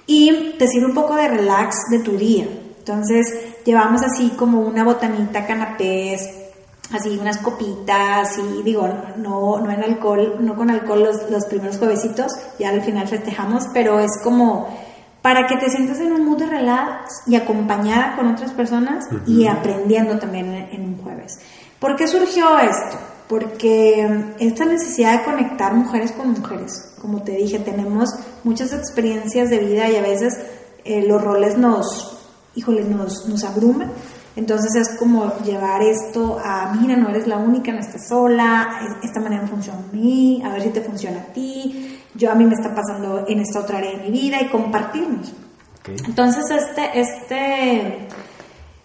y 0.05 0.55
te 0.59 0.67
sirve 0.67 0.87
un 0.87 0.95
poco 0.95 1.15
de 1.15 1.29
relax 1.29 1.77
de 1.91 2.01
tu 2.01 2.17
día. 2.17 2.47
Entonces 2.87 3.27
llevamos 3.65 4.03
así 4.05 4.31
como 4.37 4.61
una 4.61 4.85
botanita, 4.85 5.45
canapés, 5.45 6.31
así 6.93 7.19
unas 7.19 7.39
copitas 7.39 8.39
y 8.39 8.63
digo, 8.63 8.89
no, 9.17 9.59
no 9.59 9.73
en 9.73 9.83
alcohol, 9.83 10.37
no 10.39 10.55
con 10.55 10.71
alcohol 10.71 11.03
los, 11.03 11.29
los 11.29 11.47
primeros 11.47 11.79
juevesitos, 11.79 12.33
ya 12.61 12.69
al 12.69 12.83
final 12.83 13.09
festejamos, 13.09 13.65
pero 13.75 13.99
es 13.99 14.13
como 14.23 14.69
para 15.21 15.49
que 15.49 15.57
te 15.57 15.69
sientas 15.69 15.99
en 15.99 16.13
un 16.13 16.25
mood 16.25 16.39
de 16.39 16.47
relax 16.47 17.23
y 17.27 17.35
acompañada 17.35 18.15
con 18.15 18.29
otras 18.29 18.53
personas 18.53 19.09
y 19.27 19.49
aprendiendo 19.49 20.21
también 20.21 20.47
en, 20.55 20.69
en 20.71 20.85
un 20.85 20.99
jueves. 20.99 21.41
¿Por 21.81 21.97
qué 21.97 22.07
surgió 22.07 22.57
esto? 22.61 22.99
Porque 23.29 24.33
esta 24.39 24.65
necesidad 24.65 25.19
de 25.19 25.25
conectar 25.25 25.75
mujeres 25.75 26.13
con 26.13 26.31
mujeres, 26.31 26.95
como 27.03 27.25
te 27.25 27.33
dije, 27.33 27.59
tenemos 27.59 28.11
muchas 28.45 28.73
experiencias 28.73 29.51
de 29.51 29.59
vida 29.59 29.89
y 29.89 29.97
a 29.97 30.03
veces 30.03 30.39
eh, 30.85 31.05
los 31.05 31.21
roles 31.21 31.59
nos, 31.59 32.16
híjole, 32.57 32.83
nos, 32.85 33.29
nos 33.29 33.45
abruman. 33.45 33.91
Entonces 34.35 34.75
es 34.75 34.99
como 34.99 35.33
llevar 35.45 35.81
esto 35.83 36.39
a, 36.45 36.75
mira, 36.79 36.95
no 36.97 37.09
eres 37.09 37.27
la 37.27 37.39
única, 37.39 37.73
no 37.73 37.79
estás 37.79 38.09
sola, 38.09 38.81
es- 38.85 39.09
esta 39.09 39.21
manera 39.21 39.43
me 39.43 39.49
funciona 39.49 39.79
a 39.79 39.95
mí, 39.95 40.43
a 40.45 40.51
ver 40.51 40.63
si 40.63 40.69
te 40.71 40.81
funciona 40.83 41.21
a 41.21 41.25
ti, 41.33 42.01
yo 42.15 42.31
a 42.31 42.35
mí 42.35 42.45
me 42.45 42.55
está 42.55 42.75
pasando 42.75 43.25
en 43.29 43.41
esta 43.41 43.61
otra 43.61 43.79
área 43.79 43.93
de 43.93 43.99
mi 44.05 44.11
vida 44.11 44.41
y 44.43 44.49
compartirnos. 44.49 45.33
Entonces, 46.07 46.45
este, 46.51 47.01
este, 47.01 48.09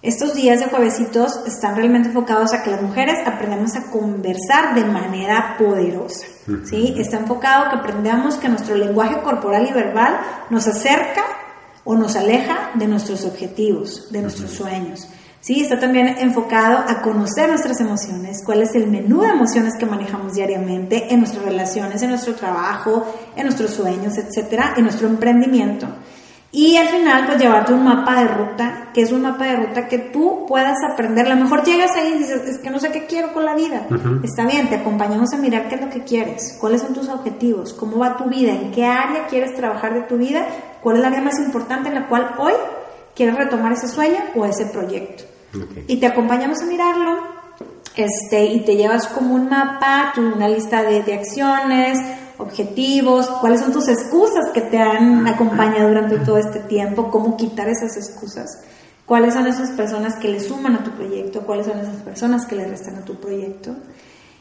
estos 0.03 0.33
días 0.35 0.59
de 0.59 0.67
juevesitos 0.67 1.41
están 1.47 1.75
realmente 1.75 2.09
enfocados 2.09 2.53
a 2.53 2.63
que 2.63 2.71
las 2.71 2.81
mujeres 2.81 3.15
aprendamos 3.25 3.75
a 3.75 3.89
conversar 3.91 4.73
de 4.75 4.85
manera 4.85 5.55
poderosa. 5.57 6.25
¿sí? 6.65 6.95
Está 6.97 7.17
enfocado 7.17 7.69
que 7.71 7.75
aprendamos 7.77 8.35
que 8.35 8.49
nuestro 8.49 8.75
lenguaje 8.75 9.21
corporal 9.21 9.67
y 9.69 9.73
verbal 9.73 10.19
nos 10.49 10.67
acerca 10.67 11.21
o 11.83 11.95
nos 11.95 12.15
aleja 12.15 12.71
de 12.75 12.87
nuestros 12.87 13.25
objetivos, 13.25 14.11
de 14.11 14.21
nuestros 14.21 14.51
sueños. 14.51 15.07
Sí, 15.39 15.61
está 15.61 15.79
también 15.79 16.07
enfocado 16.19 16.83
a 16.87 17.01
conocer 17.01 17.49
nuestras 17.49 17.81
emociones, 17.81 18.43
cuál 18.45 18.61
es 18.61 18.75
el 18.75 18.87
menú 18.87 19.21
de 19.21 19.29
emociones 19.29 19.73
que 19.79 19.87
manejamos 19.87 20.33
diariamente 20.33 21.11
en 21.11 21.19
nuestras 21.19 21.43
relaciones, 21.43 22.01
en 22.03 22.09
nuestro 22.09 22.35
trabajo, 22.35 23.07
en 23.35 23.45
nuestros 23.45 23.71
sueños, 23.71 24.17
etcétera, 24.19 24.75
en 24.77 24.83
nuestro 24.83 25.07
emprendimiento. 25.07 25.87
Y 26.53 26.75
al 26.75 26.89
final, 26.89 27.25
pues 27.25 27.39
llevarte 27.39 27.73
un 27.73 27.85
mapa 27.85 28.21
de 28.21 28.27
ruta, 28.27 28.89
que 28.93 29.01
es 29.01 29.11
un 29.13 29.21
mapa 29.21 29.45
de 29.45 29.55
ruta 29.55 29.87
que 29.87 29.97
tú 29.97 30.45
puedas 30.47 30.77
aprender. 30.91 31.25
A 31.25 31.35
lo 31.35 31.41
mejor 31.41 31.63
llegas 31.63 31.95
ahí 31.95 32.11
y 32.13 32.19
dices, 32.19 32.41
es 32.45 32.57
que 32.59 32.69
no 32.69 32.77
sé 32.77 32.91
qué 32.91 33.05
quiero 33.05 33.33
con 33.33 33.45
la 33.45 33.55
vida. 33.55 33.87
Está 34.21 34.45
bien, 34.45 34.69
te 34.69 34.75
acompañamos 34.75 35.33
a 35.33 35.37
mirar 35.37 35.69
qué 35.69 35.75
es 35.75 35.81
lo 35.81 35.89
que 35.89 36.03
quieres, 36.03 36.57
cuáles 36.59 36.81
son 36.81 36.93
tus 36.93 37.07
objetivos, 37.07 37.73
cómo 37.73 37.99
va 37.99 38.17
tu 38.17 38.25
vida, 38.25 38.51
en 38.51 38.71
qué 38.71 38.85
área 38.85 39.27
quieres 39.27 39.55
trabajar 39.55 39.93
de 39.93 40.01
tu 40.01 40.17
vida, 40.17 40.45
cuál 40.81 40.97
es 40.97 41.01
el 41.01 41.05
área 41.07 41.21
más 41.21 41.39
importante 41.39 41.89
en 41.89 41.95
la 41.95 42.07
cual 42.07 42.35
hoy 42.39 42.53
quieres 43.15 43.35
retomar 43.35 43.73
ese 43.73 43.87
sueño 43.87 44.19
o 44.35 44.45
ese 44.45 44.65
proyecto. 44.67 45.23
Ok. 45.55 45.83
Y 45.87 45.97
te 45.97 46.07
acompañamos 46.07 46.61
a 46.61 46.65
mirarlo, 46.65 47.17
este, 47.95 48.45
y 48.45 48.61
te 48.61 48.75
llevas 48.75 49.07
como 49.07 49.35
un 49.35 49.49
mapa, 49.49 50.13
una 50.17 50.47
lista 50.47 50.83
de, 50.83 51.03
de 51.03 51.13
acciones, 51.13 51.99
objetivos, 52.37 53.27
cuáles 53.39 53.61
son 53.61 53.71
tus 53.71 53.87
excusas 53.87 54.49
que 54.53 54.61
te 54.61 54.77
han 54.77 55.27
acompañado 55.27 55.89
durante 55.89 56.17
todo 56.19 56.37
este 56.37 56.59
tiempo, 56.59 57.11
cómo 57.11 57.37
quitar 57.37 57.69
esas 57.69 57.95
excusas, 57.97 58.63
cuáles 59.05 59.33
son 59.33 59.47
esas 59.47 59.71
personas 59.71 60.15
que 60.15 60.29
le 60.29 60.39
suman 60.39 60.75
a 60.75 60.83
tu 60.83 60.91
proyecto, 60.91 61.41
cuáles 61.41 61.67
son 61.67 61.79
esas 61.79 62.01
personas 62.01 62.45
que 62.45 62.55
le 62.55 62.65
restan 62.65 62.95
a 62.95 63.05
tu 63.05 63.15
proyecto, 63.15 63.75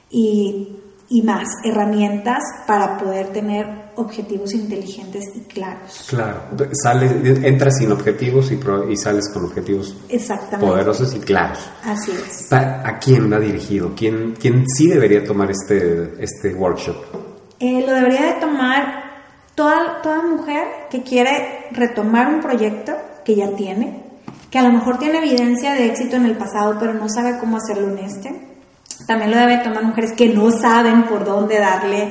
y, 0.09 0.77
y 1.13 1.23
más 1.23 1.47
herramientas 1.65 2.39
para 2.69 2.97
poder 2.97 3.27
tener 3.33 3.67
objetivos 3.97 4.55
inteligentes 4.55 5.25
y 5.35 5.41
claros. 5.41 6.07
Claro. 6.09 6.41
Sales, 6.73 7.13
entras 7.45 7.77
sin 7.79 7.91
objetivos 7.91 8.51
y, 8.53 8.57
pro- 8.57 8.89
y 8.89 8.97
sales 8.97 9.29
con 9.29 9.45
objetivos 9.45 9.97
Exactamente. 10.09 10.67
poderosos 10.71 11.13
y 11.15 11.19
claros. 11.19 11.59
Así 11.85 12.13
es. 12.13 12.53
¿A 12.53 12.99
quién 13.01 13.31
va 13.31 13.41
dirigido? 13.41 13.93
¿Quién, 13.97 14.35
quién 14.41 14.65
sí 14.69 14.87
debería 14.87 15.25
tomar 15.25 15.51
este, 15.51 16.15
este 16.23 16.55
workshop? 16.55 16.97
Eh, 17.59 17.85
lo 17.85 17.93
debería 17.93 18.27
de 18.27 18.41
tomar 18.41 19.03
toda, 19.57 20.01
toda 20.03 20.23
mujer 20.23 20.63
que 20.91 21.03
quiere 21.03 21.67
retomar 21.73 22.33
un 22.33 22.41
proyecto 22.41 22.93
que 23.25 23.35
ya 23.35 23.51
tiene, 23.57 24.05
que 24.49 24.59
a 24.59 24.63
lo 24.63 24.73
mejor 24.73 24.99
tiene 24.99 25.19
evidencia 25.19 25.75
de 25.75 25.87
éxito 25.87 26.15
en 26.17 26.25
el 26.27 26.37
pasado, 26.37 26.77
pero 26.79 26.95
no 26.95 27.09
sabe 27.09 27.37
cómo 27.39 27.57
hacerlo 27.57 27.89
en 27.91 27.99
este. 27.99 28.50
También 29.11 29.33
lo 29.33 29.39
debe 29.39 29.59
tomar 29.59 29.83
mujeres 29.83 30.13
que 30.13 30.29
no 30.29 30.53
saben 30.53 31.03
por 31.03 31.25
dónde 31.25 31.59
darle, 31.59 32.09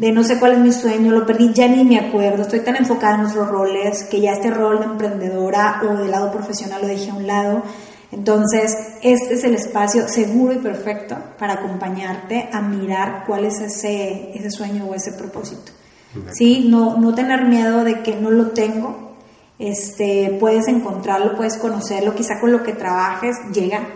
de 0.00 0.10
no 0.10 0.24
sé 0.24 0.40
cuál 0.40 0.54
es 0.54 0.58
mi 0.58 0.72
sueño, 0.72 1.12
lo 1.12 1.24
perdí, 1.24 1.52
ya 1.54 1.68
ni 1.68 1.84
me 1.84 1.96
acuerdo, 1.96 2.42
estoy 2.42 2.58
tan 2.58 2.74
enfocada 2.74 3.14
en 3.14 3.20
nuestros 3.20 3.46
roles 3.46 4.02
que 4.10 4.20
ya 4.20 4.32
este 4.32 4.50
rol 4.50 4.80
de 4.80 4.86
emprendedora 4.86 5.80
o 5.88 5.94
del 5.94 6.10
lado 6.10 6.32
profesional 6.32 6.80
lo 6.82 6.88
dejé 6.88 7.12
a 7.12 7.14
un 7.14 7.28
lado. 7.28 7.62
Entonces, 8.10 8.76
este 9.00 9.34
es 9.34 9.44
el 9.44 9.54
espacio 9.54 10.08
seguro 10.08 10.52
y 10.52 10.56
perfecto 10.56 11.16
para 11.38 11.52
acompañarte 11.52 12.48
a 12.52 12.60
mirar 12.60 13.22
cuál 13.28 13.44
es 13.44 13.60
ese, 13.60 14.32
ese 14.34 14.50
sueño 14.50 14.86
o 14.86 14.94
ese 14.96 15.12
propósito. 15.12 15.70
¿Sí? 16.32 16.66
No, 16.68 16.98
no 16.98 17.14
tener 17.14 17.44
miedo 17.44 17.84
de 17.84 18.02
que 18.02 18.16
no 18.16 18.32
lo 18.32 18.48
tengo. 18.48 19.14
Este, 19.60 20.36
puedes 20.40 20.66
encontrarlo, 20.66 21.36
puedes 21.36 21.58
conocerlo, 21.58 22.16
quizá 22.16 22.40
con 22.40 22.50
lo 22.50 22.64
que 22.64 22.72
trabajes 22.72 23.36
llega, 23.52 23.86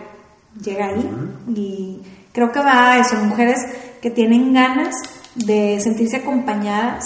llega 0.63 0.85
ahí. 0.85 1.11
Y 1.53 2.01
creo 2.35 2.51
que 2.51 2.59
va 2.59 2.91
a 2.91 2.99
eso, 2.99 3.15
mujeres 3.15 3.59
que 4.01 4.11
tienen 4.11 4.53
ganas 4.53 4.93
de 5.35 5.79
sentirse 5.79 6.17
acompañadas 6.17 7.05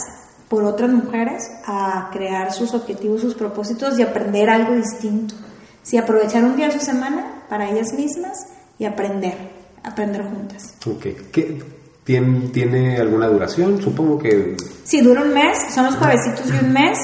por 0.49 0.63
otras 0.63 0.89
mujeres 0.89 1.43
a 1.67 2.09
crear 2.11 2.51
sus 2.51 2.73
objetivos, 2.73 3.21
sus 3.21 3.35
propósitos 3.35 3.97
y 3.99 4.01
aprender 4.01 4.49
algo 4.49 4.73
distinto. 4.75 5.35
Sí, 5.83 5.97
aprovechar 5.97 6.43
un 6.43 6.57
día 6.57 6.65
de 6.65 6.73
su 6.73 6.79
semana 6.79 7.43
para 7.47 7.69
ellas 7.69 7.93
mismas 7.93 8.47
y 8.79 8.85
aprender, 8.85 9.35
aprender 9.83 10.23
juntas. 10.23 10.73
Ok. 10.87 11.05
¿Qué, 11.31 11.63
¿tiene, 12.03 12.47
¿Tiene 12.49 12.97
alguna 12.97 13.27
duración? 13.27 13.79
Supongo 13.79 14.17
que... 14.17 14.57
Sí, 14.83 15.01
dura 15.01 15.21
un 15.21 15.33
mes, 15.33 15.57
son 15.73 15.85
los 15.85 15.95
juevesitos 15.95 16.51
de 16.51 16.65
un 16.65 16.73
mes. 16.73 16.97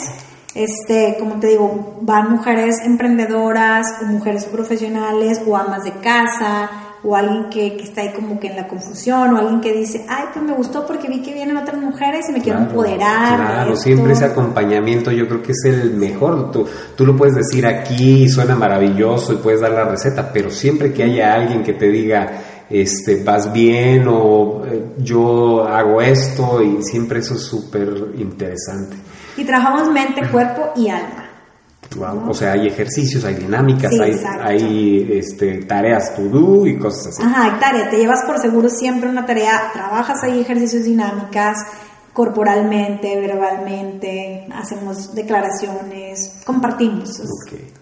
Este, 0.55 1.17
como 1.19 1.39
te 1.39 1.47
digo, 1.47 1.99
van 2.01 2.32
mujeres 2.32 2.78
emprendedoras 2.84 3.86
o 4.01 4.05
mujeres 4.05 4.45
profesionales 4.45 5.41
o 5.45 5.55
amas 5.55 5.84
de 5.84 5.91
casa 5.99 6.71
o 7.06 7.16
alguien 7.16 7.49
que, 7.49 7.78
que, 7.78 7.84
está 7.84 8.01
ahí 8.01 8.12
como 8.14 8.39
que 8.39 8.47
en 8.47 8.56
la 8.56 8.68
confusión, 8.68 9.36
o 9.36 9.38
alguien 9.38 9.62
que 9.62 9.72
dice, 9.72 10.06
ay, 10.10 10.26
pues 10.34 10.43
me 10.43 10.53
gustó 10.53 10.86
porque 10.88 11.08
vi 11.08 11.22
que 11.22 11.34
vienen 11.34 11.56
otras 11.56 11.80
mujeres 11.80 12.26
y 12.30 12.34
me 12.34 12.41
quiero 12.41 12.60
empoderar. 12.60 13.36
Claro, 13.38 13.76
siempre 13.76 14.14
ese 14.14 14.26
acompañamiento 14.26 15.12
yo 15.12 15.28
creo 15.28 15.43
que 15.43 15.51
es 15.51 15.66
el 15.66 15.93
mejor. 15.93 16.51
Tú, 16.51 16.68
tú 16.95 17.06
lo 17.06 17.16
puedes 17.16 17.36
decir 17.36 17.68
aquí 17.68 18.24
y 18.24 18.30
suena 18.30 18.56
maravilloso 18.56 19.34
y 19.34 19.38
puedes 19.38 19.62
dar 19.62 19.72
la 19.72 19.86
receta, 19.86 20.32
pero 20.34 20.49
siempre 20.49 20.91
que 20.91 21.03
haya 21.03 21.34
alguien 21.34 21.64
que 21.64 21.74
te 21.74 21.88
diga, 21.89 22.41
este, 22.70 23.24
vas 23.24 23.53
bien 23.53 24.08
o 24.08 24.64
eh, 24.66 24.93
yo 24.97 25.64
hago 25.68 26.01
esto 26.01 26.62
y 26.64 26.82
siempre 26.82 27.20
eso 27.20 27.36
es 27.36 27.41
súper 27.43 27.88
interesante. 28.18 28.95
Y 29.38 29.43
trabajamos 29.43 29.91
mente, 29.91 30.28
cuerpo 30.32 30.72
y 30.76 30.89
alma. 30.89 31.24
O 32.28 32.34
sea, 32.34 32.54
hay 32.54 32.68
ejercicios, 32.68 33.24
hay 33.24 33.36
dinámicas, 33.36 33.92
hay, 34.00 34.20
hay 34.42 35.08
este, 35.14 35.64
tareas 35.64 36.16
to 36.16 36.24
do 36.24 36.68
y 36.68 36.78
cosas 36.78 37.08
así. 37.08 37.24
Ajá, 37.24 37.44
hay 37.44 37.60
tarea, 37.60 37.90
te 37.90 37.98
llevas 37.98 38.20
por 38.26 38.40
seguro 38.40 38.70
siempre 38.70 39.10
una 39.10 39.26
tarea, 39.26 39.72
trabajas 39.74 40.24
ahí 40.24 40.42
ejercicios 40.42 40.84
dinámicas, 40.84 41.58
corporalmente, 42.16 43.20
verbalmente, 43.20 44.48
hacemos 44.54 45.14
declaraciones, 45.14 46.38
compartimos. 46.46 47.20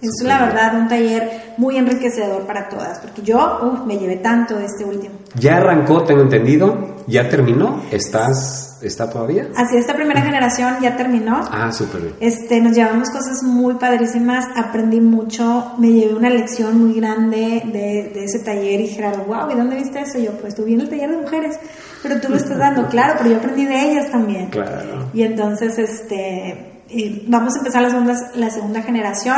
es 0.01 0.23
la 0.23 0.45
verdad 0.45 0.75
un 0.75 0.87
taller 0.87 1.53
muy 1.57 1.77
enriquecedor 1.77 2.41
para 2.47 2.67
todas, 2.67 2.99
porque 2.99 3.21
yo 3.21 3.83
me 3.85 3.97
llevé 3.97 4.17
tanto 4.17 4.55
de 4.55 4.65
este 4.65 4.85
último. 4.85 5.15
Ya 5.35 5.57
arrancó, 5.57 6.03
tengo 6.03 6.21
entendido, 6.23 6.95
ya 7.05 7.29
terminó, 7.29 7.83
estás 7.91 8.72
¿Está 8.83 9.09
todavía? 9.09 9.47
Así, 9.55 9.77
esta 9.77 9.95
primera 9.95 10.21
generación 10.21 10.75
ya 10.81 10.95
terminó. 10.97 11.41
Ah, 11.49 11.71
súper 11.71 12.01
bien. 12.01 12.15
Este, 12.19 12.59
nos 12.59 12.75
llevamos 12.75 13.09
cosas 13.09 13.41
muy 13.43 13.75
padrísimas, 13.75 14.45
aprendí 14.55 14.99
mucho, 14.99 15.73
me 15.77 15.91
llevé 15.91 16.13
una 16.13 16.29
lección 16.29 16.79
muy 16.79 16.95
grande 16.99 17.61
de, 17.65 18.11
de 18.13 18.23
ese 18.25 18.39
taller 18.39 18.81
y 18.81 18.87
Gerardo, 18.87 19.23
wow, 19.23 19.51
¿y 19.51 19.55
dónde 19.55 19.77
viste 19.77 20.01
eso? 20.01 20.19
yo, 20.19 20.31
pues 20.33 20.55
tú 20.55 20.65
en 20.65 20.81
el 20.81 20.89
taller 20.89 21.11
de 21.11 21.17
mujeres, 21.17 21.59
pero 22.01 22.19
tú 22.19 22.29
lo 22.29 22.35
estás 22.35 22.57
dando, 22.57 22.87
claro, 22.89 23.15
pero 23.17 23.31
yo 23.31 23.37
aprendí 23.37 23.65
de 23.65 23.91
ellas 23.91 24.11
también. 24.11 24.49
Claro. 24.49 25.09
Y 25.13 25.23
entonces, 25.23 25.77
este, 25.79 26.81
vamos 27.27 27.55
a 27.55 27.59
empezar 27.59 27.81
la 27.81 27.89
segunda, 27.89 28.15
la 28.35 28.49
segunda 28.49 28.81
generación 28.81 29.37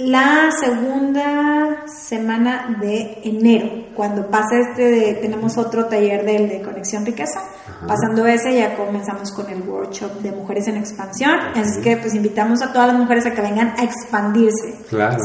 la 0.00 0.50
segunda 0.58 1.84
semana 1.86 2.76
de 2.80 3.18
enero, 3.24 3.86
cuando 3.94 4.26
pasa 4.28 4.58
este 4.58 4.82
de, 4.82 5.14
tenemos 5.14 5.58
otro 5.58 5.86
taller 5.86 6.24
del 6.24 6.48
de 6.48 6.62
Conexión 6.62 7.04
Riqueza, 7.04 7.40
pasando 7.86 8.26
ese 8.26 8.54
ya 8.54 8.76
comenzamos 8.76 9.30
con 9.32 9.48
el 9.50 9.62
workshop 9.62 10.20
de 10.20 10.32
Mujeres 10.32 10.68
en 10.68 10.78
Expansión, 10.78 11.32
así 11.54 11.80
que 11.82 11.96
pues 11.96 12.14
invitamos 12.14 12.62
a 12.62 12.72
todas 12.72 12.88
las 12.88 12.96
mujeres 12.96 13.26
a 13.26 13.32
que 13.32 13.42
vengan 13.42 13.74
a 13.76 13.84
expandirse, 13.84 14.74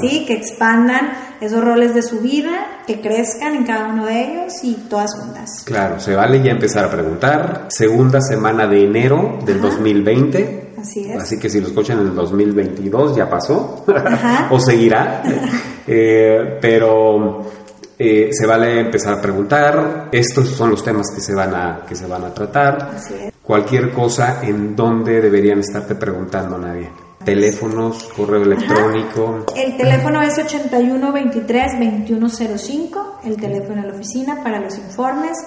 ¿sí? 0.01 0.25
que 0.25 0.33
expandan 0.33 1.11
esos 1.41 1.63
roles 1.63 1.93
de 1.93 2.01
su 2.01 2.19
vida, 2.19 2.81
que 2.85 3.01
crezcan 3.01 3.55
en 3.55 3.65
cada 3.65 3.87
uno 3.87 4.05
de 4.05 4.21
ellos 4.21 4.53
y 4.63 4.73
todas 4.89 5.15
juntas. 5.15 5.63
Claro, 5.65 5.99
se 5.99 6.15
vale 6.15 6.41
ya 6.43 6.51
empezar 6.51 6.85
a 6.85 6.91
preguntar, 6.91 7.67
segunda 7.69 8.19
semana 8.21 8.67
de 8.67 8.83
enero 8.83 9.39
del 9.45 9.61
2020 9.61 10.64
Así 11.19 11.39
que 11.39 11.49
si 11.49 11.61
lo 11.61 11.67
escuchan 11.67 11.99
en 11.99 12.07
el 12.07 12.15
2022 12.15 13.15
ya 13.15 13.29
pasó 13.29 13.85
o 14.49 14.59
seguirá. 14.59 15.23
Eh, 15.87 16.57
pero 16.59 17.45
eh, 17.97 18.29
se 18.31 18.45
vale 18.45 18.81
empezar 18.81 19.13
a 19.13 19.21
preguntar. 19.21 20.09
Estos 20.11 20.49
son 20.49 20.71
los 20.71 20.83
temas 20.83 21.09
que 21.13 21.21
se 21.21 21.33
van 21.33 21.55
a, 21.55 21.85
que 21.87 21.95
se 21.95 22.07
van 22.07 22.25
a 22.25 22.33
tratar. 22.33 22.97
Cualquier 23.41 23.91
cosa 23.91 24.41
en 24.43 24.75
donde 24.75 25.21
deberían 25.21 25.59
estarte 25.59 25.95
preguntando, 25.95 26.57
nadie. 26.57 26.89
Teléfonos, 27.23 28.11
correo 28.15 28.43
electrónico. 28.43 29.45
El 29.55 29.77
teléfono 29.77 30.21
es 30.21 30.37
8123-2105, 30.37 33.19
el 33.23 33.37
teléfono 33.37 33.81
de 33.81 33.87
la 33.87 33.93
oficina 33.95 34.43
para 34.43 34.59
los 34.59 34.77
informes. 34.77 35.37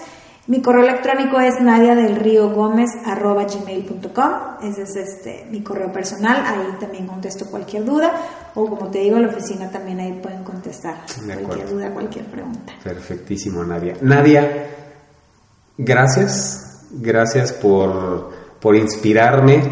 Mi 0.49 0.63
correo 0.63 0.83
electrónico 0.83 1.39
es 1.41 1.61
nadia 1.61 1.95
del 1.95 2.17
río 2.17 2.49
gómez 2.49 2.89
arroba 3.05 3.45
gmail.com. 3.45 4.33
Ese 4.63 4.83
es 4.85 4.97
este, 4.97 5.47
mi 5.51 5.61
correo 5.63 5.93
personal. 5.93 6.43
Ahí 6.47 6.75
también 6.81 7.07
contesto 7.07 7.45
cualquier 7.51 7.85
duda. 7.85 8.11
O 8.55 8.67
como 8.67 8.91
te 8.91 9.01
digo, 9.01 9.19
la 9.19 9.29
oficina 9.29 9.71
también 9.71 10.01
ahí 10.01 10.19
pueden 10.23 10.43
contestar 10.45 11.03
cualquier 11.45 11.69
duda, 11.69 11.91
cualquier 11.91 12.25
pregunta. 12.25 12.73
Perfectísimo, 12.83 13.63
Nadia. 13.63 13.99
Nadia, 14.01 14.71
gracias. 15.77 16.87
Gracias 16.93 17.53
por, 17.53 18.31
por 18.59 18.75
inspirarme, 18.75 19.63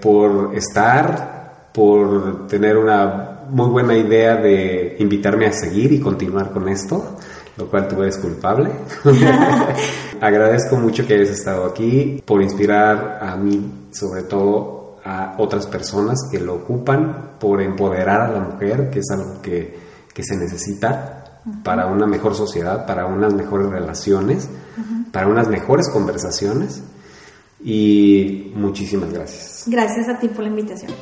por 0.00 0.56
estar, 0.56 1.68
por 1.74 2.46
tener 2.46 2.78
una 2.78 3.42
muy 3.50 3.68
buena 3.68 3.94
idea 3.94 4.36
de 4.36 4.96
invitarme 5.00 5.44
a 5.44 5.52
seguir 5.52 5.92
y 5.92 6.00
continuar 6.00 6.50
con 6.50 6.66
esto 6.70 7.18
lo 7.56 7.68
cual 7.68 7.88
tú 7.88 8.02
eres 8.02 8.18
culpable. 8.18 8.70
Agradezco 10.20 10.76
mucho 10.76 11.06
que 11.06 11.14
hayas 11.14 11.30
estado 11.30 11.66
aquí 11.66 12.22
por 12.24 12.42
inspirar 12.42 13.18
a 13.22 13.36
mí, 13.36 13.88
sobre 13.92 14.22
todo 14.22 14.96
a 15.04 15.36
otras 15.38 15.66
personas 15.66 16.28
que 16.30 16.40
lo 16.40 16.54
ocupan, 16.54 17.36
por 17.38 17.60
empoderar 17.60 18.22
a 18.22 18.30
la 18.30 18.40
mujer, 18.40 18.90
que 18.90 19.00
es 19.00 19.10
algo 19.10 19.42
que, 19.42 19.78
que 20.12 20.22
se 20.22 20.36
necesita 20.36 21.40
para 21.62 21.86
una 21.86 22.06
mejor 22.06 22.34
sociedad, 22.34 22.86
para 22.86 23.06
unas 23.06 23.34
mejores 23.34 23.68
relaciones, 23.68 24.48
para 25.12 25.28
unas 25.28 25.48
mejores 25.48 25.88
conversaciones. 25.90 26.82
Y 27.62 28.52
muchísimas 28.56 29.12
gracias. 29.12 29.64
Gracias 29.66 30.08
a 30.08 30.18
ti 30.18 30.28
por 30.28 30.42
la 30.42 30.48
invitación. 30.50 30.92